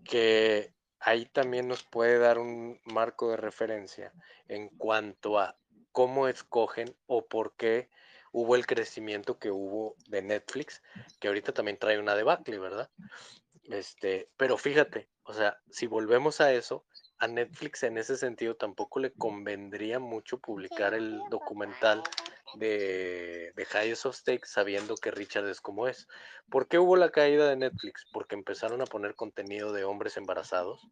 [0.03, 4.11] que ahí también nos puede dar un marco de referencia
[4.47, 5.55] en cuanto a
[5.91, 7.89] cómo escogen o por qué
[8.33, 10.81] hubo el crecimiento que hubo de Netflix,
[11.19, 12.89] que ahorita también trae una debacle, ¿verdad?
[13.71, 16.85] Este, pero fíjate, o sea, si volvemos a eso,
[17.19, 22.03] a Netflix en ese sentido tampoco le convendría mucho publicar el documental
[22.55, 26.07] de, de Highest of Stakes sabiendo que Richard es como es.
[26.49, 28.05] ¿Por qué hubo la caída de Netflix?
[28.11, 30.85] Porque empezaron a poner contenido de hombres embarazados,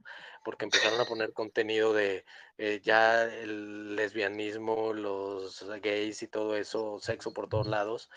[0.46, 2.26] porque empezaron a poner contenido de
[2.58, 8.10] eh, ya el lesbianismo, los gays y todo eso, sexo por todos lados.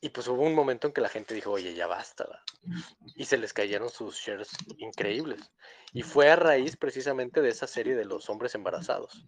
[0.00, 2.26] Y pues hubo un momento en que la gente dijo, oye, ya basta.
[3.14, 5.52] Y se les cayeron sus shares increíbles.
[5.92, 9.24] Y fue a raíz precisamente de esa serie de los hombres embarazados.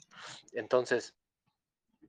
[0.53, 1.15] Entonces,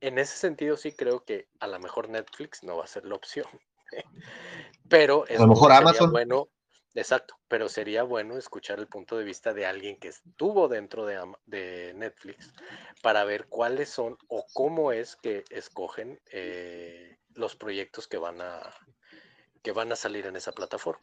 [0.00, 3.14] en ese sentido sí creo que a lo mejor Netflix no va a ser la
[3.14, 3.46] opción.
[4.88, 6.10] pero es a lo mejor Amazon.
[6.10, 6.48] bueno,
[6.94, 11.20] exacto, pero sería bueno escuchar el punto de vista de alguien que estuvo dentro de,
[11.46, 12.52] de Netflix
[13.02, 18.74] para ver cuáles son o cómo es que escogen eh, los proyectos que van a
[19.62, 21.02] que van a salir en esa plataforma.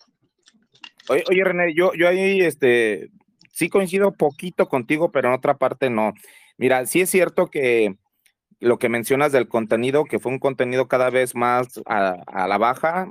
[1.09, 3.09] Oye, René, yo, yo ahí este
[3.51, 6.13] sí coincido poquito contigo, pero en otra parte no.
[6.57, 7.95] Mira, sí es cierto que
[8.59, 13.09] lo que mencionas del contenido, que fue un contenido cada vez más a, la baja,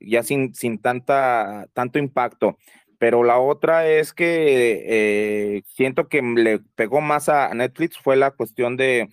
[0.00, 2.58] ya sin, sin tanta, tanto impacto.
[2.98, 8.32] Pero la otra es que eh, siento que le pegó más a Netflix fue la
[8.32, 9.08] cuestión de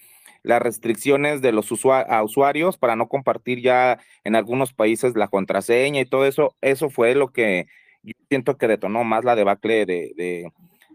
[0.47, 6.05] las restricciones de los usuarios para no compartir ya en algunos países la contraseña y
[6.05, 6.55] todo eso.
[6.61, 7.67] Eso fue lo que
[8.01, 10.51] yo siento que detonó más la debacle de, de,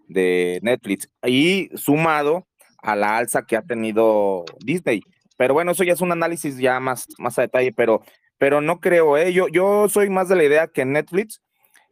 [0.09, 1.11] de Netflix.
[1.27, 2.47] Y sumado
[2.79, 5.03] a la alza que ha tenido Disney.
[5.37, 8.03] Pero bueno, eso ya es un análisis ya más, más a detalle, pero,
[8.39, 9.33] pero no creo, ¿eh?
[9.33, 11.43] yo, yo soy más de la idea que Netflix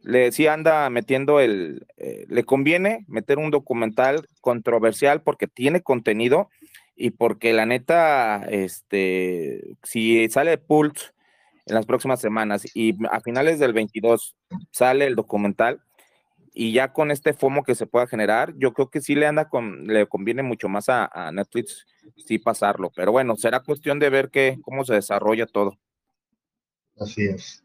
[0.03, 6.49] le sí anda metiendo el, eh, le conviene meter un documental controversial porque tiene contenido
[7.01, 11.07] y porque la neta, este, si sale Pulse
[11.65, 14.35] en las próximas semanas y a finales del 22
[14.71, 15.81] sale el documental,
[16.53, 19.49] y ya con este FOMO que se pueda generar, yo creo que sí le anda
[19.49, 21.87] con, le conviene mucho más a, Netflix
[22.17, 25.79] sí pasarlo, pero bueno, será cuestión de ver qué, cómo se desarrolla todo.
[26.99, 27.63] Así es.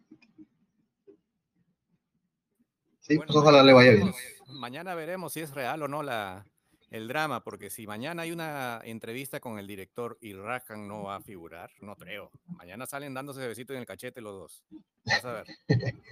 [3.01, 4.13] Sí, pues ojalá le vaya bien.
[4.47, 6.47] Mañana veremos si es real o no la,
[6.91, 11.17] el drama, porque si mañana hay una entrevista con el director y Rajan no va
[11.17, 12.31] a figurar, no creo.
[12.47, 14.65] Mañana salen dándose besitos en el cachete los dos.
[15.05, 15.47] Vas a ver.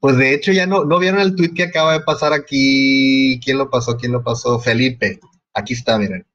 [0.00, 3.40] Pues de hecho ya no, no vieron el tweet que acaba de pasar aquí.
[3.42, 3.96] ¿Quién lo pasó?
[3.96, 4.60] ¿Quién lo pasó?
[4.60, 5.18] Felipe.
[5.54, 6.26] Aquí está, miren.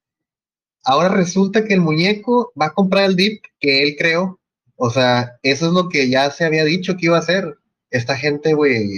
[0.84, 4.40] Ahora resulta que el muñeco va a comprar el dip que él creó.
[4.76, 7.60] O sea, eso es lo que ya se había dicho que iba a hacer.
[7.92, 8.90] Esta gente, güey,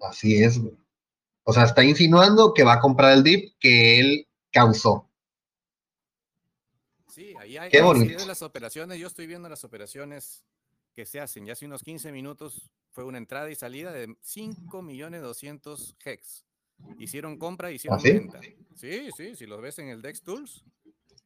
[0.00, 0.74] así es, güey.
[1.48, 5.08] O sea, está insinuando que va a comprar el dip que él causó.
[7.08, 8.26] Sí, ahí hay, Qué bonito.
[8.26, 8.98] las operaciones.
[8.98, 10.44] Yo estoy viendo las operaciones
[10.92, 11.46] que se hacen.
[11.46, 16.44] Ya hace unos 15 minutos fue una entrada y salida de 5 millones 200 hex.
[16.98, 18.40] Hicieron compra, hicieron ¿Ah, venta.
[18.74, 20.64] Sí, sí, si los ves en el Dex Tools,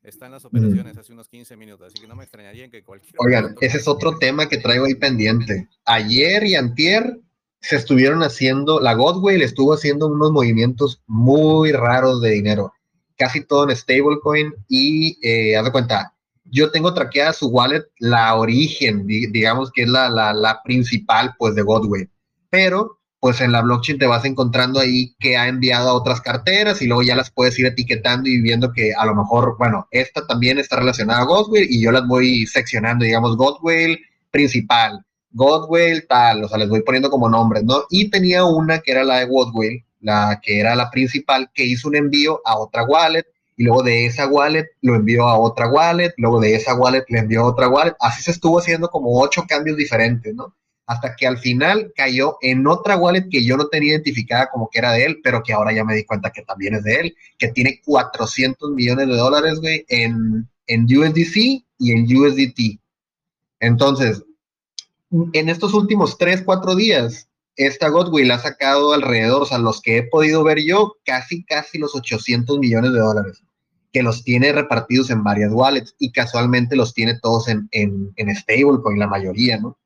[0.02, 3.14] están las operaciones hace unos 15 minutos, así que no me extrañaría que cualquier...
[3.18, 5.68] Oigan, ese es otro tema que traigo ahí pendiente.
[5.86, 7.18] Ayer y antier
[7.60, 12.72] se estuvieron haciendo, la Godway estuvo haciendo unos movimientos muy raros de dinero,
[13.16, 18.34] casi todo en stablecoin y, eh, haz de cuenta, yo tengo traqueada su wallet, la
[18.34, 22.08] origen, digamos que es la, la, principal, pues, de Godway.
[22.48, 26.82] Pero, pues, en la blockchain te vas encontrando ahí que ha enviado a otras carteras
[26.82, 30.26] y luego ya las puedes ir etiquetando y viendo que a lo mejor, bueno, esta
[30.26, 33.98] también está relacionada a Godway y yo las voy seccionando, digamos, Godway
[34.32, 37.84] principal, Godway tal, o sea, les voy poniendo como nombres, ¿no?
[37.90, 41.88] Y tenía una que era la de Godway, la que era la principal, que hizo
[41.88, 43.26] un envío a otra wallet
[43.56, 47.18] y luego de esa wallet lo envió a otra wallet, luego de esa wallet le
[47.18, 47.94] envió a otra wallet.
[48.00, 50.54] Así se estuvo haciendo como ocho cambios diferentes, ¿no?
[50.86, 54.78] Hasta que al final cayó en otra wallet que yo no tenía identificada como que
[54.78, 57.16] era de él, pero que ahora ya me di cuenta que también es de él,
[57.38, 62.80] que tiene 400 millones de dólares, güey, en, en USDC y en USDT.
[63.60, 64.24] Entonces,
[65.10, 69.98] en estos últimos tres, cuatro días, esta Godwill ha sacado alrededor, o sea, los que
[69.98, 73.42] he podido ver yo, casi, casi los 800 millones de dólares
[73.92, 78.34] que los tiene repartidos en varias wallets y casualmente los tiene todos en, en, en
[78.34, 79.78] stablecoin, la mayoría, ¿no?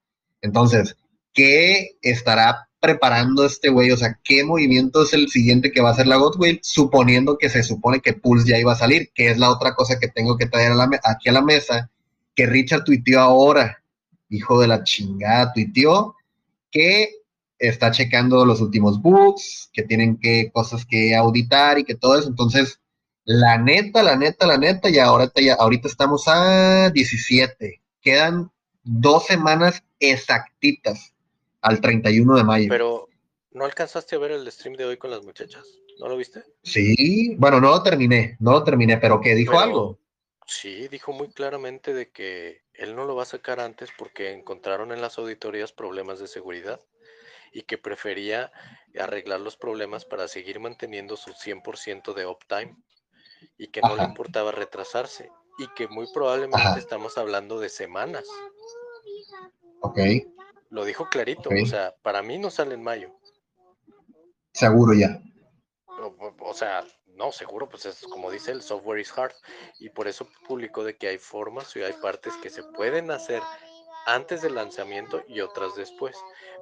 [0.43, 0.97] Entonces,
[1.33, 3.91] ¿qué estará preparando este güey?
[3.91, 6.61] O sea, ¿qué movimiento es el siguiente que va a hacer la Godwill?
[6.63, 9.99] Suponiendo que se supone que Pulse ya iba a salir, que es la otra cosa
[9.99, 10.73] que tengo que traer
[11.05, 11.91] aquí a la mesa,
[12.35, 13.83] que Richard tuiteó ahora,
[14.37, 16.17] hijo de la chingada, tuiteó
[16.71, 17.11] que
[17.59, 22.29] está checando los últimos bugs, que tienen que cosas que auditar y que todo eso.
[22.29, 22.81] Entonces,
[23.25, 27.81] la neta, la neta, la neta, y ahorita, ya, ahorita estamos a 17.
[28.01, 28.51] Quedan
[28.83, 31.15] dos semanas exactitas
[31.61, 32.67] al 31 de mayo.
[32.69, 33.09] Pero,
[33.53, 35.65] ¿no alcanzaste a ver el stream de hoy con las muchachas?
[35.99, 36.43] ¿No lo viste?
[36.63, 39.99] Sí, bueno, no lo terminé, no lo terminé, pero ¿qué dijo algo?
[40.47, 44.93] Sí, dijo muy claramente de que él no lo va a sacar antes porque encontraron
[44.93, 46.81] en las auditorías problemas de seguridad
[47.53, 48.53] y que prefería
[48.99, 52.77] arreglar los problemas para seguir manteniendo su 100% de uptime
[53.57, 58.25] y que no le importaba retrasarse y que muy probablemente estamos hablando de semanas.
[59.81, 59.99] Ok.
[60.71, 63.15] Lo dijo clarito, o sea, para mí no sale en mayo.
[64.53, 65.21] Seguro ya.
[66.41, 66.85] O, sea,
[67.17, 69.35] no, seguro, pues es como dice el software is hard.
[69.79, 73.43] Y por eso publicó de que hay formas y hay partes que se pueden hacer
[74.07, 76.17] antes del lanzamiento y otras después.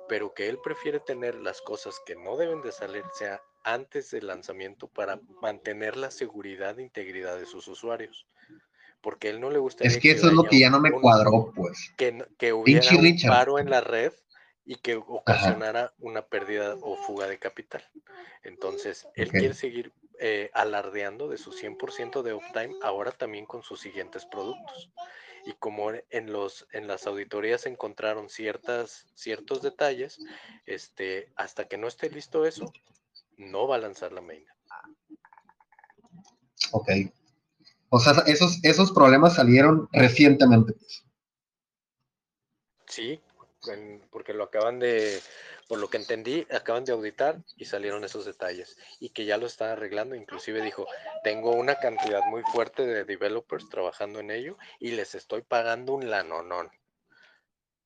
[0.09, 4.27] Pero que él prefiere tener las cosas que no deben de salir, sea antes del
[4.27, 8.27] lanzamiento para mantener la seguridad e integridad de sus usuarios.
[9.01, 9.85] Porque él no le gusta.
[9.85, 11.93] Es que eso es lo que ya no me cuadró, pues.
[11.97, 14.13] Que, que hubiera un paro en la red
[14.65, 17.83] y que ocasionara una pérdida o fuga de capital.
[18.43, 23.81] Entonces, él quiere seguir eh, alardeando de su 100% de uptime ahora también con sus
[23.81, 24.91] siguientes productos.
[25.45, 30.21] Y como en, los, en las auditorías encontraron ciertas, ciertos detalles,
[30.67, 32.73] este, hasta que no esté listo eso,
[33.37, 34.45] no va a lanzar la main.
[36.71, 36.91] Ok.
[37.89, 40.75] O sea, esos, esos problemas salieron recientemente.
[42.87, 43.21] Sí,
[44.11, 45.21] porque lo acaban de,
[45.69, 49.47] por lo que entendí, acaban de auditar y salieron esos detalles y que ya lo
[49.47, 50.15] están arreglando.
[50.15, 50.87] Inclusive dijo,
[51.25, 56.11] tengo una cantidad muy fuerte de developers trabajando en ello y les estoy pagando un
[56.11, 56.69] lanonón.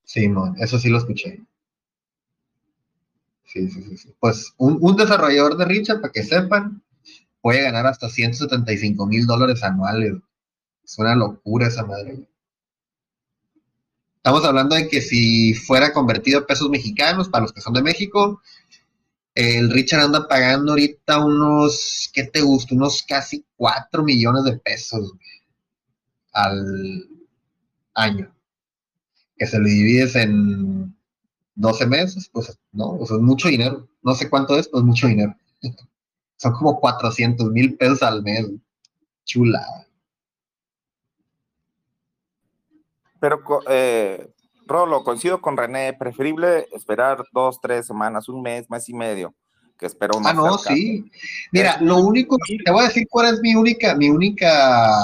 [0.04, 1.40] Sí, no, eso sí lo escuché.
[3.44, 4.14] Sí, sí, sí.
[4.18, 6.82] Pues un, desarrollador de Richard, para que sepan,
[7.40, 10.14] puede ganar hasta 175 mil dólares anuales.
[10.84, 12.28] Es una locura esa madre.
[14.26, 17.80] Estamos hablando de que si fuera convertido a pesos mexicanos, para los que son de
[17.80, 18.42] México,
[19.36, 22.74] el Richard anda pagando ahorita unos, ¿qué te gusta?
[22.74, 25.12] Unos casi 4 millones de pesos
[26.32, 27.08] al
[27.94, 28.34] año.
[29.36, 30.92] Que se lo divides en
[31.54, 33.88] 12 meses, pues no, o es mucho dinero.
[34.02, 35.36] No sé cuánto es, pero es mucho dinero.
[36.36, 38.44] Son como 400 mil pesos al mes.
[39.24, 39.85] Chula.
[43.26, 44.28] Pero, eh,
[44.68, 49.34] Rolo, coincido con René, preferible esperar dos, tres semanas, un mes, mes y medio,
[49.76, 51.04] que espero Ah, no, sí.
[51.50, 54.94] Mira, lo único, te voy a decir cuál es mi única, mi única,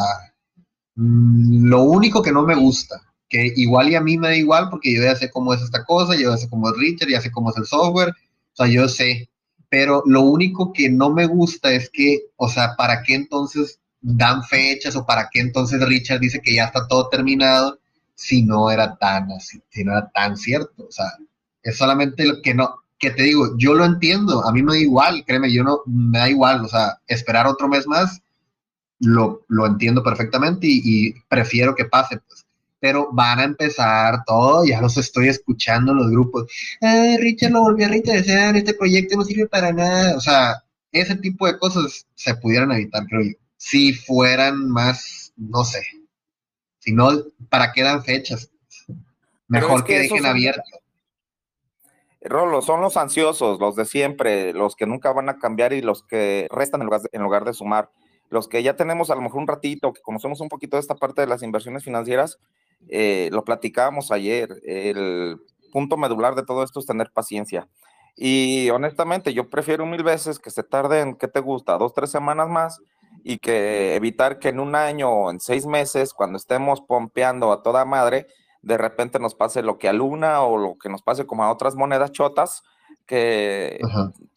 [0.94, 4.68] mm, lo único que no me gusta que igual y a mí me da igual
[4.70, 7.20] porque yo ya sé cómo es esta cosa, yo ya sé cómo es Richard, ya
[7.20, 9.28] sé cómo es el software, o sea, yo sé,
[9.68, 14.44] pero lo único que no me gusta es que, o sea, ¿para qué entonces dan
[14.44, 17.81] fechas o para qué entonces Richard dice que ya está todo terminado
[18.14, 20.86] si no era tan así, si no era tan cierto?
[20.88, 21.06] O sea,
[21.62, 24.78] es solamente lo que no, que te digo, yo lo entiendo, a mí me da
[24.78, 28.20] igual, créeme, yo no, me da igual, o sea, esperar otro mes más,
[29.00, 32.42] lo, lo entiendo perfectamente y, y prefiero que pase, pues
[32.82, 36.50] pero van a empezar todo, ya los estoy escuchando en los grupos.
[36.80, 40.16] Ay, Richard lo volvió a reinteresar, este proyecto no sirve para nada.
[40.16, 43.36] O sea, ese tipo de cosas se pudieran evitar, creo yo.
[43.56, 45.80] Si fueran más, no sé.
[46.82, 47.10] Si no,
[47.48, 48.50] ¿para qué dan fechas?
[49.46, 50.62] Mejor que, dejen abierto.
[52.20, 56.02] Rolo, son los ansiosos, los de siempre, los que nunca van a cambiar y los
[56.02, 57.90] que restan en lugar, de, en lugar de sumar.
[58.30, 60.96] Los que ya tenemos a lo mejor un ratito, que conocemos un poquito de esta
[60.96, 62.40] parte de las inversiones financieras,
[62.88, 65.40] eh, lo platicábamos ayer, el
[65.70, 67.68] punto medular de todo esto es tener paciencia.
[68.16, 71.78] Y honestamente, yo prefiero mil veces que se tarden, ¿qué te gusta?
[71.78, 72.82] Dos, tres semanas más
[73.24, 77.62] y que evitar que en un año o en seis meses, cuando estemos pompeando a
[77.62, 78.26] toda madre,
[78.62, 81.52] de repente nos pase lo que a Luna o lo que nos pase como a
[81.52, 82.62] otras monedas chotas,
[83.06, 83.80] que,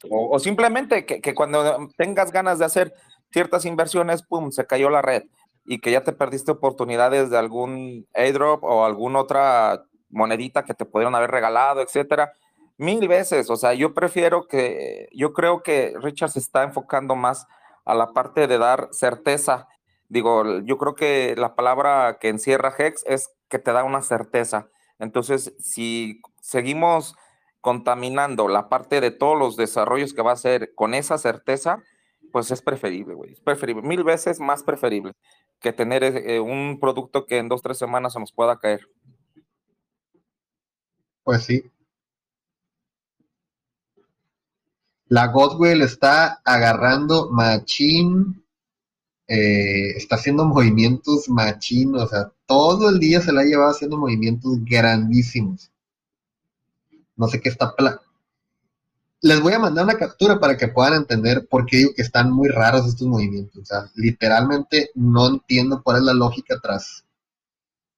[0.10, 2.94] o, simplemente que, que, cuando tengas ganas de hacer
[3.32, 5.24] ciertas inversiones, pum, se cayó la red
[5.66, 10.86] y que ya te perdiste oportunidades de algún airdrop o alguna otra monedita que te
[10.86, 12.34] pudieron haber regalado, etcétera.
[12.78, 17.48] Mil veces, o sea, yo prefiero que, yo creo que Richard se está enfocando más
[17.86, 19.68] a la parte de dar certeza.
[20.10, 24.70] Digo, yo creo que la palabra que encierra Hex es que te da una certeza.
[25.00, 27.16] Entonces, si seguimos
[27.62, 31.82] contaminando la parte de todos los desarrollos que va a hacer con esa certeza,
[32.32, 33.32] pues es preferible, güey.
[33.34, 35.14] Es preferible, mil veces más preferible
[35.60, 38.88] que tener eh, un producto que en dos, tres semanas se nos pueda caer.
[41.24, 41.64] Pues sí.
[45.08, 48.44] La Godwell está agarrando machín,
[49.28, 53.98] eh, está haciendo movimientos machín, o sea, todo el día se la ha llevado haciendo
[53.98, 55.72] movimientos grandísimos.
[57.16, 57.74] No sé qué está...
[59.22, 62.32] Les voy a mandar una captura para que puedan entender por qué digo que están
[62.32, 63.62] muy raros estos movimientos.
[63.62, 67.06] O sea, literalmente no entiendo cuál es la lógica tras,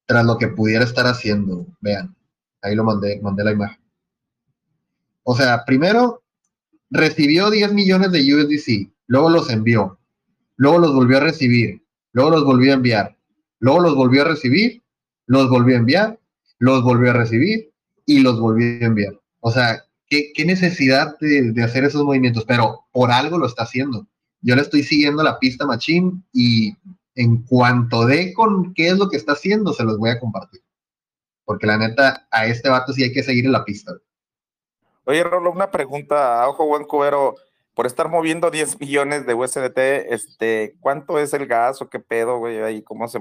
[0.05, 1.65] tras lo que pudiera estar haciendo.
[1.81, 2.15] Vean,
[2.61, 3.79] ahí lo mandé, mandé la imagen.
[5.23, 6.23] O sea, primero
[6.89, 9.99] recibió 10 millones de USDC, luego los envió,
[10.55, 11.83] luego los volvió a recibir,
[12.13, 13.17] luego los volvió a enviar,
[13.59, 14.83] luego los volvió a recibir,
[15.25, 16.19] los volvió a enviar,
[16.59, 17.71] los volvió a recibir
[18.05, 19.19] y los volvió a enviar.
[19.39, 22.45] O sea, ¿qué, necesidad de, hacer esos movimientos?
[22.45, 24.07] Pero por algo lo está haciendo.
[24.41, 26.75] Yo le estoy siguiendo la pista Machine y
[27.15, 30.61] en cuanto de con qué es lo que está haciendo, se los voy a compartir.
[31.43, 33.93] Porque la neta, a este vato sí hay que seguir en la pista.
[35.07, 37.35] Oye, Rolo, una pregunta a ojo buen cubero.
[37.73, 39.77] Por estar moviendo 10 millones de USDT,
[40.09, 42.59] este, ¿cuánto es el gas o qué pedo, güey?
[42.59, 43.19] Ahí, ¿cómo se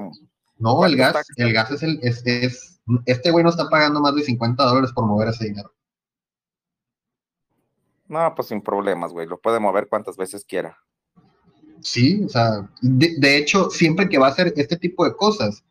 [0.58, 4.14] no, el gas, el gas es el, es, es, este güey no está pagando más
[4.14, 5.72] de 50 dólares por mover ese dinero.
[8.08, 10.78] No, pues sin problemas, güey, lo puede mover cuantas veces quiera.
[11.80, 15.62] Sí, o sea, de, hecho, siempre que va a hacer este tipo de cosas,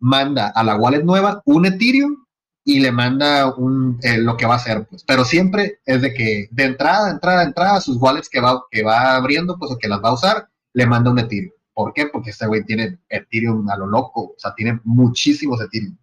[0.00, 2.21] manda a la wallet nueva un Ethereum
[2.64, 5.04] y le manda un, eh, lo que va a hacer, pues.
[5.04, 9.16] Pero siempre es de que de entrada, entrada, entrada, sus wallets que va, que va
[9.16, 11.52] abriendo, pues o que las va a usar, le manda un Ethereum.
[11.74, 12.06] ¿Por qué?
[12.06, 15.96] Porque este güey tiene Ethereum a lo loco, o sea, tiene muchísimos Ethereum.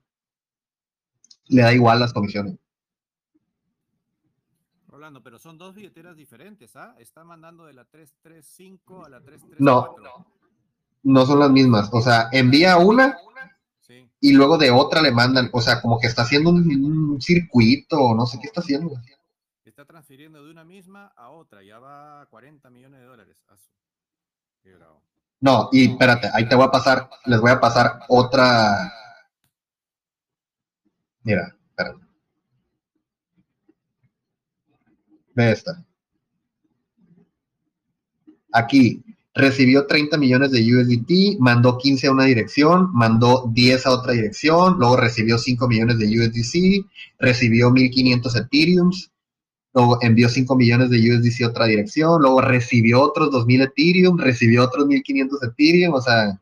[1.48, 2.56] Le da igual las comisiones.
[4.88, 6.96] Rolando, pero son dos billeteras diferentes, ¿ah?
[7.00, 10.04] Está mandando de la 335 a la 334.
[10.04, 10.26] No,
[11.04, 11.90] no son las mismas.
[11.94, 13.18] O sea, envía una
[14.22, 18.26] y luego de otra le mandan, o sea, como que está haciendo un, circuito, no
[18.26, 18.92] sé qué está haciendo.
[19.64, 23.38] Está transfiriendo de una misma a otra, ya va a 40 millones de dólares.
[24.62, 25.02] Qué bravo.
[25.42, 28.92] No, y espérate, ahí te voy a pasar, les voy a pasar otra.
[31.24, 32.06] Mira, espérate.
[35.34, 35.86] Ve esta.
[38.52, 39.04] Aquí,
[39.40, 44.78] recibió 30 millones de USDT, mandó 15 a una dirección, mandó 10 a otra dirección,
[44.78, 46.86] luego recibió 5 millones de USDC,
[47.20, 49.12] recibió 1500 Ethereums,
[49.74, 54.64] luego envió 5 millones de USDC a otra dirección, luego recibió otros 2000 Ethereum, recibió
[54.64, 56.40] otros 1500 Ethereum, o sea,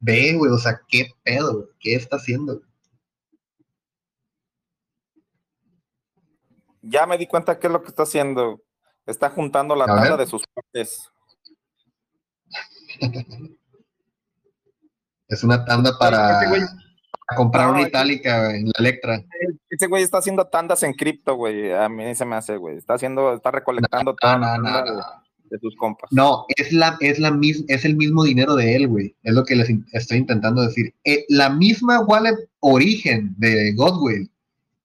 [0.00, 2.62] ve, güey, o sea, qué pedo, qué está haciendo.
[6.82, 8.60] Ya me di cuenta qué es lo que está haciendo.
[9.06, 11.10] Está juntando la tabla de sus partes.
[15.28, 16.40] Es una tanda para
[17.36, 19.24] comprar una itálica en la Electra.
[19.70, 21.72] Ese güey está haciendo tandas en cripto, güey.
[21.72, 22.76] A mí se me hace, güey.
[22.76, 24.14] Está haciendo, está recolectando
[25.50, 26.10] de, tus compas.
[26.12, 29.14] No, es la, es la misma, es el mismo dinero de él, güey.
[29.22, 30.94] Es lo que les estoy intentando decir.
[31.04, 34.30] Eh, la misma wallet origen de Godwill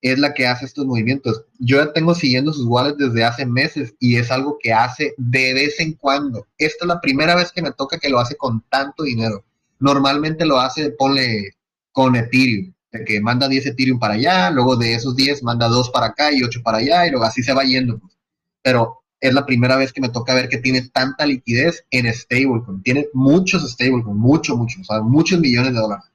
[0.02, 1.44] es la que hace estos movimientos.
[1.58, 5.54] Yo ya tengo siguiendo sus wallets desde hace meses y es algo que hace de
[5.54, 6.48] vez en cuando.
[6.58, 9.44] Esta es la primera vez que me toca que lo hace con tanto dinero.
[9.80, 11.56] Normalmente lo hace, ponle
[11.92, 15.90] con Ethereum, de que manda 10 Ethereum para allá, luego de esos 10 manda 2
[15.92, 18.00] para acá y 8 para allá y luego así se va yendo.
[18.00, 18.18] Pues.
[18.62, 22.82] Pero es la primera vez que me toca ver que tiene tanta liquidez en stablecoin.
[22.84, 26.09] Tiene muchos stablecoin, mucho, mucho, o muchos millones de dólares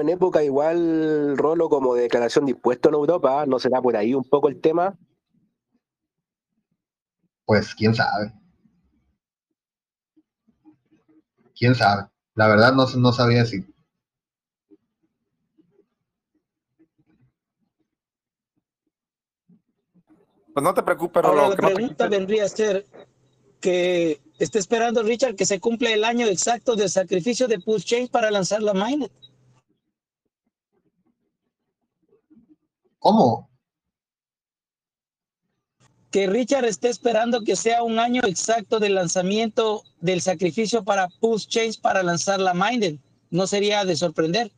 [0.00, 4.24] en época igual, Rolo, como declaración de impuestos en Europa, ¿no será por ahí un
[4.24, 4.96] poco el tema?
[7.44, 8.32] Pues quién sabe.
[11.56, 12.08] Quién sabe.
[12.34, 13.66] La verdad no, no sabía decir.
[20.52, 21.50] Pues no te preocupes, Rolo.
[21.50, 22.86] la pregunta vendría a ser
[23.60, 28.08] que esté esperando Richard que se cumpla el año exacto del sacrificio de Push Chain
[28.08, 29.10] para lanzar la mainnet.
[33.04, 33.50] ¿Cómo?
[36.10, 41.46] Que Richard esté esperando que sea un año exacto del lanzamiento del sacrificio para Push
[41.48, 42.96] Change para lanzar la Minded.
[43.28, 44.50] ¿No sería de sorprender?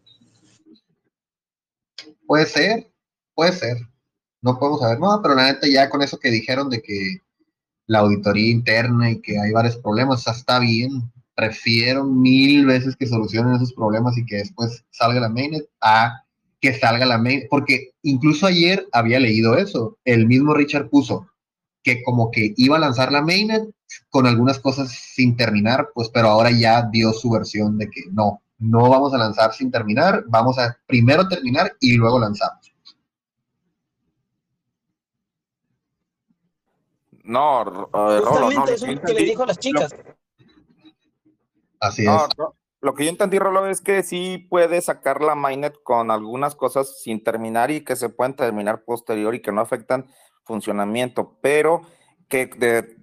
[2.24, 2.88] Puede ser,
[3.34, 3.78] puede ser.
[4.42, 7.16] No podemos saber nada, pero la neta ya con eso que dijeron de que
[7.88, 11.02] la auditoría interna y que hay varios problemas, está bien.
[11.34, 16.25] Prefiero mil veces que solucionen esos problemas y que después salga la mainnet a
[16.60, 21.28] que salga la main, porque incluso ayer había leído eso, el mismo Richard puso
[21.82, 23.70] que como que iba a lanzar la mainnet
[24.10, 28.42] con algunas cosas sin terminar, pues pero ahora ya dio su versión de que no,
[28.58, 32.72] no vamos a lanzar sin terminar, vamos a primero terminar y luego lanzamos.
[37.22, 39.94] No, uh, Justamente eso es lo que le dijo a las chicas.
[41.80, 42.22] Así es.
[42.80, 47.00] Lo que yo entendí, Rolo, es que sí puede sacar la mainnet con algunas cosas
[47.02, 50.06] sin terminar y que se pueden terminar posterior y que no afectan
[50.44, 51.82] funcionamiento, pero
[52.28, 52.50] que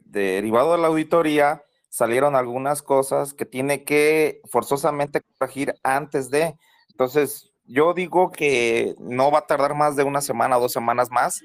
[0.05, 6.55] derivado de la auditoría salieron algunas cosas que tiene que forzosamente corregir antes de.
[6.89, 11.09] Entonces, yo digo que no va a tardar más de una semana o dos semanas
[11.11, 11.41] más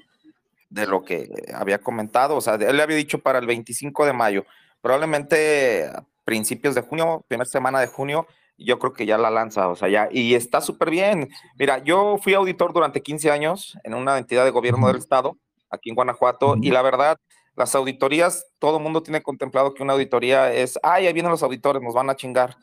[0.69, 2.35] de lo que había comentado.
[2.35, 4.45] O sea, él le había dicho para el 25 de mayo.
[4.81, 5.89] Probablemente
[6.29, 9.89] principios de junio, primera semana de junio, yo creo que ya la lanza, o sea,
[9.89, 11.27] ya, y está súper bien.
[11.57, 15.37] Mira, yo fui auditor durante 15 años en una entidad de gobierno del Estado,
[15.71, 17.17] aquí en Guanajuato, y la verdad,
[17.55, 21.41] las auditorías, todo el mundo tiene contemplado que una auditoría es, ay, ahí vienen los
[21.41, 22.57] auditores, nos van a chingar.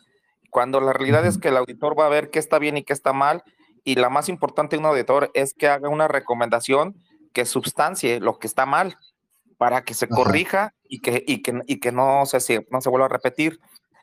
[0.50, 2.92] Cuando la realidad es que el auditor va a ver qué está bien y qué
[2.92, 3.42] está mal,
[3.82, 6.94] y la más importante de un auditor es que haga una recomendación
[7.32, 8.96] que substancie lo que está mal
[9.56, 13.06] para que se corrija y que, y que, y que no, se, no se vuelva
[13.06, 13.60] a repetir.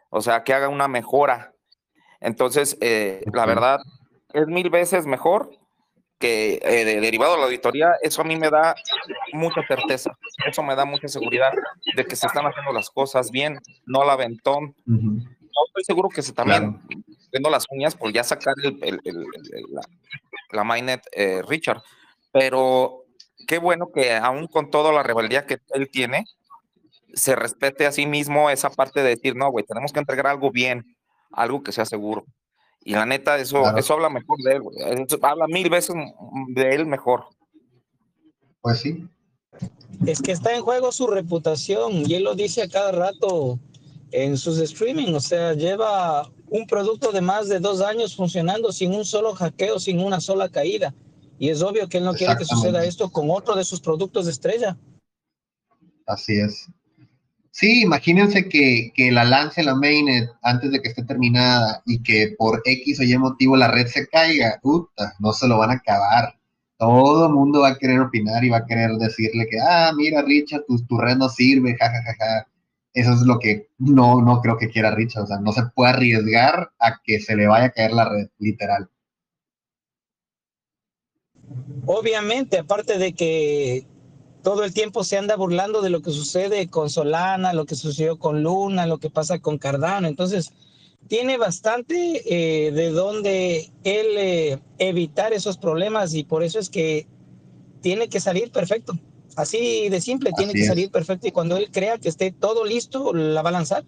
[0.10, 1.54] O sea, que haga una mejora.
[2.20, 3.80] Entonces, eh, la verdad,
[4.34, 5.52] es mil veces mejor
[6.20, 7.94] que eh, derivado de la auditoría.
[8.02, 8.76] Eso a mí me da
[9.34, 10.18] mucha certeza.
[10.48, 11.52] Eso me da mucha seguridad
[11.96, 14.76] de que se están haciendo las cosas bien, no la aventón.
[14.86, 16.80] No estoy seguro que se también
[17.32, 19.02] tengo las uñas por ya sacar el,
[19.70, 19.82] la,
[20.52, 21.82] la mainnet eh, Richard.
[22.32, 23.03] Pero
[23.46, 26.26] qué bueno que aún con toda la rebeldía que él tiene,
[27.14, 30.52] se respete a sí mismo esa parte de decir, no, güey, tenemos que entregar algo
[30.52, 30.96] bien,
[31.32, 32.26] algo que sea seguro.
[32.84, 34.78] Y la neta, eso, eso habla mejor de él, güey.
[35.22, 35.96] habla mil veces
[36.50, 37.26] de él mejor.
[38.62, 39.08] Pues sí.
[40.06, 43.60] Es que está en juego su reputación y él lo dice a cada rato
[44.12, 48.94] en sus streaming, o sea, lleva un producto de más de dos años funcionando sin
[48.94, 50.94] un solo hackeo, sin una sola caída.
[51.40, 54.26] Y es obvio que él no quiere que suceda esto con otro de sus productos
[54.26, 54.78] de estrella.
[56.06, 56.70] Así es.
[57.52, 62.64] Sí, imagínense que, la lance la mainnet antes de que esté terminada y que por
[62.66, 64.60] X o Y motivo la red se caiga.
[64.60, 66.34] Puta, no se lo van a acabar.
[66.78, 70.24] Todo el mundo va a querer opinar y va a querer decirle que, ah, mira,
[70.24, 72.48] Richard, tu, tu red no sirve, jajajaja.
[72.94, 75.26] Eso es lo que no, no creo que quiera Richard.
[75.26, 78.30] O sea, no se puede arriesgar a que se le vaya a caer la red,
[78.40, 78.90] literal.
[81.86, 83.86] Obviamente, aparte de que
[84.42, 88.18] todo el tiempo se anda burlando de lo que sucede con Solana, lo que sucedió
[88.18, 90.08] con Luna, lo que pasa con Cardano.
[90.08, 90.52] Entonces,
[91.08, 97.08] tiene bastante eh, de dónde él eh, evitar esos problemas y por eso es que
[97.82, 98.94] tiene que salir perfecto.
[99.36, 103.14] Así de simple, tiene que salir perfecto y cuando él crea que esté todo listo,
[103.14, 103.84] la va a lanzar.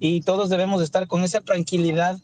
[0.00, 2.18] Y todos debemos estar con esa tranquilidad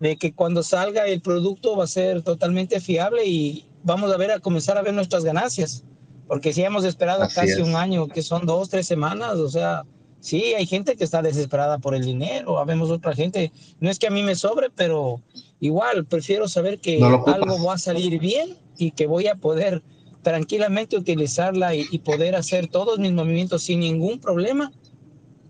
[0.00, 4.30] de que cuando salga el producto va a ser totalmente fiable y vamos a ver
[4.30, 5.84] a comenzar a ver nuestras ganancias,
[6.26, 9.84] porque si hemos esperado casi un año, que son dos, tres semanas, o sea,
[10.20, 14.06] sí, hay gente que está desesperada por el dinero, habemos otra gente, no es que
[14.06, 15.20] a mí me sobre, pero
[15.60, 19.82] igual prefiero saber que algo va a salir bien y que voy a poder
[20.22, 24.72] tranquilamente utilizarla y, poder hacer todos mis movimientos sin ningún problema.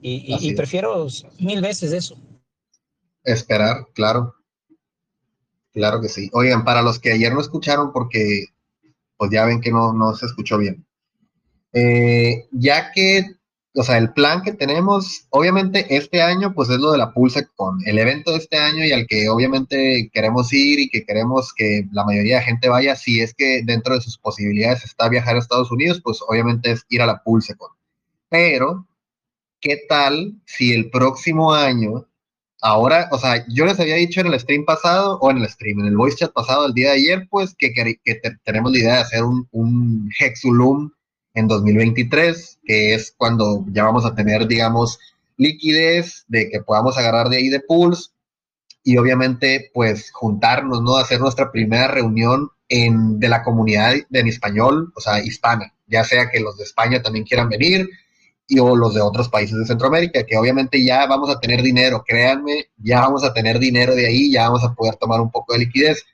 [0.00, 1.06] Y, y prefiero
[1.38, 2.16] mil veces eso.
[3.22, 4.34] Esperar, claro.
[5.72, 6.28] Claro que sí.
[6.32, 8.46] Oigan, para los que ayer no escucharon, porque
[9.16, 10.84] pues ya ven que no, no se escuchó bien.
[11.72, 13.24] Eh, ya que,
[13.74, 17.46] o sea, el plan que tenemos, obviamente este año, pues es lo de la Pulse
[17.54, 21.54] con el evento de este año y al que obviamente queremos ir y que queremos
[21.54, 25.36] que la mayoría de gente vaya, si es que dentro de sus posibilidades está viajar
[25.36, 27.70] a Estados Unidos, pues obviamente es ir a la Pulse con.
[28.28, 28.86] Pero,
[29.60, 32.06] ¿qué tal si el próximo año
[32.62, 35.80] ahora, o sea, yo les había dicho en el stream pasado, o en el stream,
[35.80, 37.72] en el voice chat pasado el día de ayer, pues que,
[38.44, 40.90] tenemos la idea de hacer un, un Hexulum
[41.34, 44.98] en 2023, que es cuando ya vamos a tener, digamos,
[45.36, 48.14] liquidez, de que podamos agarrar de ahí de pools
[48.84, 50.96] y obviamente, pues juntarnos, ¿no?
[50.96, 56.04] Hacer nuestra primera reunión en, de la comunidad de en español, o sea, hispana, ya
[56.04, 57.88] sea que los de España también quieran venir,
[58.58, 62.66] o los de otros países de Centroamérica, que obviamente ya vamos a tener dinero, créanme,
[62.78, 65.60] ya vamos a tener dinero de ahí, ya vamos a poder tomar un poco de
[65.60, 66.04] liquidez.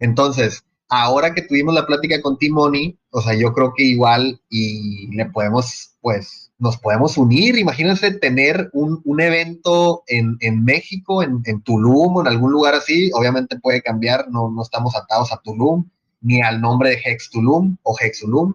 [0.00, 5.14] Entonces, ahora que tuvimos la plática con Timoni, o sea, yo creo que igual y
[5.14, 7.56] le podemos, pues, nos podemos unir.
[7.56, 12.74] Imagínense tener un, un evento en, en México, en, en, Tulum o en algún lugar
[12.74, 13.10] así.
[13.14, 15.84] Obviamente puede cambiar, no, no estamos atados a Tulum,
[16.20, 18.54] ni al nombre de Hextulum o Hexulum,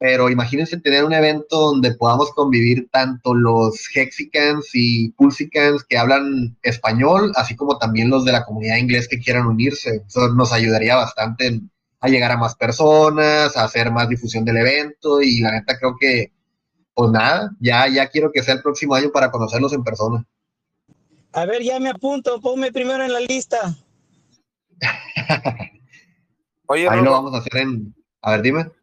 [0.00, 6.56] pero imagínense tener un evento donde podamos convivir tanto los Hexicans y Pulsicans que hablan
[6.62, 10.02] español, así como también los de la comunidad inglés que quieran unirse.
[10.08, 11.60] Eso nos ayudaría bastante
[12.00, 15.94] a llegar a más personas, a hacer más difusión del evento y la neta creo
[16.00, 16.32] que,
[16.94, 20.26] pues nada, ya, ya quiero que sea el próximo año para conocerlos en persona.
[21.34, 23.76] A ver, ya me apunto, ponme primero en la lista.
[26.68, 27.94] Oye, Ahí lo vamos a hacer en...
[28.22, 28.79] A ver, dime.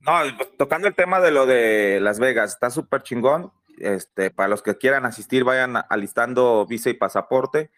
[0.00, 0.20] No,
[0.56, 3.52] tocando el tema de lo de Las Vegas, está súper chingón.
[3.78, 7.70] Este, para los que quieran asistir, vayan alistando visa y pasaporte.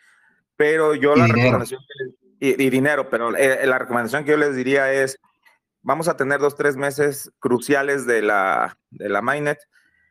[0.56, 1.80] Pero yo la recomendación
[2.38, 5.18] y, dinero, pero eh, la recomendación que yo les diría es,
[5.82, 9.58] vamos a tener dos, tres meses cruciales de la, de la Mainnet,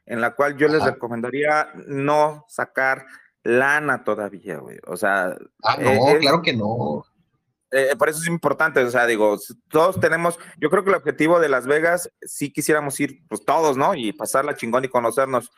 [0.06, 3.06] en la cual yo les recomendaría no sacar
[3.44, 4.77] lana todavía, güey.
[4.86, 5.36] O sea...
[5.64, 7.03] Ah, no, eh, claro que no.
[7.71, 9.37] Eh, por eso es importante, o sea, digo,
[9.69, 13.77] todos tenemos, yo creo que el objetivo de Las Vegas, sí quisiéramos ir, pues todos,
[13.77, 13.93] ¿no?
[13.93, 15.51] Y pasarla chingón y conocernos.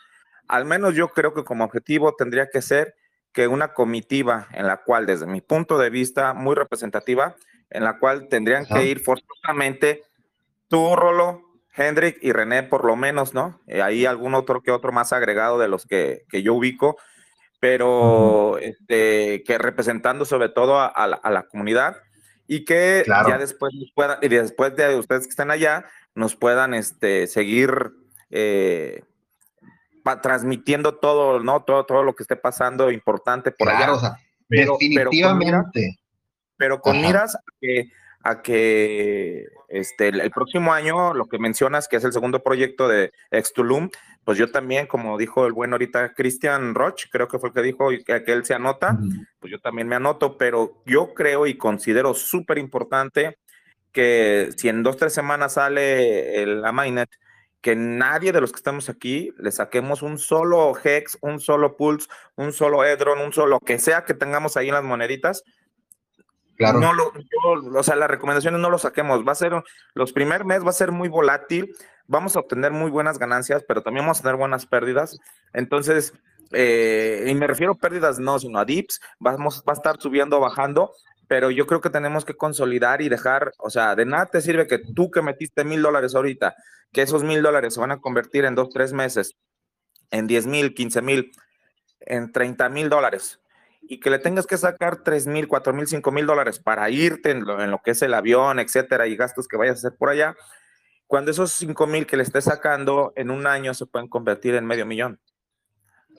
[0.47, 2.95] Al menos yo creo que como objetivo tendría que ser
[3.31, 7.35] que una comitiva en la cual, desde mi punto de vista, muy representativa,
[7.69, 10.03] en la cual tendrían que ir forzosamente
[10.67, 11.41] tú, Rolo,
[11.73, 13.61] Hendrik y René, por lo menos, ¿no?
[13.67, 16.97] Eh, ahí algún otro que otro más agregado de los que, que yo ubico,
[17.61, 21.95] pero este, que representando sobre todo a, la, comunidad
[22.47, 25.85] y que ya después puedan, y después de ustedes que estén allá,
[26.15, 27.91] nos puedan este, seguir
[28.31, 29.03] eh,
[30.23, 31.63] transmitiendo todo, ¿no?
[31.63, 34.17] Todo, todo lo que esté pasando importante por allá.
[34.49, 35.99] definitivamente.
[36.57, 37.91] Pero con miras, a que,
[38.23, 43.11] a que este, el, próximo año, lo que mencionas, que es el segundo proyecto de
[43.31, 43.89] Extulum,
[44.23, 47.61] pues yo también, como dijo el buen ahorita Christian Roch, creo que fue el que
[47.61, 48.99] dijo que, que él se anota,
[49.39, 53.37] pues yo también me anoto, pero yo creo y considero súper importante
[53.91, 57.09] que si en dos, tres semanas sale la mainnet,
[57.61, 62.07] que nadie de los que estamos aquí le saquemos un solo Hex, un solo Pulse,
[62.35, 65.43] un solo Edron, un solo que sea que tengamos ahí en las moneditas.
[66.57, 66.79] Claro.
[66.79, 67.11] No lo,
[67.79, 69.25] o sea, las recomendaciones no lo saquemos.
[69.27, 69.53] Va a ser,
[69.95, 71.73] los primer mes va a ser muy volátil
[72.11, 75.17] vamos a obtener muy buenas ganancias, pero también vamos a tener buenas pérdidas.
[75.53, 76.13] Entonces,
[76.51, 80.37] eh, y me refiero a pérdidas no, sino a dips, vamos, va a estar subiendo
[80.37, 80.91] o bajando,
[81.27, 84.67] pero yo creo que tenemos que consolidar y dejar, o sea, de nada te sirve
[84.67, 86.53] que tú que metiste mil dólares ahorita,
[86.91, 89.37] que esos mil dólares se van a convertir en dos, tres meses,
[90.09, 91.31] en diez mil, quince mil,
[92.01, 93.39] en treinta mil dólares,
[93.91, 97.31] y que le tengas que sacar tres mil, cuatro mil, cinco mil dólares para irte
[97.31, 99.97] en lo, en lo, que es el avión, etcétera, y gastos que vayas a hacer
[99.97, 100.33] por allá,
[101.07, 104.65] cuando esos 5 mil que le esté sacando en un año se pueden convertir en
[104.65, 105.19] medio millón.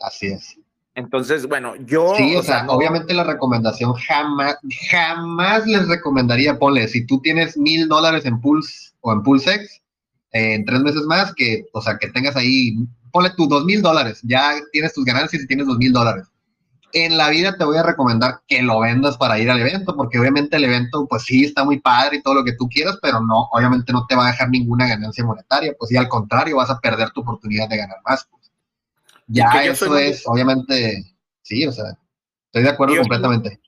[0.03, 0.59] Así es.
[0.95, 2.15] Entonces, bueno, yo...
[2.15, 4.59] Sí, o, sea, obviamente la recomendación jamás,
[4.91, 9.81] jamás les recomendaría, ponle, si tú tienes mil dólares en Pulse o en Pulsex,
[10.33, 12.77] eh, en tres meses más, que, o sea, que tengas ahí,
[13.11, 16.27] ponle tus dos mil dólares, ya tienes tus ganancias y tienes dos mil dólares
[16.93, 20.19] en la vida te voy a recomendar que lo vendas para ir al evento, porque
[20.19, 23.21] obviamente el evento, pues sí, está muy padre y todo lo que tú quieras, pero
[23.21, 26.71] no, obviamente no te va a dejar ninguna ganancia monetaria, pues y al contrario, vas
[26.71, 28.27] a perder tu oportunidad de ganar más.
[28.31, 28.51] Pues.
[29.27, 31.97] Ya eso es, obviamente, sí, o sea,
[32.47, 33.61] estoy de acuerdo completamente.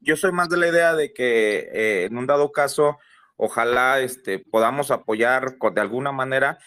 [0.00, 2.98] yo soy más de la idea de que eh, en un dado caso,
[3.36, 6.58] ojalá este, podamos apoyar de alguna manera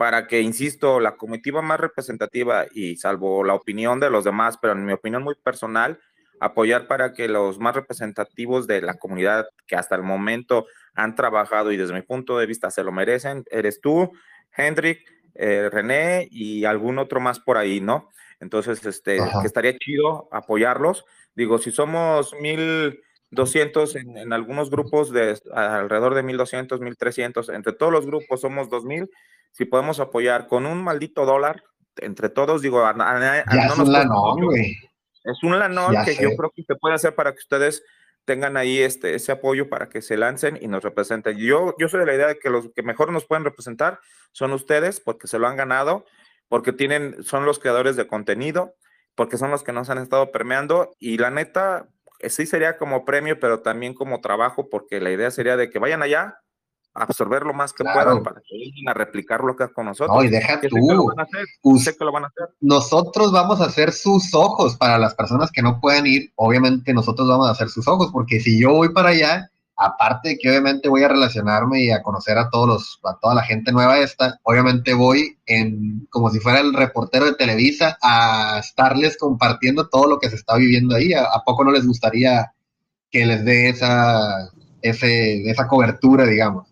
[0.00, 4.72] para que, insisto, la comitiva más representativa y salvo la opinión de los demás, pero
[4.72, 6.00] en mi opinión muy personal,
[6.40, 10.64] apoyar para que los más representativos de la comunidad que hasta el momento
[10.94, 14.10] han trabajado y desde mi punto de vista se lo merecen, eres tú,
[14.56, 15.00] Hendrik,
[15.34, 18.08] eh, René y algún otro más por ahí, ¿no?
[18.40, 21.04] Entonces, este, que estaría chido apoyarlos.
[21.34, 27.72] Digo, si somos mil 200 en, en, algunos grupos de alrededor de 1200, 1300, entre
[27.72, 29.10] todos los grupos somos 2000
[29.52, 31.64] si podemos apoyar con un maldito dólar,
[31.96, 34.76] entre todos, digo, a, es, un lanón, güey.
[35.24, 37.82] es un lanón que yo creo que se puede hacer para que ustedes
[38.24, 41.36] tengan ahí este, ese apoyo para que se lancen y nos representen.
[41.36, 43.98] Yo, yo soy de la idea de que los que mejor nos pueden representar
[44.32, 46.04] son ustedes, porque se lo han ganado,
[46.48, 48.74] porque tienen, son los creadores de contenido,
[49.14, 51.88] porque son los que nos han estado permeando y la neta,
[52.28, 56.02] sí sería como premio, pero también como trabajo, porque la idea sería de que vayan
[56.02, 56.40] allá,
[56.94, 60.16] absorber lo más que puedan para que vengan a replicar lo que con nosotros.
[60.16, 60.68] No, y deja tú.
[60.68, 62.48] que lo van a hacer.
[62.60, 66.32] Nosotros vamos a hacer sus ojos para las personas que no pueden ir.
[66.36, 69.50] Obviamente nosotros vamos a hacer sus ojos, porque si yo voy para allá,
[69.80, 73.34] aparte de que obviamente voy a relacionarme y a conocer a todos los, a toda
[73.34, 78.58] la gente nueva esta, obviamente voy en como si fuera el reportero de Televisa a
[78.60, 81.12] estarles compartiendo todo lo que se está viviendo ahí.
[81.12, 82.52] ¿A, a poco no les gustaría
[83.10, 84.50] que les dé esa
[84.82, 86.68] ese, esa cobertura, digamos.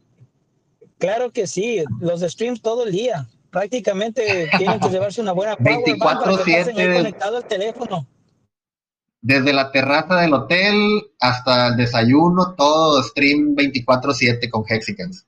[0.98, 3.28] Claro que sí, los streams todo el día.
[3.50, 8.06] Prácticamente tienen que llevarse una buena power 24/7 conectado al teléfono.
[9.20, 10.76] Desde la terraza del hotel
[11.18, 15.26] hasta el desayuno, todo stream 24/7 con Hexicans.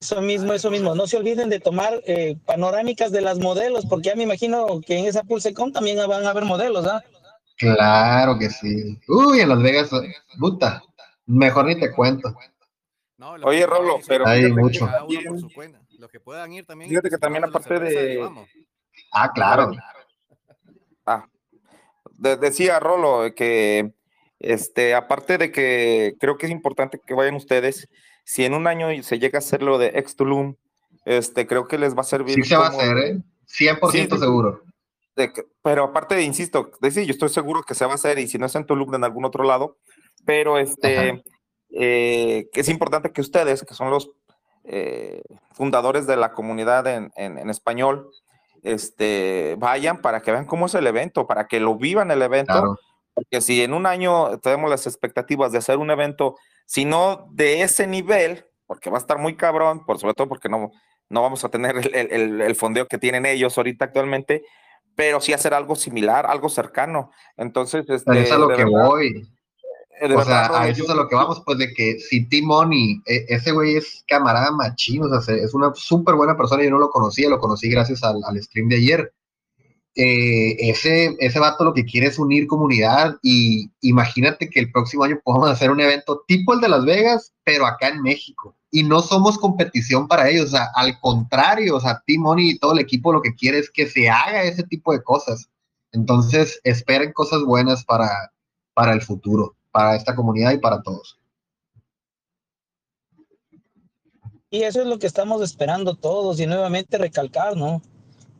[0.00, 0.94] Eso mismo, eso mismo.
[0.94, 4.98] No se olviden de tomar eh, panorámicas de las modelos, porque ya me imagino que
[4.98, 7.02] en esa Pulsecom también van a haber modelos, ¿ah?
[7.56, 9.00] Claro que sí.
[9.08, 9.90] Uy, en Las Vegas,
[10.38, 10.82] puta,
[11.24, 12.36] mejor ni te cuento.
[13.42, 14.88] Oye, Rolo, pero hay mucho.
[15.98, 16.90] Los que puedan ir también.
[16.90, 18.28] Fíjate que también aparte de...
[19.12, 19.72] Ah, claro.
[22.18, 23.92] Decía Rolo que,
[24.38, 27.88] este, aparte de que creo que es importante que vayan ustedes,
[28.24, 30.56] si en un año se llega a hacer lo de Ex Tulum,
[31.04, 32.34] este, creo que les va a servir.
[32.34, 33.22] Sí se va a hacer, ¿eh?
[33.48, 34.62] 100% seguro.
[35.62, 38.46] pero aparte, insisto, decir, yo estoy seguro que se va a hacer y si no
[38.46, 39.78] es en Tulum, en algún otro lado,
[40.24, 41.22] pero este,
[41.70, 44.10] eh, es importante que ustedes, que son los
[44.64, 45.22] eh,
[45.52, 48.10] fundadores de la comunidad en, en, español,
[48.66, 52.78] este, vayan para que vean cómo es el evento, para que lo vivan el evento,
[53.14, 56.36] porque si en un año tenemos las expectativas de hacer un evento
[56.66, 60.72] sino de ese nivel, porque va a estar muy cabrón, por sobre todo porque no,
[61.08, 64.42] no vamos a tener el, fondeo que tienen ellos ahorita actualmente,
[64.96, 67.12] pero sí hacer algo similar, algo cercano.
[67.36, 69.28] Entonces, este, es a lo que voy.
[70.00, 73.24] O sea, a eso es a lo que vamos, pues de que si Timoni, e,
[73.28, 76.90] ese güey es camarada machino, o sea, es una súper buena persona, yo no lo
[76.90, 79.12] conocía, lo conocí gracias al, al stream de ayer.
[79.98, 85.04] Eh, ese, ese vato lo que quiere es unir comunidad y imagínate que el próximo
[85.04, 88.54] año podamos hacer un evento tipo el de Las Vegas, pero acá en México.
[88.70, 92.74] Y no somos competición para ellos, o sea, al contrario, o sea, Timoni y todo
[92.74, 95.48] el equipo lo que quiere es que se haga ese tipo de cosas.
[95.92, 98.10] Entonces, esperen cosas buenas para,
[98.74, 101.18] para el futuro, para esta comunidad y para todos.
[104.48, 107.82] Y eso es lo que estamos esperando todos y nuevamente recalcar, ¿no?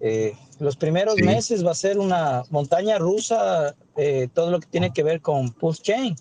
[0.00, 4.94] Eh, los primeros meses va a ser una montaña rusa, eh, todo lo que tiene
[4.94, 6.16] que ver con Pulse Chain.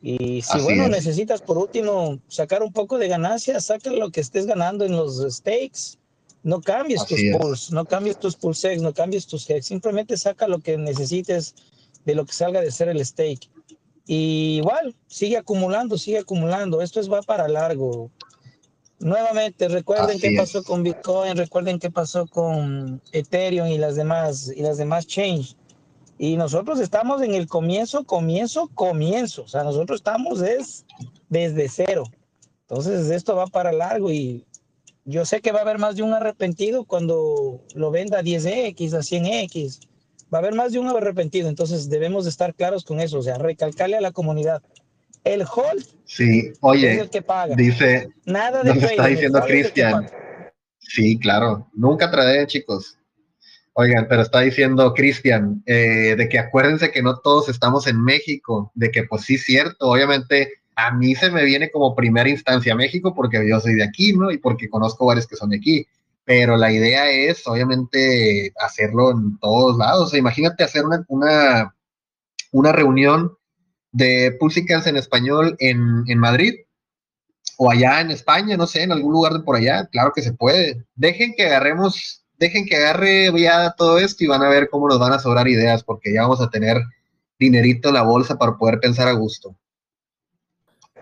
[0.00, 4.46] Y si bueno, necesitas por último sacar un poco de ganancia, saca lo que estés
[4.46, 5.98] ganando en los stakes.
[6.42, 10.58] No cambies tus pools, no cambies tus pulsex, no cambies tus hex, simplemente saca lo
[10.58, 11.54] que necesites
[12.04, 13.51] de lo que salga de ser el stake.
[14.06, 16.82] Y igual, sigue acumulando, sigue acumulando.
[16.82, 18.10] Esto es va para largo.
[18.98, 24.62] Nuevamente, recuerden qué pasó con Bitcoin, recuerden qué pasó con Ethereum y las demás y
[24.62, 25.56] las demás change.
[26.18, 29.42] Y nosotros estamos en el comienzo, comienzo, comienzo.
[29.42, 30.84] O sea, nosotros estamos es,
[31.28, 32.04] desde cero.
[32.68, 34.46] Entonces, esto va para largo y
[35.04, 38.94] yo sé que va a haber más de un arrepentido cuando lo venda a 10X,
[38.94, 39.80] a 100X.
[40.32, 41.48] Va a haber más de un arrepentido.
[41.48, 43.18] Entonces, debemos de estar claros con eso.
[43.18, 44.62] O sea, recalcarle a la comunidad
[45.24, 47.54] el hold sí, oye, es el que paga.
[47.54, 50.10] Dice, nada de nos está diciendo Cristian.
[50.78, 52.98] Sí, claro, nunca trae, chicos.
[53.74, 58.70] Oigan, pero está diciendo Cristian, eh, de que acuérdense que no todos estamos en México,
[58.74, 63.14] de que pues sí, cierto, obviamente a mí se me viene como primera instancia México
[63.14, 64.30] porque yo soy de aquí, ¿no?
[64.30, 65.86] Y porque conozco varios que son de aquí,
[66.24, 70.14] pero la idea es obviamente hacerlo en todos lados.
[70.14, 71.74] imagínate hacer una, una,
[72.52, 73.36] una reunión
[73.90, 76.54] de Pulsicans en español en, en, Madrid
[77.58, 80.32] o allá en España, no sé, en algún lugar de por allá, claro que se
[80.32, 80.84] puede.
[80.94, 84.98] Dejen que agarremos, dejen que agarre ya todo esto y van a ver cómo nos
[84.98, 86.78] van a sobrar ideas, porque ya vamos a tener
[87.38, 89.54] dinerito en la bolsa para poder pensar a gusto.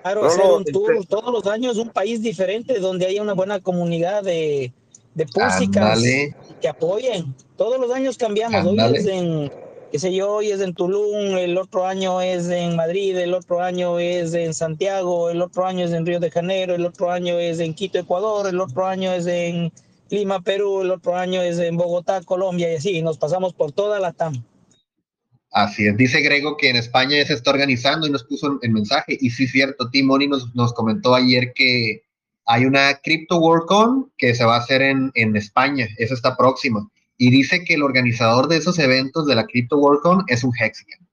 [0.03, 3.61] Claro, hacer un tour este todos los años, un país diferente donde haya una buena
[3.61, 4.73] comunidad de,
[5.15, 5.27] de
[6.61, 7.35] que apoyen.
[7.57, 8.65] Todos los años cambiamos.
[8.65, 9.51] Hoy es en
[9.91, 13.61] qué sé yo, hoy es en Tulum, el otro año es en Madrid, el otro
[13.61, 17.39] año es en Santiago, el otro año es en Río de Janeiro, el otro año
[17.39, 19.73] es en Quito, Ecuador, el otro año es en
[20.11, 23.99] Lima, Perú, el otro año es en Bogotá, Colombia y así, nos pasamos por toda
[23.99, 24.45] la TAM.
[25.53, 28.71] Así es, dice Grego que en España ya se está organizando y nos puso el
[28.71, 29.19] mensaje.
[29.21, 32.03] Y sí, cierto, Tim Money nos, nos comentó ayer que
[32.53, 36.85] hay una Crypto WorldCon que se va a hacer en, en España, esa está próxima
[37.17, 41.07] y dice que el organizador de esos eventos de la Crypto WorldCon es un Hexican.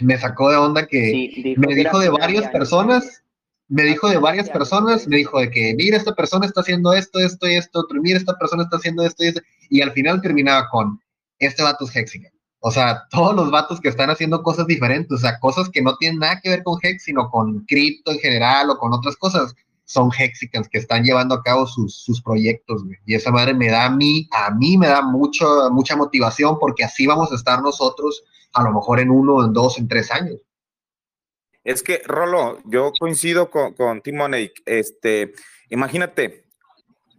[0.00, 3.22] Me sacó de onda que me dijo de varias personas,
[3.68, 7.20] me dijo de varias personas, me dijo de que, mira, esta persona está haciendo esto,
[7.20, 9.40] esto y esto, otro, mira, esta persona está haciendo esto y esto,
[9.70, 11.00] y al final terminaba con,
[11.38, 12.32] este vato es Hexican.
[12.58, 15.96] O sea, todos los vatos que están haciendo cosas diferentes, o sea, cosas que no
[15.96, 19.54] tienen nada que ver con Hex, sino con cripto en general o con otras cosas
[19.86, 23.90] son Hexicans que están llevando a cabo sus, proyectos, Y esa madre me da a
[23.90, 28.62] mí, a mí me da mucho, mucha motivación porque así vamos a estar nosotros a
[28.62, 30.40] lo mejor en uno, en dos, en tres años.
[31.64, 34.52] Es que, Rolo, yo coincido con, con Timoney.
[34.66, 35.32] Este,
[35.70, 36.44] imagínate,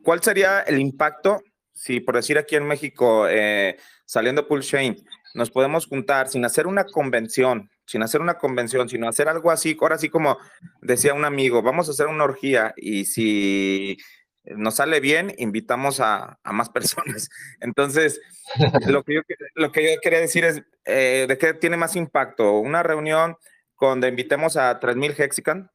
[0.04, 1.42] ¿cuál sería el impacto
[1.78, 4.98] si, por decir aquí en México, eh, saliendo Pull Shane,
[5.36, 9.76] nos podemos juntar sin hacer una convención, sin hacer una convención, sino hacer algo así,
[9.80, 10.38] ahora sí como
[10.82, 13.98] decía un amigo, vamos a hacer una orgía y si
[14.56, 17.30] nos sale bien, invitamos a, más personas.
[17.60, 18.22] Entonces,
[18.88, 19.22] lo que yo,
[19.56, 22.60] lo que yo quería decir es, eh, ¿de qué tiene más impacto?
[22.60, 23.36] ¿Una reunión
[23.80, 25.72] donde invitemos a 3.000 Hexican?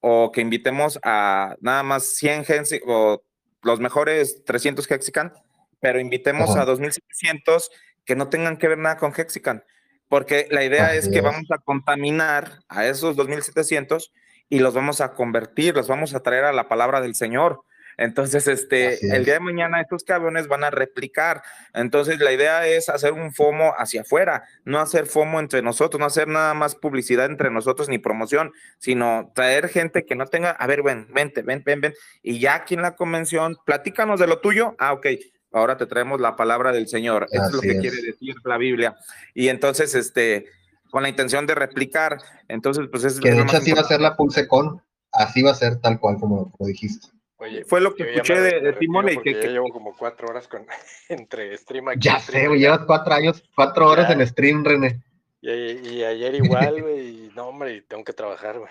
[0.00, 3.22] ¿O que invitemos a nada más 100 Hexican o
[3.62, 5.32] los mejores 300 Hexican?
[5.80, 7.68] Pero invitemos a 2.700
[8.04, 9.64] que no tengan que ver nada con Hexican.
[10.08, 14.10] Porque la idea es que vamos a contaminar a esos 2.700
[14.48, 17.64] y los vamos a convertir, los vamos a traer a la palabra del Señor.
[17.96, 21.42] Entonces, este, el día de mañana estos cabrones van a replicar.
[21.72, 26.06] Entonces, la idea es hacer un FOMO hacia afuera, no hacer FOMO entre nosotros, no
[26.06, 30.66] hacer nada más publicidad entre nosotros ni promoción, sino traer gente que no tenga, a
[30.66, 31.94] ver, ven, vente, ven, ven, ven.
[32.22, 34.74] Y ya aquí en la convención, platícanos de lo tuyo.
[34.78, 35.06] Ah, ok.
[35.54, 37.28] Ahora te traemos la palabra del Señor.
[37.30, 38.96] Eso es lo que quiere decir la Biblia.
[39.34, 40.46] Y entonces, este,
[40.90, 42.18] con la intención de replicar,
[42.48, 43.20] entonces, pues es.
[43.20, 44.82] Que de hecho así va a ser la Pulsecon.
[45.12, 47.06] Así va a ser tal cual como, como dijiste.
[47.36, 50.66] Oye, fue lo que escuché de, de Timón y que, llevo como cuatro horas con,
[51.08, 52.00] entre stream aquí.
[52.00, 55.04] Ya sé, güey, llevas cuatro años, cuatro horas en stream, René.
[55.40, 58.70] Y, ayer igual, güey, no, hombre, tengo que trabajar, güey.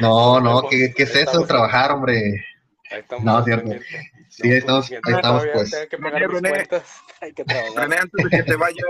[0.00, 2.44] No, no, ¿qué, qué es eso de trabajar, hombre?
[2.92, 3.70] Ahí estamos no, cierto.
[4.28, 5.88] Sí, ahí estamos, ahí estamos pues.
[5.90, 6.68] René, René,
[7.20, 8.86] Hay que René, antes de que te vayas,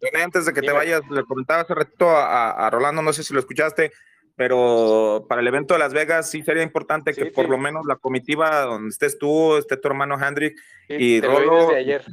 [0.00, 3.22] René, antes de que te vayas, le comentaba hace rato a, a Rolando, no sé
[3.24, 3.92] si lo escuchaste,
[4.36, 7.96] pero para el evento de Las Vegas sí sería importante que por lo menos la
[7.96, 10.56] comitiva donde estés tú, esté tu hermano Hendrik
[10.88, 11.66] y te Rolo.
[11.66, 12.04] Desde ayer.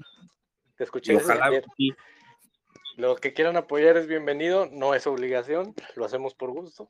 [0.76, 1.64] Te escuché ojalá ayer.
[2.98, 6.90] Lo que quieran apoyar es bienvenido, no es obligación, lo hacemos por gusto.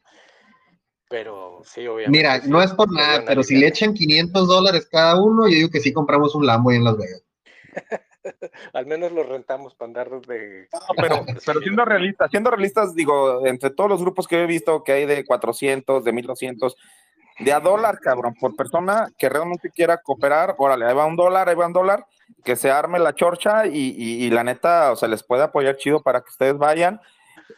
[1.09, 2.17] Pero sí, obviamente.
[2.17, 5.69] Mira, no es por nada, pero si le echan 500 dólares cada uno, yo digo
[5.69, 7.23] que sí compramos un Lambo en Las Vegas.
[8.73, 10.67] Al menos lo rentamos para andar de.
[10.97, 14.93] pero, pero siendo realistas, siendo realistas, digo, entre todos los grupos que he visto que
[14.93, 16.75] hay de 400, de 1200,
[17.39, 21.49] de a dólar, cabrón, por persona que realmente quiera cooperar, órale, ahí va un dólar,
[21.49, 22.07] ahí va un dólar,
[22.43, 26.21] que se arme la chorcha y, la neta, o sea, les puede apoyar chido para
[26.21, 26.99] que ustedes vayan.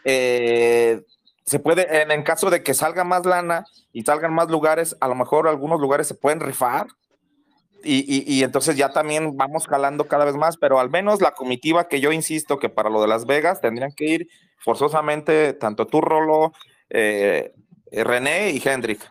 [0.03, 1.01] Eh,
[1.47, 5.07] se puede, en, en caso de que salga más lana y salgan más lugares, a
[5.07, 6.87] lo mejor algunos lugares se pueden rifar
[7.83, 12.01] y, entonces ya también vamos jalando cada vez más, pero al menos la comitiva que
[12.01, 16.53] yo insisto que para lo de Las Vegas tendrían que ir forzosamente tanto tú, Rolo,
[16.89, 17.53] eh,
[17.91, 19.09] René y Hendrik.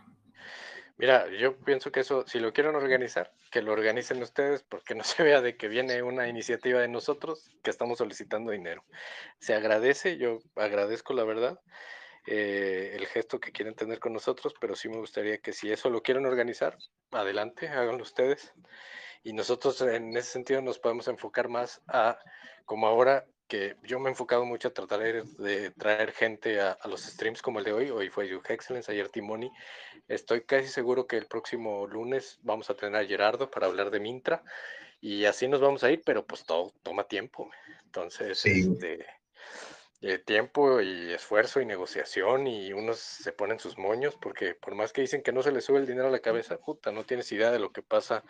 [0.99, 5.05] Mira, yo pienso que eso, si lo quieren organizar, que lo organicen ustedes, porque no
[5.05, 8.85] se vea de que viene una iniciativa de nosotros que estamos solicitando dinero.
[9.39, 11.59] Se agradece, yo agradezco la verdad.
[12.27, 15.91] Eh, el gesto que quieren tener con nosotros, pero sí me gustaría que si eso
[15.91, 16.77] lo quieren organizar,
[17.13, 18.53] adelante, háganlo ustedes.
[19.23, 22.19] Y nosotros en ese sentido nos podemos enfocar más a,
[22.65, 27.03] como ahora que yo me he enfocado mucho a tratar de traer gente a, los
[27.03, 29.51] streams como el de hoy, hoy fue You Excellence, ayer Timoni,
[30.09, 34.01] estoy casi seguro que el próximo lunes vamos a tener a Gerardo para hablar de
[34.01, 34.43] Mintra
[35.01, 37.49] y así nos vamos a ir, pero pues todo toma tiempo.
[37.85, 39.07] Entonces, este,
[40.03, 44.93] eh, tiempo y esfuerzo y negociación y unos se ponen sus moños porque por más
[44.93, 47.33] que dicen que no se les sube el dinero a la cabeza, puta, no tienes
[47.33, 48.23] idea de lo que pasa,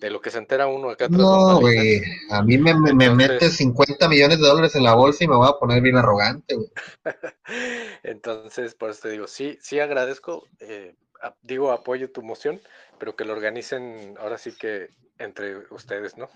[0.00, 1.08] de lo que se entera uno acá.
[1.10, 5.28] No, güey, a mí me, me, mete 50 millones de dólares en la bolsa y
[5.28, 6.70] me voy a poner bien arrogante, güey.
[8.02, 10.94] Entonces, por eso te digo, sí, sí agradezco, eh,
[11.42, 12.60] digo, apoyo tu moción,
[12.98, 14.88] pero que lo organicen ahora sí que
[15.18, 16.30] entre ustedes, ¿no?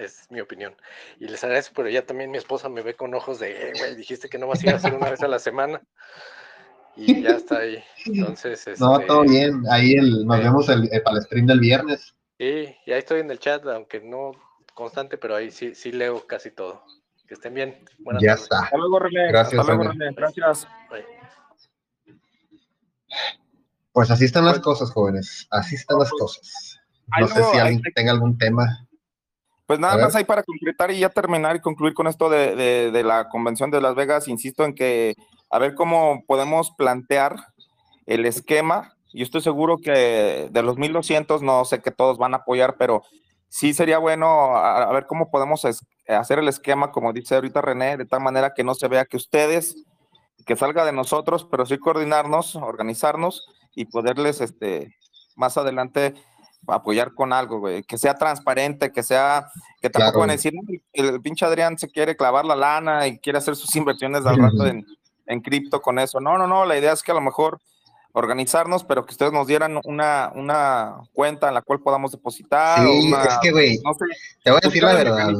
[0.00, 0.74] Es mi opinión.
[1.18, 3.94] Y les agradezco, pero ya también mi esposa me ve con ojos de, eh, güey,
[3.94, 5.80] dijiste que no vas a ir a hacer una vez a la semana.
[6.96, 7.82] Y ya está ahí.
[8.06, 9.62] Entonces, no, este, todo bien.
[9.70, 12.14] Ahí el, nos vemos el, para el stream del viernes.
[12.38, 14.32] Sí, y ahí estoy en el chat, aunque no
[14.74, 16.82] constante, pero ahí sí, sí leo casi todo.
[17.26, 17.84] Que estén bien.
[17.98, 18.64] Buenas ya está.
[18.64, 19.28] Hasta luego, René.
[19.28, 20.12] Gracias, Hasta luego, René.
[20.16, 20.66] Gracias.
[23.92, 25.46] Pues así están las pues cosas, jóvenes.
[25.50, 26.80] Así están las cosas.
[27.18, 28.88] No sé si alguien tenga algún tema.
[29.70, 32.56] Pues nada más hay para concretar y ya terminar y concluir con esto de,
[32.90, 34.26] de, la convención de Las Vegas.
[34.26, 35.14] Insisto en que
[35.48, 37.36] a ver cómo podemos plantear
[38.04, 38.96] el esquema.
[39.12, 43.04] Yo estoy seguro que de los 1200 no sé que todos van a apoyar, pero
[43.48, 48.06] sí sería bueno a, ver cómo podemos hacer el esquema, como dice ahorita René, de
[48.06, 49.84] tal manera que no se vea que ustedes,
[50.46, 54.96] que salga de nosotros, pero sí coordinarnos, organizarnos y poderles este,
[55.36, 56.14] más adelante
[56.66, 59.50] apoyar con algo, güey, que sea transparente, que sea,
[59.80, 60.52] que tampoco van a decir,
[60.92, 64.66] el, pinche Adrián se quiere clavar la lana y quiere hacer sus inversiones al rato
[64.66, 64.86] en,
[65.26, 66.20] en cripto con eso.
[66.20, 67.60] No, no, no, la idea es que a lo mejor
[68.12, 72.80] organizarnos, pero que ustedes nos dieran una, una cuenta en la cual podamos depositar.
[72.86, 73.78] Sí, es que, güey,
[74.42, 75.32] te voy a decir la verdad.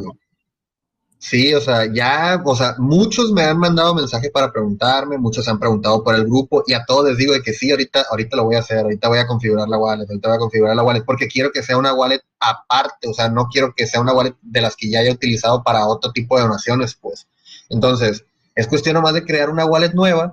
[1.22, 5.58] Sí, o sea, ya, o sea, muchos me han mandado mensajes para preguntarme, muchos han
[5.58, 8.44] preguntado por el grupo y a todos les digo de que sí, ahorita, ahorita lo
[8.44, 11.04] voy a hacer, ahorita voy a configurar la wallet, ahorita voy a configurar la wallet
[11.04, 14.34] porque quiero que sea una wallet aparte, o sea, no quiero que sea una wallet
[14.40, 17.26] de las que ya haya utilizado para otro tipo de donaciones, pues.
[17.68, 18.24] Entonces,
[18.54, 20.32] es cuestión nomás de crear una wallet nueva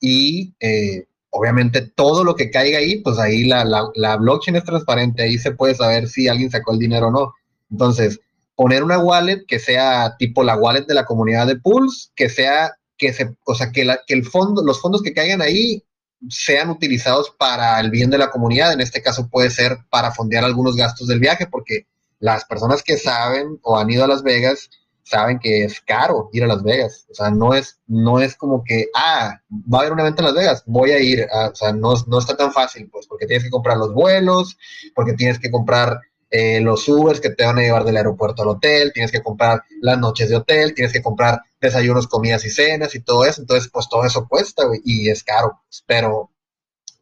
[0.00, 4.64] y eh, obviamente todo lo que caiga ahí, pues ahí la, la, la blockchain es
[4.64, 7.34] transparente, ahí se puede saber si alguien sacó el dinero o no.
[7.68, 8.20] Entonces,
[8.60, 12.76] poner una wallet que sea tipo la wallet de la comunidad de Pools, que sea,
[12.98, 15.82] que se, o sea, que el fondo, los fondos que caigan ahí
[16.28, 18.74] sean utilizados para el bien de la comunidad.
[18.74, 21.86] En este caso puede ser para fondear algunos gastos del viaje, porque
[22.18, 24.68] las personas que saben o han ido a Las Vegas
[25.04, 27.06] saben que es caro ir a Las Vegas.
[27.10, 29.40] O sea, no es, no es como que, ah,
[29.72, 31.26] va a haber un evento en Las Vegas, voy a ir.
[31.32, 34.58] Ah, o sea, no, no está tan fácil, pues, porque tienes que comprar los vuelos,
[34.94, 35.98] porque tienes que comprar
[36.30, 39.62] eh, los Ubers que te van a llevar del aeropuerto al hotel, tienes que comprar
[39.80, 43.40] las noches de hotel, tienes que comprar desayunos, comidas y cenas y todo eso.
[43.40, 45.60] Entonces, pues todo eso cuesta, y es caro.
[45.86, 46.30] Pero,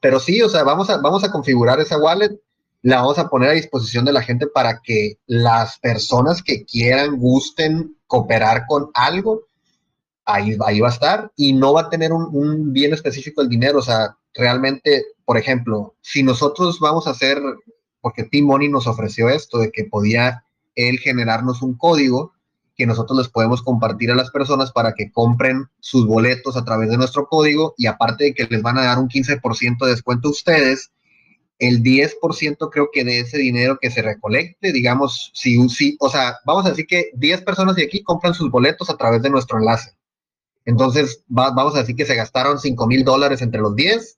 [0.00, 2.40] pero sí, o sea, vamos a, vamos a configurar esa wallet,
[2.82, 7.18] la vamos a poner a disposición de la gente para que las personas que quieran,
[7.18, 9.42] gusten cooperar con algo,
[10.24, 13.48] ahí, ahí va a estar y no va a tener un, un bien específico el
[13.50, 13.80] dinero.
[13.80, 17.38] O sea, realmente, por ejemplo, si nosotros vamos a hacer
[18.00, 20.44] porque Tim Money nos ofreció esto, de que podía
[20.74, 22.32] él generarnos un código
[22.76, 26.88] que nosotros les podemos compartir a las personas para que compren sus boletos a través
[26.88, 30.28] de nuestro código y aparte de que les van a dar un 15% de descuento
[30.28, 30.92] a ustedes,
[31.58, 36.36] el 10% creo que de ese dinero que se recolecte, digamos, si, si, o sea,
[36.46, 39.58] vamos a decir que 10 personas de aquí compran sus boletos a través de nuestro
[39.58, 39.90] enlace.
[40.64, 44.17] Entonces, vamos a decir que se gastaron 5 mil dólares entre los 10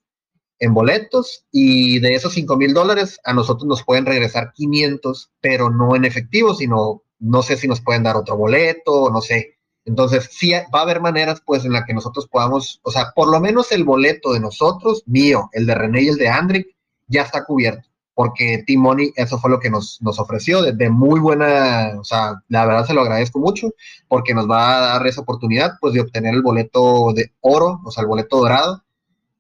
[0.60, 5.70] en boletos y de esos 5 mil dólares a nosotros nos pueden regresar 500, pero
[5.70, 9.58] no en efectivo, sino no sé si nos pueden dar otro boleto, no sé.
[9.86, 13.30] Entonces, sí va a haber maneras pues en la que nosotros podamos, o sea, por
[13.30, 16.68] lo menos el boleto de nosotros, mío, el de René y el de Andrick,
[17.08, 21.18] ya está cubierto, porque Timoni eso fue lo que nos, nos ofreció, de, de, muy
[21.20, 23.70] buena, o sea, la verdad se lo agradezco mucho,
[24.08, 27.90] porque nos va a dar esa oportunidad pues de obtener el boleto de oro, o
[27.90, 28.82] sea, el boleto dorado,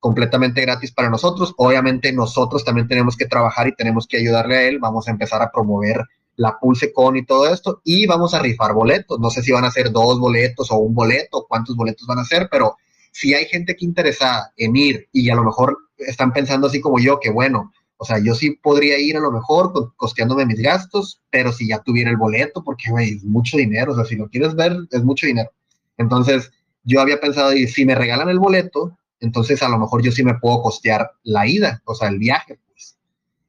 [0.00, 1.54] completamente gratis para nosotros.
[1.58, 4.78] Obviamente nosotros también tenemos que trabajar y tenemos que ayudarle a él.
[4.78, 6.04] Vamos a empezar a promover
[6.36, 9.20] la PulseCon y todo esto y vamos a rifar boletos.
[9.20, 12.24] No sé si van a ser dos boletos o un boleto, cuántos boletos van a
[12.24, 12.76] ser, pero
[13.12, 16.98] si hay gente que interesada en ir y a lo mejor están pensando así como
[16.98, 21.20] yo, que bueno, o sea, yo sí podría ir a lo mejor costeándome mis gastos,
[21.28, 24.28] pero si ya tuviera el boleto, porque güey, es mucho dinero, o sea, si lo
[24.28, 25.50] quieres ver, es mucho dinero.
[25.98, 26.50] Entonces,
[26.82, 30.24] yo había pensado, y si me regalan el boleto, entonces a lo mejor yo sí
[30.24, 32.98] me puedo costear la ida, o sea, el viaje, pues.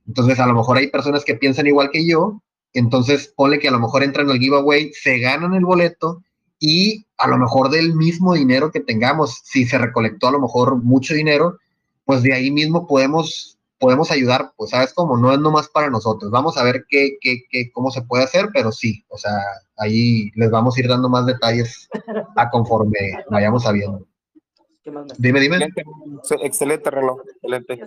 [0.07, 2.41] Entonces a lo mejor hay personas que piensan igual que yo,
[2.73, 6.23] entonces ponle que a lo mejor entran al giveaway, se ganan el boleto
[6.59, 10.81] y a lo mejor del mismo dinero que tengamos, si se recolectó a lo mejor
[10.83, 11.57] mucho dinero,
[12.05, 16.29] pues de ahí mismo podemos podemos ayudar, pues sabes cómo, no es nomás para nosotros.
[16.29, 19.33] Vamos a ver qué, qué, qué, cómo se puede hacer, pero sí, o sea,
[19.75, 21.89] ahí les vamos a ir dando más detalles
[22.35, 22.99] a conforme
[23.31, 24.05] vayamos sabiendo.
[25.17, 25.69] Dime, dime.
[26.43, 27.79] Excelente, reloj, excelente.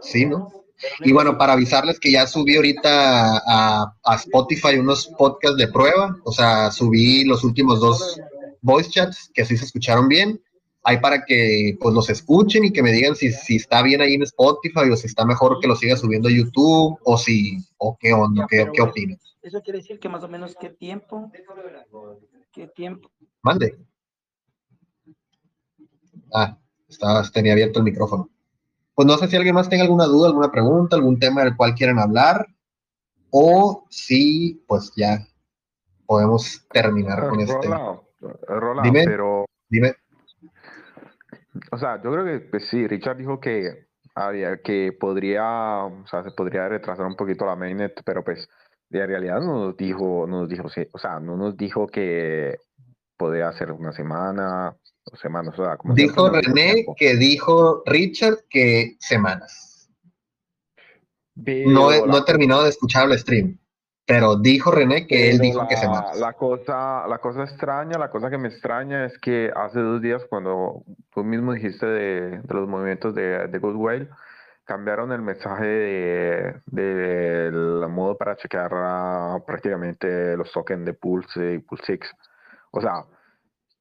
[0.00, 0.48] Sí, ¿no?
[1.00, 6.16] Y bueno, para avisarles que ya subí ahorita a, a, Spotify unos podcasts de prueba,
[6.24, 8.18] o sea, subí los últimos dos
[8.62, 10.40] voice chats que así se escucharon bien.
[10.82, 14.14] Hay para que pues los escuchen y que me digan si, si está bien ahí
[14.14, 17.98] en Spotify o si está mejor que lo siga subiendo a YouTube o si, o
[18.00, 19.36] qué onda, qué, qué opinas.
[19.42, 21.30] Eso quiere decir que más o menos qué tiempo,
[22.52, 23.10] qué tiempo.
[23.42, 23.76] Mande.
[26.34, 26.58] Ah,
[26.88, 28.28] estaba, tenía abierto el micrófono.
[28.94, 31.74] Pues no sé si alguien más tenga alguna duda, alguna pregunta, algún tema del cual
[31.74, 32.46] quieran hablar,
[33.30, 35.26] o si, pues ya
[36.06, 37.68] podemos terminar con este.
[38.46, 39.46] Roland, dime, pero.
[39.68, 39.94] Dime.
[41.72, 46.22] O sea, yo creo que pues sí, Richard dijo que había que podría, o sea,
[46.22, 48.48] se podría retrasar un poquito la mainnet, pero pues
[48.88, 52.56] de realidad no nos dijo, no nos dijo, o sea, no nos dijo que
[53.16, 54.76] podía ser una semana,
[55.18, 55.54] semanas.
[55.94, 59.90] dijo René que dijo Richard que semanas.
[61.34, 63.58] no, he, no he terminado de escuchar el stream,
[64.06, 66.18] pero dijo René que él dijo que semanas.
[66.18, 70.22] La cosa, la cosa extraña, la cosa que me extraña es que hace dos días
[70.28, 70.82] cuando
[71.14, 74.08] tú mismo dijiste de, los movimientos de, de Goodwill,
[74.70, 78.70] cambiaron el mensaje del de, modo para chequear
[79.44, 82.00] prácticamente los tokens de Pulse y Pulse 6.
[82.70, 83.04] O sea,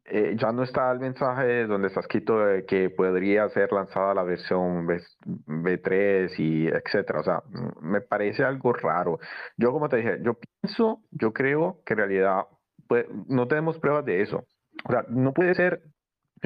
[0.10, 2.38] eh, ya no está el mensaje donde está escrito
[2.68, 7.20] que podría ser lanzada la versión v, 3 y etcétera.
[7.20, 7.44] O sea,
[7.82, 9.20] me parece algo raro.
[9.58, 12.46] Yo, como te dije, yo pienso, yo creo que en realidad
[12.88, 14.46] pues, no tenemos pruebas de eso.
[14.86, 15.82] O sea, no puede ser,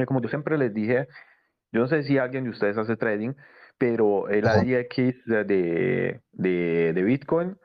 [0.07, 1.07] como yo siempre les dije,
[1.71, 3.33] yo no sé si alguien de ustedes hace trading,
[3.77, 7.57] pero el ADX de, de, de Bitcoin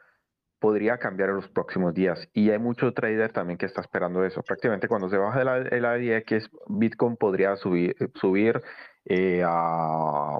[0.58, 2.28] podría cambiar en los próximos días.
[2.32, 4.42] Y hay mucho trader también que está esperando eso.
[4.42, 8.60] Prácticamente cuando se baja el, el ADX, Bitcoin podría subir, subir
[9.04, 10.38] eh, a,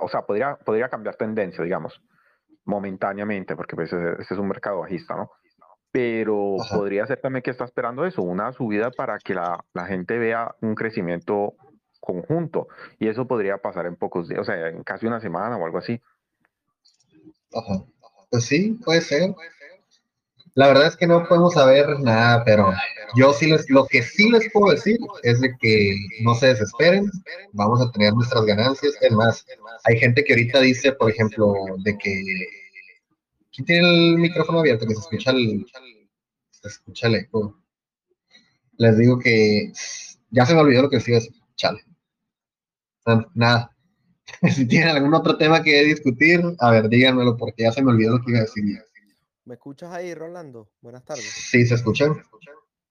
[0.00, 2.02] o sea, podría, podría cambiar tendencia, digamos,
[2.64, 5.30] momentáneamente, porque pues, ese, es un mercado bajista, ¿no?
[5.92, 10.18] Pero podría ser también que está esperando eso, una subida para que la, la gente
[10.18, 11.54] vea un crecimiento
[11.98, 12.68] conjunto.
[12.98, 15.78] Y eso podría pasar en pocos días, o sea, en casi una semana o algo
[15.78, 16.00] así.
[17.52, 17.84] Ajá.
[18.30, 19.34] Pues sí, puede ser.
[20.54, 22.72] La verdad es que no podemos saber nada, pero
[23.16, 27.10] yo sí les, lo que sí les puedo decir es de que no se desesperen,
[27.52, 28.94] vamos a tener nuestras ganancias.
[29.00, 29.46] Es más,
[29.84, 31.54] hay gente que ahorita dice, por ejemplo,
[31.84, 32.22] de que
[33.52, 34.86] ¿quién tiene el micrófono abierto?
[34.86, 35.66] Que se escucha el,
[36.50, 37.56] se escucha el eco.
[38.76, 39.72] Les digo que
[40.30, 41.18] ya se me olvidó lo que decía,
[41.56, 41.80] chale.
[43.34, 43.74] Nada.
[44.54, 48.16] si tienen algún otro tema que discutir, a ver, díganmelo porque ya se me olvidó
[48.16, 48.82] lo que iba a decir.
[49.44, 50.70] ¿Me escuchas ahí, Rolando?
[50.80, 51.24] Buenas tardes.
[51.24, 52.22] Sí, se escuchan.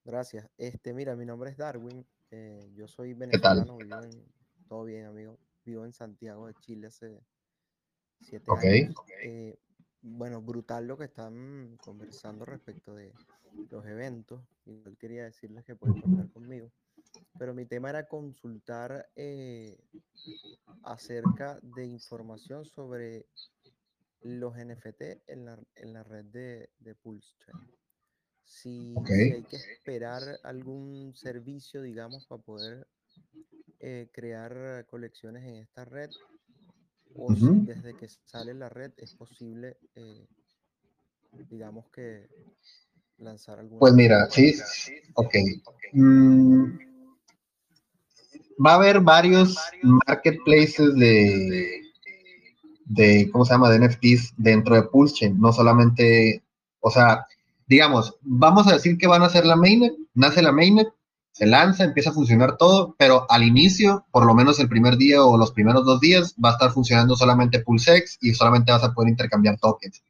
[0.03, 0.49] Gracias.
[0.57, 2.05] Este, mira, mi nombre es Darwin.
[2.31, 3.77] Eh, yo soy venezolano.
[3.77, 4.25] ¿Qué tal?
[4.67, 5.37] todo bien, amigo.
[5.65, 7.21] Vivo en Santiago de Chile hace
[8.21, 8.95] siete años.
[9.23, 9.59] Eh,
[10.01, 13.13] bueno, brutal lo que están conversando respecto de
[13.69, 14.41] los eventos.
[14.65, 16.71] Y yo quería decirles que pueden contar conmigo.
[17.37, 19.77] Pero mi tema era consultar eh,
[20.83, 23.25] acerca de información sobre
[24.21, 27.57] los NFT en la, en la red de, de Pulse Chain.
[28.43, 32.87] Si, hay que esperar algún servicio, digamos, para poder
[33.79, 36.09] eh, crear colecciones en esta red,
[37.15, 40.27] o si desde que sale la red es posible, eh,
[41.49, 42.27] digamos que
[43.17, 43.79] lanzar algún.
[43.79, 44.55] Pues mira, sí,
[45.13, 45.35] ok.
[45.93, 46.77] Mm,
[48.65, 51.88] va a haber varios marketplaces de
[52.89, 56.43] de, ¿cómo se llama?, de NFTs dentro de Pulsechain, no solamente,
[56.81, 57.25] o sea,
[57.67, 60.89] digamos, vamos a decir que van a hacer la mainnet, nace la mainnet,
[61.31, 65.23] se lanza, empieza a funcionar todo, pero al inicio, por lo menos el primer día
[65.23, 68.91] o los primeros dos días, va a estar funcionando solamente PulseX y solamente vas a
[68.91, 70.01] poder intercambiar tokens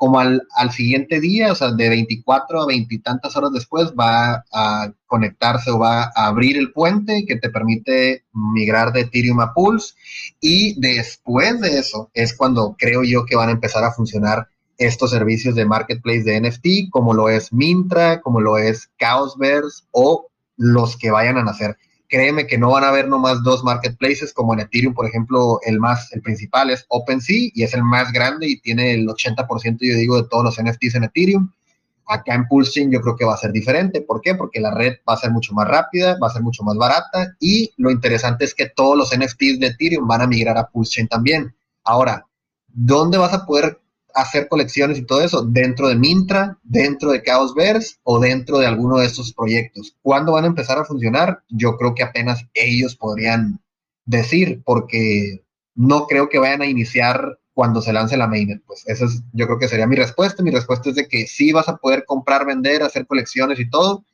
[0.00, 3.92] como al, al, siguiente día, o sea, de 24 a 20 y tantas horas después,
[3.92, 9.40] va a conectarse o va a abrir el puente que te permite migrar de Ethereum
[9.40, 9.92] a Pulse.
[10.40, 14.48] Y después de eso es cuando creo yo que van a empezar a funcionar
[14.78, 20.30] estos servicios de marketplace de NFT, como lo es Mintra, como lo es Chaosverse o
[20.56, 21.76] los que vayan a nacer
[22.10, 25.78] créeme que no van a haber nomás dos marketplaces como en Ethereum, por ejemplo, el
[25.78, 29.96] más, el principal es OpenSea y es el más grande y tiene el 80%, yo
[29.96, 31.50] digo, de todos los NFTs en Ethereum.
[32.06, 34.00] Acá en Pulsing yo creo que va a ser diferente.
[34.00, 34.34] ¿Por qué?
[34.34, 37.36] Porque la red va a ser mucho más rápida, va a ser mucho más barata
[37.38, 41.06] y lo interesante es que todos los NFTs de Ethereum van a migrar a Pulsing
[41.06, 41.54] también.
[41.84, 42.26] Ahora,
[42.66, 43.80] ¿dónde vas a poder
[44.14, 48.98] hacer colecciones y todo eso dentro de Mintra, dentro de Chaosverse o dentro de alguno
[48.98, 49.96] de estos proyectos.
[50.02, 51.42] ¿Cuándo van a empezar a funcionar?
[51.48, 53.60] Yo creo que apenas ellos podrían
[54.04, 58.62] decir, porque no creo que vayan a iniciar cuando se lance la mainnet.
[58.66, 60.42] Pues esa es, yo creo que sería mi respuesta.
[60.42, 64.04] Mi respuesta es de que sí vas a poder comprar, vender, hacer colecciones y todo,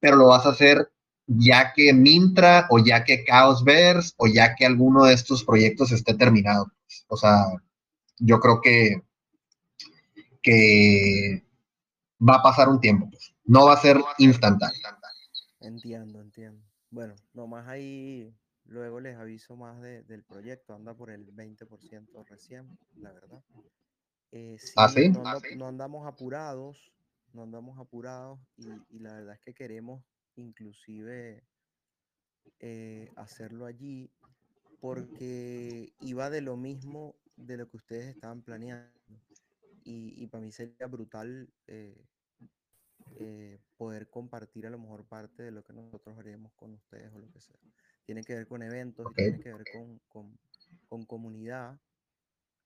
[0.00, 0.90] pero lo vas a hacer
[1.26, 6.14] ya que Mintra o ya que Chaosverse o ya que alguno de estos proyectos esté
[6.14, 6.72] terminado.
[7.08, 7.44] O sea,
[8.18, 9.02] yo creo que
[10.48, 11.44] que
[12.26, 13.34] va a pasar un tiempo, pues.
[13.44, 14.80] no va a ser instantáneo.
[15.60, 16.64] Entiendo, entiendo.
[16.90, 18.34] Bueno, nomás ahí
[18.64, 23.42] luego les aviso más del proyecto, anda por el 20% recién, la verdad.
[24.32, 24.90] Eh, ¿Ah,
[25.56, 26.92] no, andamos apurados,
[27.32, 30.02] no andamos apurados y, la verdad es que queremos
[30.36, 31.44] inclusive
[32.60, 34.10] eh, hacerlo allí
[34.80, 38.98] porque iba de lo mismo de lo que ustedes estaban planeando
[39.88, 42.04] y, para mí sería brutal eh,
[43.16, 47.18] eh, poder compartir a lo mejor parte de lo que nosotros haríamos con ustedes o
[47.18, 47.56] lo que sea.
[48.04, 50.38] Tiene que ver con eventos, tiene que ver con,
[50.88, 51.78] con, comunidad,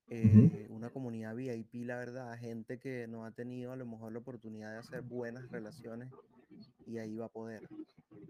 [0.09, 4.19] eh, una comunidad VIP, la verdad, gente que no ha tenido a lo mejor la
[4.19, 6.11] oportunidad de hacer buenas relaciones
[6.86, 7.69] y ahí va a poder.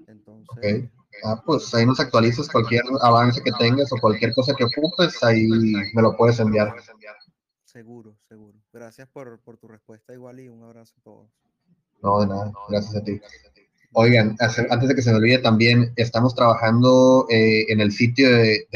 [0.07, 0.91] Entonces,
[1.25, 5.49] ah, pues ahí nos actualizas cualquier avance que tengas o cualquier cosa que ocupes, ahí
[5.49, 6.75] me lo puedes enviar.
[7.73, 8.59] Seguro, seguro.
[8.71, 11.31] Gracias por, tu respuesta igual y un abrazo a todos.
[12.03, 12.53] No, de nada.
[12.69, 13.19] Gracias a ti.
[13.95, 18.67] Oigan, antes de que se me olvide también, estamos trabajando eh, en el sitio de,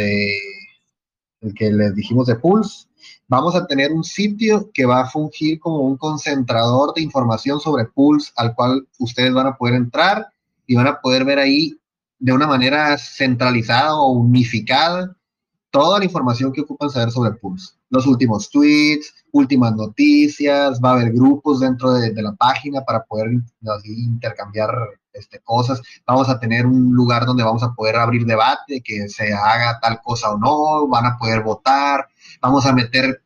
[1.42, 2.86] el que les dijimos de Pulse.
[3.28, 7.84] Vamos a tener un sitio que va a fungir como un concentrador de información sobre
[7.84, 10.26] Pulse, al cual ustedes van a poder entrar
[10.66, 11.78] y van a poder ver ahí
[12.18, 15.14] de una manera centralizada o unificada
[15.70, 17.74] toda la información que ocupan saber sobre Pulse.
[17.90, 23.30] Los últimos tweets, últimas noticias, va a haber grupos dentro de, la página para poder
[23.84, 24.74] intercambiar
[25.12, 25.80] este, cosas.
[26.06, 30.00] Vamos a tener un lugar donde vamos a poder abrir debate, que se haga tal
[30.02, 32.08] cosa o no, van a poder votar,
[32.40, 33.22] vamos a meter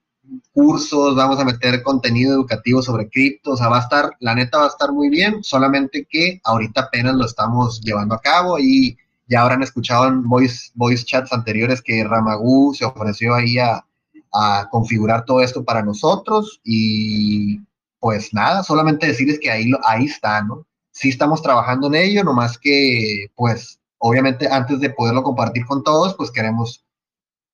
[0.53, 4.59] cursos, vamos a meter contenido educativo sobre cripto, o sea, va a estar, la neta
[4.59, 8.97] va a estar muy bien, solamente que ahorita apenas lo estamos llevando a cabo y
[9.31, 13.87] ya habrán escuchado en voice, voice chats anteriores que Ramagu se ofreció ahí a,
[14.33, 17.61] a configurar todo esto para nosotros y
[18.01, 20.67] pues nada, solamente decirles que ahí, ahí está, ¿no?
[20.91, 26.15] Sí estamos trabajando en ello, nomás que pues obviamente antes de poderlo compartir con todos,
[26.17, 26.85] pues queremos,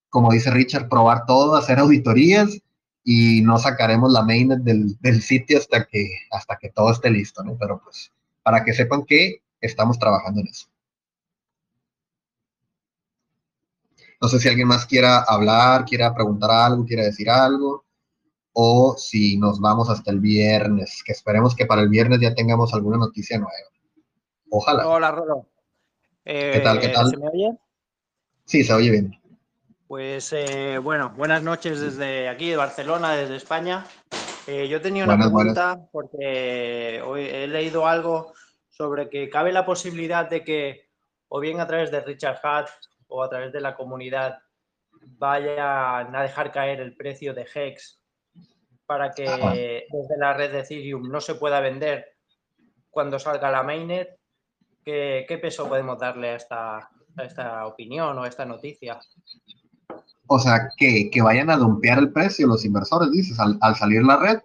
[0.08, 2.58] como dice Richard, probar todo, hacer auditorías
[3.04, 7.44] y no sacaremos la mainnet del, del sitio hasta que, hasta que todo esté listo,
[7.44, 7.54] ¿no?
[7.58, 8.12] Pero pues
[8.42, 10.68] para que sepan que estamos trabajando en eso.
[14.20, 17.84] No sé si alguien más quiera hablar, quiera preguntar algo, quiera decir algo,
[18.52, 22.72] o si nos vamos hasta el viernes, que esperemos que para el viernes ya tengamos
[22.72, 23.52] alguna noticia nueva.
[24.50, 24.88] Ojalá.
[24.88, 25.48] Hola, Rolo.
[26.24, 26.80] ¿Qué tal?
[26.80, 27.10] ¿Qué tal?
[27.10, 27.56] ¿Se me oye?
[28.46, 29.20] Sí, se oye bien.
[29.86, 33.86] Pues eh, bueno, buenas noches desde aquí, de Barcelona, desde España.
[34.46, 38.32] Eh, yo tenía una pregunta porque hoy he leído algo
[38.68, 40.88] sobre que cabe la posibilidad de que,
[41.28, 42.68] o bien a través de Richard Hatt
[43.08, 44.38] o a través de la comunidad,
[45.18, 48.00] vayan a dejar caer el precio de Hex
[48.86, 52.16] para que desde la red de Ethereum no se pueda vender
[52.90, 54.18] cuando salga la mainnet.
[54.84, 59.00] ¿Qué, qué peso podemos darle a esta, a esta opinión o a esta noticia?
[60.28, 64.02] O sea, que, que, vayan a dumpear el precio los inversores, dices, al, al, salir
[64.04, 64.38] la red.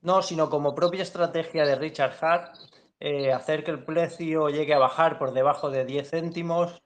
[0.00, 2.56] No, sino como propia estrategia de Richard Hart,
[3.00, 6.82] eh, hacer que el precio llegue a bajar por debajo de 10 céntimos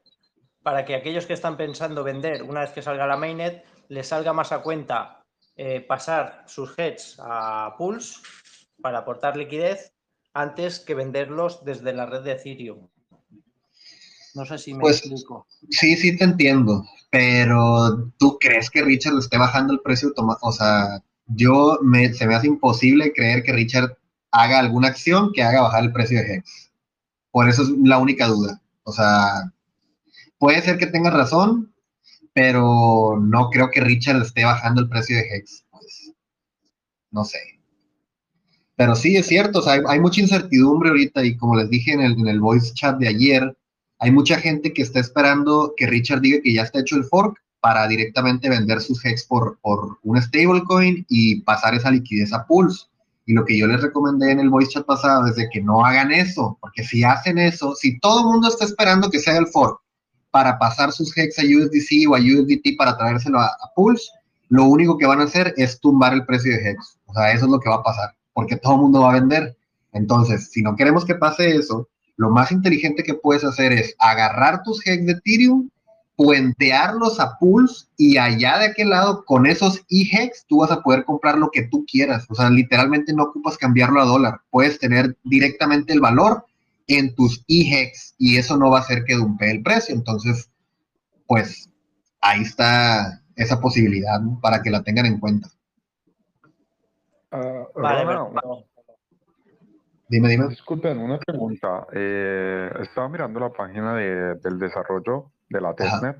[0.67, 4.33] para que aquellos que están pensando vender una vez que salga la mainnet, les salga
[4.33, 5.23] más a cuenta
[5.55, 8.21] eh, pasar sus heads a Pulse
[8.83, 9.93] para aportar liquidez
[10.35, 12.89] antes que venderlos desde la red de Ethereum.
[14.35, 15.47] No sé si me pues, explico.
[15.71, 20.13] Sí, sí te entiendo, pero ¿tú crees que Richard esté bajando el precio?
[20.17, 23.97] O sea, yo me, se me hace imposible creer que Richard
[24.33, 26.73] haga alguna acción que haga bajar el precio de Hex.
[27.31, 28.61] Por eso es la única duda.
[28.83, 29.53] O sea,
[30.39, 31.75] puede ser que tenga razón,
[32.33, 35.65] pero no creo que Richard esté bajando el precio de Hex.
[35.71, 36.13] Pues,
[37.11, 37.39] no sé.
[38.77, 42.03] Pero sí, es cierto, o sea, hay, mucha incertidumbre ahorita y como les dije en
[42.03, 43.57] el, en voice chat de ayer,
[43.99, 47.39] hay mucha gente que está esperando que Richard diga que ya está hecho el fork
[47.61, 52.85] para directamente vender sus Hex por, por un stablecoin y pasar esa liquidez a Pulse.
[53.25, 55.85] Y lo que yo les recomendé en el voice chat pasado es de que no
[55.85, 59.47] hagan eso, porque si hacen eso, si todo el mundo está esperando que sea el
[59.47, 59.81] fork
[60.37, 64.11] para pasar sus hex a USDC o a USDT para traérselo a, Pulse,
[64.51, 66.99] lo único que van a hacer es tumbar el precio de hex.
[67.07, 69.19] O sea, eso es lo que va a pasar, porque todo el mundo va a
[69.19, 69.57] vender.
[69.95, 71.89] Entonces, si no queremos que pase eso,
[72.19, 75.71] lo más inteligente que puedes hacer es agarrar tus hex de Ethereum,
[76.17, 81.07] puentearlos a Pulse y allá de aquel lado, con esos e-hex, tú vas a poder
[81.07, 82.27] comprar lo que tú quieras.
[82.29, 84.43] O sea, literalmente no ocupas cambiarlo a dólar.
[84.51, 86.45] Puedes tener directamente el valor
[86.87, 89.95] en tus e-hex y eso no va a hacer que dumpe el precio.
[89.95, 90.51] Entonces,
[91.27, 91.71] pues
[92.21, 95.49] ahí está esa posibilidad para que la tengan en cuenta.
[97.33, 98.05] Uh, vale,
[100.09, 100.49] Dime, dime.
[100.49, 101.87] Disculpen, una pregunta.
[101.93, 106.19] Eh, estaba mirando la página de, del desarrollo de la testnet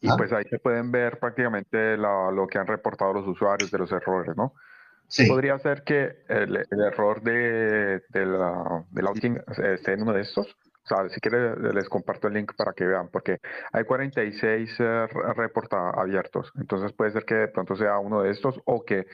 [0.00, 3.78] y pues ahí se pueden ver prácticamente la, lo que han reportado los usuarios de
[3.78, 4.54] los errores, ¿no?
[5.28, 9.38] Podría ser que el, error de, de la, outing
[9.74, 10.46] esté en uno de estos.
[10.84, 13.38] O sea, si quiere les comparto el link para que vean, porque
[13.72, 15.06] hay 46 eh,
[15.36, 16.50] reporta abiertos.
[16.58, 19.06] Entonces puede ser que de pronto sea uno de estos o que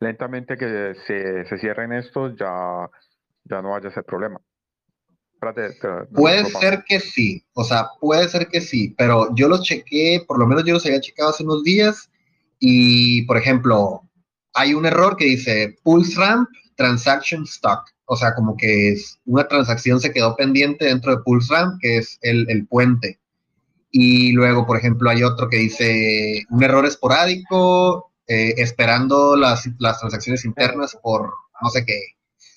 [0.00, 2.90] lentamente que se, se cierren estos ya,
[3.44, 4.38] ya no haya ese problema.
[6.14, 10.38] puede ser que sí, o sea, puede ser que sí, pero yo los chequé, por
[10.38, 12.10] lo menos yo los había checado hace unos días
[12.58, 14.02] y, por ejemplo,
[14.54, 17.84] hay un error que dice Pulse Ramp Transaction Stock.
[18.06, 21.98] O sea, como que es una transacción se quedó pendiente dentro de Pulse Ramp, que
[21.98, 23.18] es el, puente.
[23.90, 30.00] Y luego, por ejemplo, hay otro que dice un error esporádico, eh, esperando las, las,
[30.00, 31.32] transacciones internas por
[31.62, 32.00] no sé qué.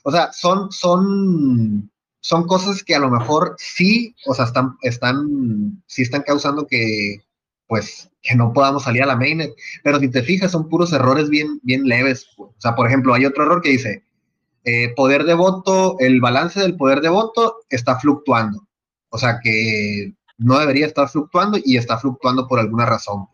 [0.03, 5.83] O sea, son, son, son cosas que a lo mejor sí, o sea, están, están,
[5.85, 7.21] sí están causando que,
[7.67, 9.53] pues, que no podamos salir a la mainnet.
[9.83, 12.27] Pero si te fijas, son puros errores bien, bien leves.
[12.37, 14.03] O sea, por ejemplo, hay otro error que dice,
[14.63, 18.67] eh, poder de voto, el balance del poder de voto está fluctuando.
[19.09, 23.27] O sea, que no debería estar fluctuando y está fluctuando por alguna razón.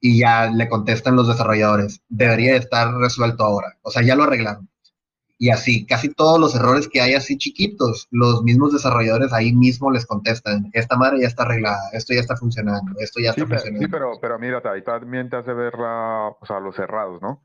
[0.00, 3.76] Y ya le contestan los desarrolladores, debería estar resuelto ahora.
[3.82, 4.68] O sea, ya lo arreglaron
[5.40, 9.90] y así, casi todos los errores que hay así chiquitos, los mismos desarrolladores ahí mismo
[9.92, 13.80] les contestan, esta madre ya está arreglada, esto ya está funcionando, esto ya está funcionando.
[13.80, 17.44] Sí, pero, pero mira, ahí también te hace ver la, o sea, los cerrados, ¿no?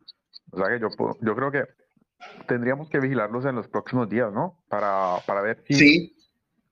[0.52, 0.88] O sea que yo,
[1.22, 1.66] yo creo que
[2.48, 4.64] tendríamos que vigilarlos en los próximos días, ¿no?
[4.70, 6.16] Para, para ver si,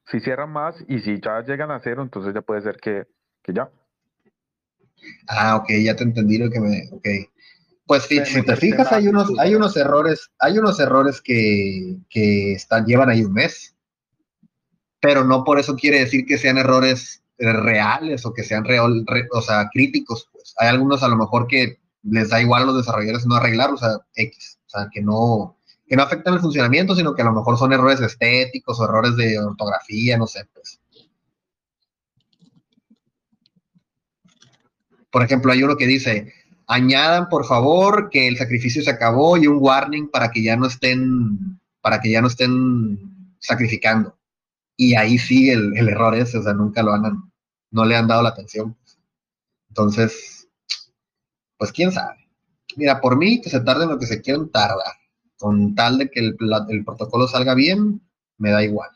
[0.06, 3.06] si cierran más y si ya llegan a cero, entonces ya puede ser que,
[3.44, 3.70] que ya.
[5.28, 6.90] Ah, ok, ya te entendí lo que me...
[6.92, 7.08] Ok.
[7.92, 11.98] Pues si, te fijas, hay unos, hay unos errores, hay unos errores que,
[12.56, 13.76] están, llevan ahí un mes.
[15.02, 19.42] Pero no por eso quiere decir que sean errores reales o que sean real, o
[19.42, 20.30] sea, críticos.
[20.32, 20.54] Pues.
[20.60, 23.78] Hay algunos a lo mejor que les da igual a los desarrolladores no arreglar, o
[23.78, 24.60] sea, X.
[24.68, 27.74] O sea, que no, que no afectan el funcionamiento, sino que a lo mejor son
[27.74, 30.80] errores estéticos o errores de ortografía, no sé, pues.
[35.12, 36.34] Por ejemplo, hay uno que dice,
[36.72, 40.68] añadan por favor que el sacrificio se acabó y un warning para que ya no
[40.68, 44.18] estén, para que ya no estén sacrificando.
[44.78, 47.30] Y ahí sigue el, error ese, o sea, nunca lo han,
[47.72, 48.78] no le han dado la atención.
[49.68, 50.48] Entonces,
[51.58, 52.26] pues quién sabe.
[52.78, 54.96] Mira, por mí, que se tarde lo que se quieran tardar.
[55.38, 56.38] Con tal de que el,
[56.70, 58.02] el protocolo salga bien,
[58.38, 58.92] me da igual.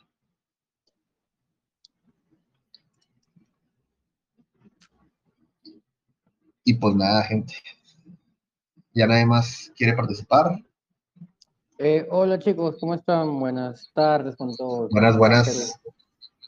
[6.67, 7.53] Y pues nada, gente.
[8.91, 10.59] Ya nadie más quiere participar.
[11.77, 13.39] Eh, hola chicos, ¿cómo están?
[13.39, 14.89] Buenas tardes con todos.
[14.89, 15.79] Buenas, buenas.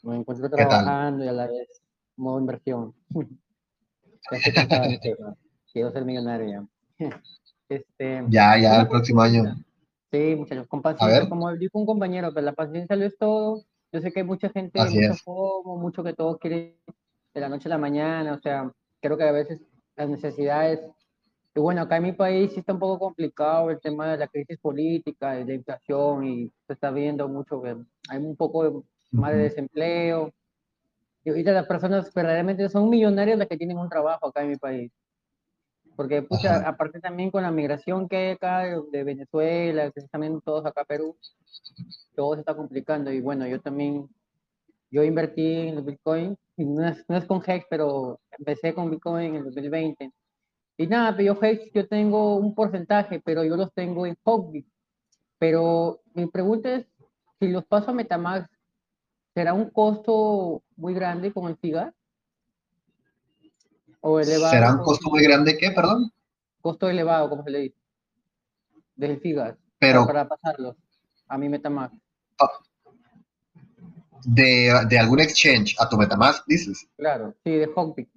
[0.02, 1.80] Me encuentro trabajando y a la vez
[2.16, 2.92] modo inversión.
[5.72, 6.66] Quiero ser millonario
[6.98, 7.08] ya.
[7.70, 9.54] Este, ya, ya, el próximo año.
[10.10, 13.62] Sí, muchachos, con paciencia, como dijo un compañero, pues la paciencia lo es todo.
[13.92, 16.78] Yo sé que hay mucha gente, mucho mucho que todo quiere
[17.34, 18.72] de la noche a la mañana, o sea,
[19.02, 19.60] creo que a veces
[19.98, 20.80] las necesidades.
[21.54, 24.28] Y bueno, acá en mi país sí está un poco complicado el tema de la
[24.28, 27.76] crisis política, de la inflación, y se está viendo mucho que
[28.08, 30.32] hay un poco más de desempleo.
[31.24, 34.56] Y ahorita las personas verdaderamente son millonarias las que tienen un trabajo acá en mi
[34.56, 34.92] país.
[35.96, 38.62] Porque, pucha, aparte también con la migración que hay acá
[38.92, 41.16] de Venezuela, que también todos acá Perú,
[42.14, 43.10] todo se está complicando.
[43.10, 44.08] Y bueno, yo también,
[44.90, 49.26] yo invertí en el Bitcoin no es, no es con Hex, pero empecé con Bitcoin
[49.26, 50.12] en el 2020.
[50.76, 54.66] Y nada, pero yo Hex, yo tengo un porcentaje, pero yo los tengo en Hotbit.
[55.38, 56.86] Pero mi pregunta es,
[57.38, 58.50] si los paso a Metamask,
[59.34, 61.94] ¿será un costo muy grande con el FIGAS?
[64.00, 64.52] ¿O elevado?
[64.52, 66.12] ¿Será un costo muy grande qué, perdón?
[66.60, 67.76] Costo elevado, como se le dice.
[68.96, 69.56] Desde FIGAS.
[69.78, 70.76] Pero, para, pasarlos
[71.28, 71.94] a mi Metamask.
[74.24, 76.86] De, de algún exchange a tu Metamask, dices.
[76.96, 78.08] Claro, sí, de Hotbit.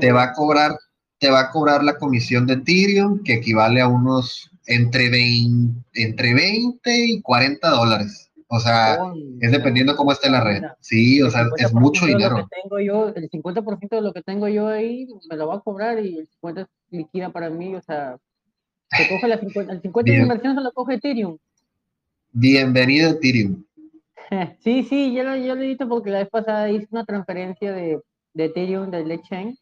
[0.00, 0.76] Te va a cobrar,
[1.18, 6.34] te va a cobrar la comisión de Ethereum, que equivale a unos entre 20, entre
[6.34, 8.30] 20 y 40 dólares.
[8.52, 8.98] O sea,
[9.40, 10.62] es dependiendo cómo esté la red.
[10.80, 12.48] Sí, o sea, es mucho dinero.
[12.62, 16.04] tengo yo, el 50% de lo que tengo yo ahí me lo va a cobrar
[16.04, 17.76] y el 50% liquida para mí.
[17.76, 18.18] O sea,
[18.90, 21.38] se coge la 50, el 50% de inversión se lo coge Ethereum.
[22.32, 23.64] Bienvenido Ethereum.
[24.60, 27.72] Sí, sí, yo lo, yo lo he visto porque la vez pasada hice una transferencia
[27.72, 28.00] de,
[28.34, 29.58] de Ethereum de Lechain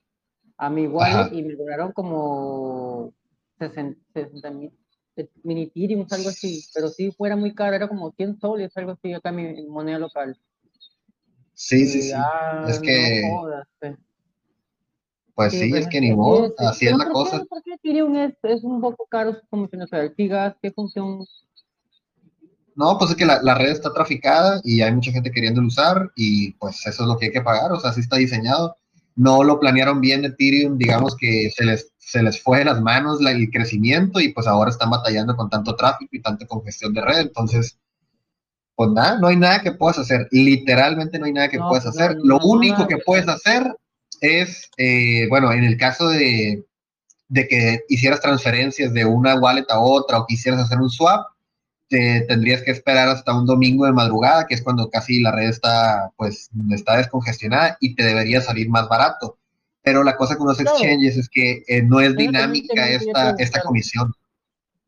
[0.57, 3.15] a mi wallet y me cobraron como
[3.59, 4.73] 60 mil
[5.43, 9.12] mini Ethereum, algo así, pero si fuera muy caro, era como 100 soles, algo así,
[9.12, 10.39] acá en mi moneda local.
[11.55, 12.12] Sí, sí, sí.
[12.69, 13.23] es que...
[13.81, 13.97] pues,
[15.35, 17.45] pues sí, es que ni modo, así es la cosa.
[17.45, 21.24] ¿Por qué Ethereum es, es un poco caro si no el Figas, qué función
[22.79, 26.53] no, pues es que la, red está traficada y hay mucha gente queriendo usar y
[26.53, 28.77] pues eso es lo que hay que pagar, o sea, así está diseñado.
[29.17, 33.19] No lo planearon bien Ethereum, digamos que se les, se les fue de las manos
[33.21, 37.19] el crecimiento y pues ahora están batallando con tanto tráfico y tanta congestión de red,
[37.19, 37.81] entonces,
[38.77, 42.17] pues nada, no hay nada que puedas hacer, literalmente no hay nada que puedas hacer.
[42.23, 43.75] lo único que puedes hacer
[44.21, 46.65] es, eh, bueno, en el caso de,
[47.27, 51.27] de que hicieras transferencias de una wallet a otra o quisieras hacer un swap,
[51.89, 55.48] te tendrías que esperar hasta un domingo de madrugada, que es cuando casi la red
[55.48, 59.39] está, pues, está descongestionada y te debería salir más barato.
[59.82, 64.12] Pero la cosa con los exchanges es que eh, no es dinámica esta, esta comisión.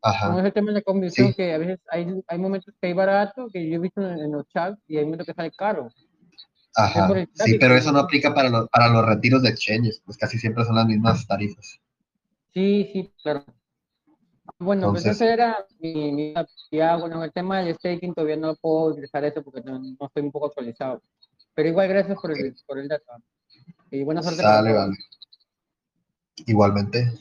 [0.03, 0.27] Ajá.
[0.27, 3.47] Como ese tema de la conversión, que a veces hay, hay momentos que hay barato,
[3.51, 5.89] que yo he visto en, los chats, y hay momentos que sale caro.
[6.75, 7.09] Ajá.
[7.33, 10.65] Sí, pero eso no aplica para los, para los retiros de exchanges, pues casi siempre
[10.65, 11.79] son las mismas tarifas.
[12.53, 13.45] Sí, sí, claro.
[14.61, 16.33] Bueno, pues ese era mi, mi
[16.71, 20.31] ya, bueno, el tema del staking todavía no puedo utilizar eso porque no, estoy un
[20.31, 21.01] poco actualizado.
[21.55, 23.11] Pero igual gracias por el, por el dato.
[23.89, 24.43] Y buena suerte.
[24.43, 24.95] Sale, vale.
[26.45, 27.11] Igualmente.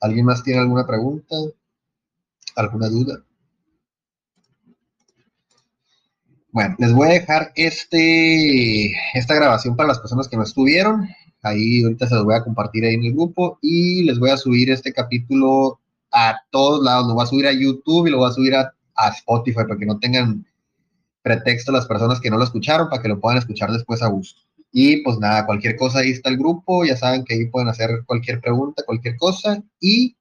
[0.00, 1.34] ¿Alguien más tiene alguna pregunta?
[2.54, 3.20] ¿Alguna duda?
[6.52, 11.08] Bueno, les voy a dejar este, esta grabación para las personas que no estuvieron.
[11.42, 14.36] Ahí ahorita se los voy a compartir ahí en el grupo y les voy a
[14.36, 15.79] subir este capítulo
[16.12, 17.06] a todos lados.
[17.06, 19.76] Lo voy a subir a YouTube y lo voy a subir a, a Spotify para
[19.76, 20.46] que no tengan
[21.22, 24.40] pretexto las personas que no lo escucharon, para que lo puedan escuchar después a gusto.
[24.72, 28.04] Y pues nada, cualquier cosa, ahí está el grupo, ya saben que ahí pueden hacer
[28.06, 29.62] cualquier pregunta, cualquier cosa.
[29.80, 30.16] Y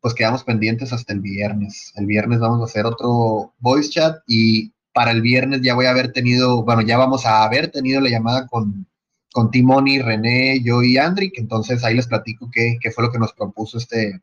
[0.00, 1.92] pues quedamos pendientes hasta el viernes.
[1.96, 5.90] El viernes vamos a hacer otro voice chat y para el viernes ya voy a
[5.90, 8.86] haber tenido, bueno, ya vamos a haber tenido la llamada con,
[9.32, 11.38] con Timoni, René, yo y Andrick.
[11.38, 14.20] Entonces ahí les platico qué, qué fue lo que nos propuso este,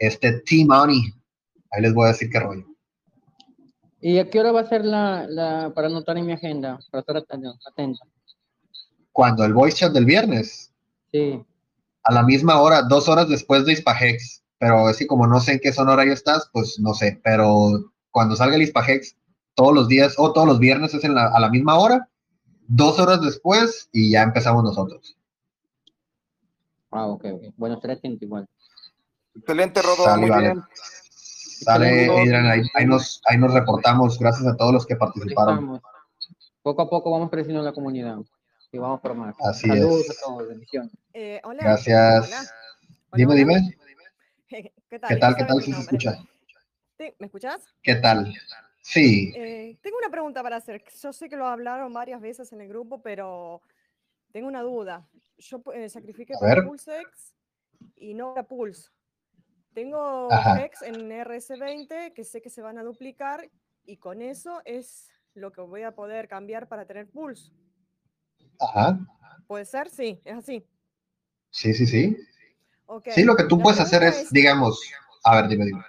[0.00, 1.14] este Timoni.
[1.70, 2.66] Ahí les voy a decir qué rollo.
[4.00, 6.80] ¿Y a qué hora va a ser la, la para anotar en mi agenda?
[6.90, 8.00] Para estar atento.
[9.12, 9.44] ¿Cuándo?
[9.44, 10.72] ¿El voice chat del viernes?
[11.12, 11.40] Sí.
[12.02, 14.42] A la misma hora, dos horas después de Ispahex.
[14.58, 17.20] Pero que como no sé en qué zona horario estás, pues no sé.
[17.22, 19.16] Pero cuando salga el Ispahex,
[19.54, 22.08] todos los días o todos los viernes es en la, a la misma hora,
[22.66, 25.16] dos horas después y ya empezamos nosotros.
[26.90, 27.42] Ah, ok, ok.
[27.56, 28.48] Bueno, estaré atento igual.
[29.34, 30.16] Excelente, Rodo.
[30.16, 30.62] muy bien.
[31.62, 34.18] Dale, Adrian, ahí, ahí, nos, ahí nos reportamos.
[34.18, 35.80] Gracias a todos los que participaron.
[36.62, 38.18] Poco a poco vamos creciendo en la comunidad
[38.72, 39.34] y vamos por más.
[39.40, 40.92] Así Saludos a todos, bendiciones.
[41.12, 41.62] Eh, hola.
[41.62, 42.52] Gracias.
[43.12, 43.76] dime, dime.
[44.48, 45.08] ¿Qué tal?
[45.08, 45.36] ¿Qué tal?
[45.36, 46.18] ¿Qué tal si se escucha?
[46.98, 47.66] Sí, ¿Me escuchas?
[47.82, 48.34] ¿Qué tal?
[48.82, 49.32] Sí.
[49.36, 50.82] Eh, tengo una pregunta para hacer.
[51.00, 53.62] Yo sé que lo hablaron varias veces en el grupo, pero
[54.32, 55.06] tengo una duda.
[55.38, 57.34] Yo eh, sacrifiqué por PulseX
[57.96, 58.90] y no para Pulse.
[59.74, 63.50] Tengo Hex en RS20 que sé que se van a duplicar
[63.84, 67.52] y con eso es lo que voy a poder cambiar para tener Pulse.
[68.58, 68.98] Ajá.
[69.46, 69.88] ¿Puede ser?
[69.88, 70.66] Sí, es así.
[71.50, 72.16] Sí, sí, sí.
[73.12, 74.80] Sí, lo que tú puedes hacer es, digamos,
[75.24, 75.84] a ver, dime, dime.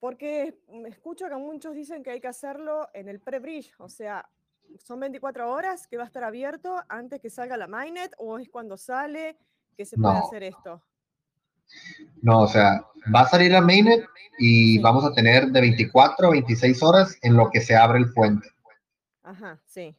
[0.00, 4.28] Porque escucho que muchos dicen que hay que hacerlo en el pre-bridge, o sea,
[4.78, 8.48] son 24 horas que va a estar abierto antes que salga la mainnet o es
[8.48, 9.36] cuando sale
[9.76, 10.82] que se puede hacer esto.
[12.22, 12.84] No, o sea,
[13.14, 14.04] va a salir la mainnet
[14.38, 18.12] y vamos a tener de 24 a 26 horas en lo que se abre el
[18.12, 18.48] puente.
[19.22, 19.94] Ajá, sí.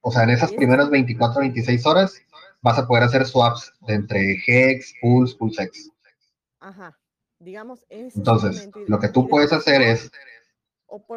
[0.00, 2.14] O sea, en esas primeras 24 a 26 horas
[2.62, 5.90] vas a poder hacer swaps de entre Hex, Pulse, PulseX.
[6.60, 6.96] Ajá.
[7.40, 10.10] Digamos, Entonces, lo que tú puedes hacer es...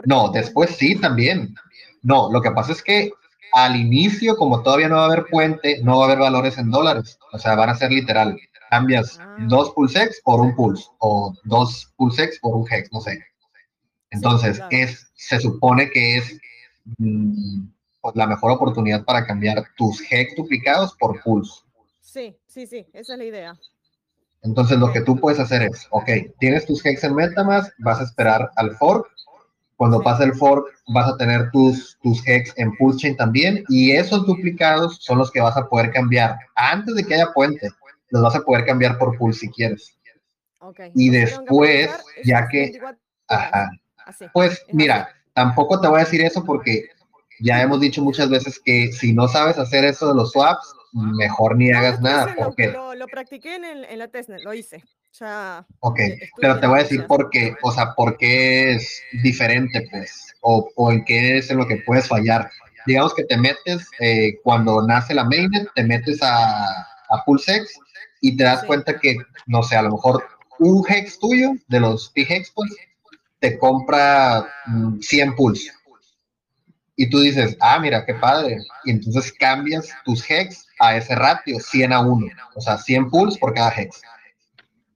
[0.06, 1.56] No, después sí también.
[2.04, 3.12] No, lo que pasa es que
[3.54, 6.70] al inicio, como todavía no va a haber puente, no va a haber valores en
[6.70, 7.18] dólares.
[7.32, 8.38] O sea, van a ser literal.
[8.72, 9.36] Cambias ah.
[9.48, 13.24] dos PulseX por un Pulse o dos PulseX por un Hex, no sé.
[14.12, 16.40] Entonces, es, se supone que es
[16.98, 17.64] mm,
[18.02, 21.62] pues, la mejor oportunidad para cambiar tus hex duplicados por pulse.
[22.02, 23.60] Sí, sí, sí, esa es la idea.
[24.44, 28.04] Entonces lo que tú puedes hacer es, ok, tienes tus hex en Metamask, vas a
[28.04, 29.08] esperar al fork.
[29.78, 33.64] Cuando pase el fork, vas a tener tus, tus hex en Chain también.
[33.70, 36.38] Y esos duplicados son los que vas a poder cambiar.
[36.56, 37.70] Antes de que haya puente,
[38.12, 39.98] los vas a poder cambiar por pulse si quieres.
[40.60, 40.92] Okay.
[40.94, 41.90] Y después,
[42.24, 42.80] ya que...
[43.28, 43.70] Ajá.
[44.34, 46.90] Pues mira, tampoco te voy a decir eso porque
[47.40, 51.58] ya hemos dicho muchas veces que si no sabes hacer eso de los swaps, mejor
[51.58, 52.36] ni hagas nada.
[52.38, 52.68] Porque...
[52.68, 54.84] Lo, lo, practiqué en, el, en, la testnet, lo hice.
[55.20, 56.00] Ya ok,
[56.38, 60.70] pero te voy a decir por qué, o sea, por qué es diferente, pues, o,
[60.76, 62.50] o en qué es en lo que puedes fallar.
[62.86, 66.66] Digamos que te metes, eh, cuando nace la mainnet, te metes a,
[67.10, 67.78] a PulseX
[68.22, 69.18] y te das cuenta que,
[69.48, 70.24] no sé, a lo mejor
[70.60, 72.72] un hex tuyo, de los P-Hex, pues,
[73.40, 74.48] te compra
[75.02, 75.72] 100 mm, pulse
[77.02, 78.60] y tú dices, ah, mira, qué padre.
[78.84, 82.28] Y entonces cambias tus hex a ese ratio, 100 a 1.
[82.56, 84.02] O sea, 100 pulls por cada hex.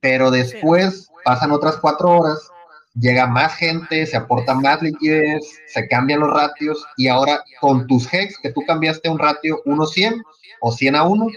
[0.01, 2.47] Pero después pasan otras cuatro horas,
[2.93, 8.13] llega más gente, se aporta más liquidez, se cambian los ratios y ahora con tus
[8.13, 10.21] hex, que tú cambiaste un ratio 1-100
[10.61, 11.27] o 100 a 1,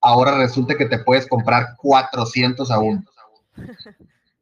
[0.00, 3.04] ahora resulta que te puedes comprar 400 a 1.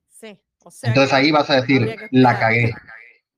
[0.08, 0.38] Sí,
[0.82, 2.72] Entonces ahí vas a decir, la cagué.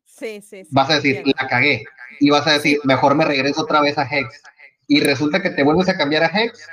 [0.05, 1.85] Sí, sí, sí, vas a decir, la cagué
[2.21, 4.43] y vas a decir, mejor me regreso otra vez a Hex.
[4.87, 6.67] Y resulta que te vuelves a cambiar a Hex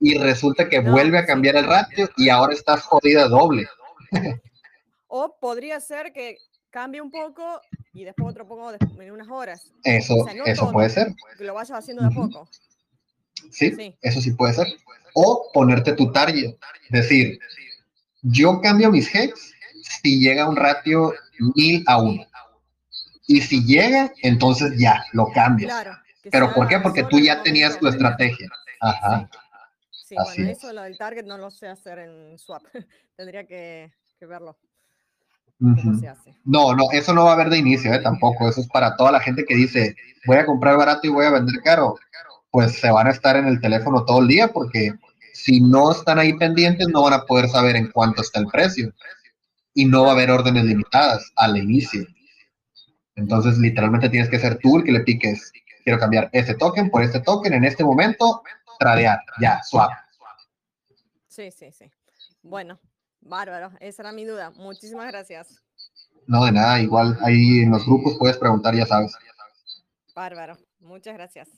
[0.00, 3.68] y resulta que vuelve a cambiar el ratio y ahora estás jodida doble.
[5.12, 6.36] O podría ser que
[6.70, 7.60] cambie un poco
[7.92, 9.72] y después otro poco en unas horas.
[9.82, 10.14] Eso,
[10.46, 11.08] eso puede ser.
[11.36, 12.48] Que lo vayas haciendo de a poco.
[13.50, 13.94] ¿Sí?
[14.02, 14.66] eso sí puede ser.
[15.14, 16.54] O ponerte tu target.
[16.90, 17.38] Decir,
[18.22, 19.52] yo cambio mis hex
[20.02, 21.12] si llega un ratio
[21.54, 22.26] mil a uno.
[23.26, 25.72] Y si llega, entonces ya, lo cambias.
[26.30, 26.80] ¿Pero por qué?
[26.80, 28.48] Porque tú ya tenías tu estrategia.
[28.80, 29.30] Ajá.
[29.90, 32.64] Sí, bueno, eso lo del target no lo sé hacer en swap.
[33.16, 34.58] Tendría que, verlo.
[35.58, 38.00] No, no, eso no va a haber de inicio, ¿eh?
[38.00, 38.48] tampoco.
[38.48, 39.94] Eso es para toda la gente que dice,
[40.26, 41.96] voy a comprar barato y voy a vender caro.
[42.50, 44.92] Pues se van a estar en el teléfono todo el día porque
[45.32, 48.92] si no están ahí pendientes no van a poder saber en cuánto está el precio.
[49.74, 52.06] Y no va a haber órdenes limitadas al inicio.
[53.14, 55.52] Entonces, literalmente tienes que ser tú el que le piques.
[55.84, 58.42] Quiero cambiar este token por este token en este momento,
[58.78, 59.92] tradear, ya, swap.
[61.28, 61.90] Sí, sí, sí.
[62.42, 62.80] Bueno,
[63.20, 64.50] bárbaro, esa era mi duda.
[64.56, 65.62] Muchísimas gracias.
[66.26, 69.12] No, de nada, igual ahí en los grupos puedes preguntar, ya sabes.
[70.14, 71.48] Bárbaro, muchas gracias.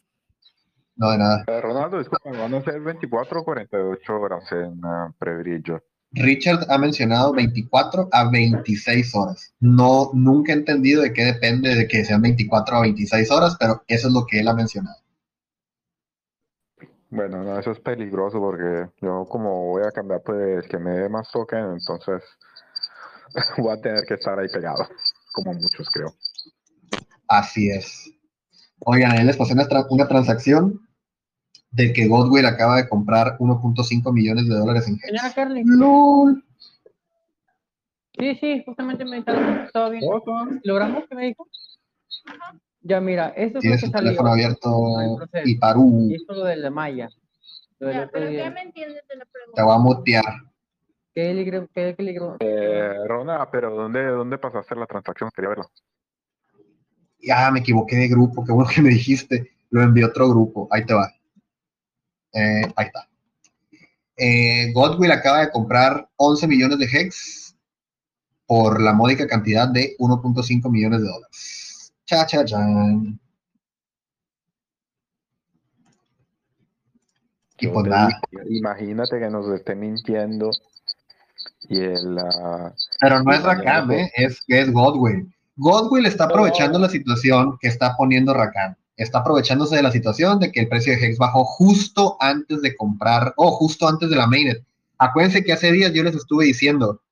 [1.03, 1.45] No, de nada.
[1.49, 5.83] Eh, Ronaldo, disculpa, van a ser 24 o 48 horas en uh, prebrillo.
[6.13, 9.53] Richard ha mencionado 24 a 26 horas.
[9.59, 13.83] No, nunca he entendido de qué depende de que sean 24 a 26 horas, pero
[13.89, 14.97] eso es lo que él ha mencionado.
[17.11, 21.09] Bueno, no, eso es peligroso porque yo como voy a cambiar pues que me dé
[21.09, 22.23] más token, entonces
[23.59, 24.87] voy a tener que estar ahí pegado,
[25.33, 26.15] como muchos creo.
[27.27, 28.09] Así es.
[28.85, 30.81] Oigan, él les pasé una, una transacción
[31.73, 35.65] de que Godwill acaba de comprar 1.5 millones de dólares en Señora Carly.
[38.19, 40.05] Sí, sí, justamente me estaba bien.
[40.65, 41.49] ¿Logramos que me dijo?
[42.83, 43.99] Ya, mira, eso es lo que salió.
[43.99, 46.09] teléfono abierto y Parú.
[46.11, 47.09] Y esto lo de la malla.
[47.81, 49.57] ya, pero ¿qué me entiendes de la pregunta?
[49.57, 50.25] Te voy a mutear.
[51.15, 55.31] ¿Qué le qué, qué eh, Rona, pero ¿dónde, ¿dónde pasaste la transacción?
[55.35, 55.67] Quería verla.
[57.21, 59.53] Ya, me equivoqué de grupo, qué bueno que me dijiste.
[59.71, 60.69] Lo envié a otro grupo.
[60.71, 61.13] Ahí te va.
[62.33, 63.09] Eh, ahí está.
[64.17, 67.57] Eh, Godwill acaba de comprar 11 millones de hex
[68.47, 71.93] por la módica cantidad de 1.5 millones de dólares.
[72.05, 72.61] Cha, cha, cha.
[77.59, 78.21] Y pues nada.
[78.49, 80.51] Imagínate que nos esté mintiendo
[81.69, 82.19] y el...
[83.01, 84.11] Pero no es Rakam, ¿eh?
[84.17, 85.33] es, es Godwill.
[85.57, 90.51] Godwill está aprovechando la situación que está poniendo Rakam está aprovechándose de la situación de
[90.53, 94.27] que el precio de Hex bajó justo antes de comprar o justo antes de la
[94.27, 94.65] mainnet.
[94.99, 97.03] Acuérdense que hace días yo les estuve diciendo,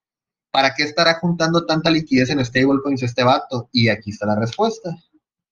[0.50, 3.68] ¿para qué estará juntando tanta liquidez en stablecoins este vato?
[3.72, 4.96] Y aquí está la respuesta,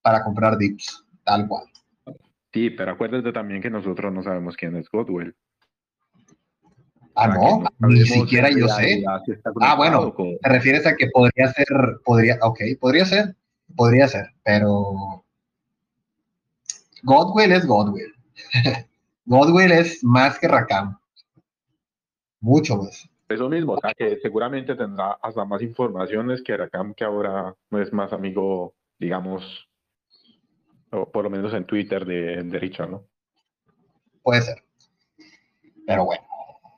[0.03, 1.65] para comprar dips, tal cual.
[2.53, 5.35] Sí, pero acuérdate también que nosotros no sabemos quién es Godwell.
[7.15, 9.03] Ah, no, ni siquiera yo sé.
[9.61, 11.67] ah, bueno, te refieres a que podría ser,
[12.05, 13.35] podría, ok, podría ser,
[13.75, 15.25] podría ser, pero
[17.03, 18.15] Godwill es Godwill.
[19.25, 20.99] Godwill es más que Rakam.
[22.41, 23.09] Mucho más.
[23.29, 27.83] Eso mismo, o sea que seguramente tendrá hasta más informaciones que Rakam, que ahora no
[27.83, 29.69] es más amigo, digamos,
[30.91, 33.05] o por lo menos en Twitter de, de Richard, ¿no?
[34.23, 34.63] Puede ser.
[35.87, 36.25] Pero bueno.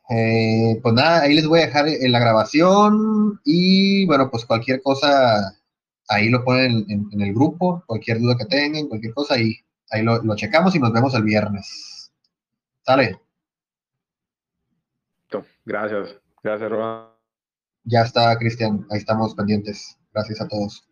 [0.08, 5.56] Eh, pues nada, ahí les voy a dejar la grabación y bueno, pues cualquier cosa,
[6.08, 9.60] ahí lo ponen en, en el grupo, cualquier duda que tengan, cualquier cosa, ahí
[9.90, 12.12] Ahí lo, checamos y nos vemos el viernes.
[12.82, 13.20] ¿Sale?
[15.64, 16.16] Gracias.
[16.42, 17.10] Gracias, Rob.
[17.84, 18.86] Ya está, Cristian.
[18.90, 19.98] Ahí estamos pendientes.
[20.12, 20.89] Gracias a todos.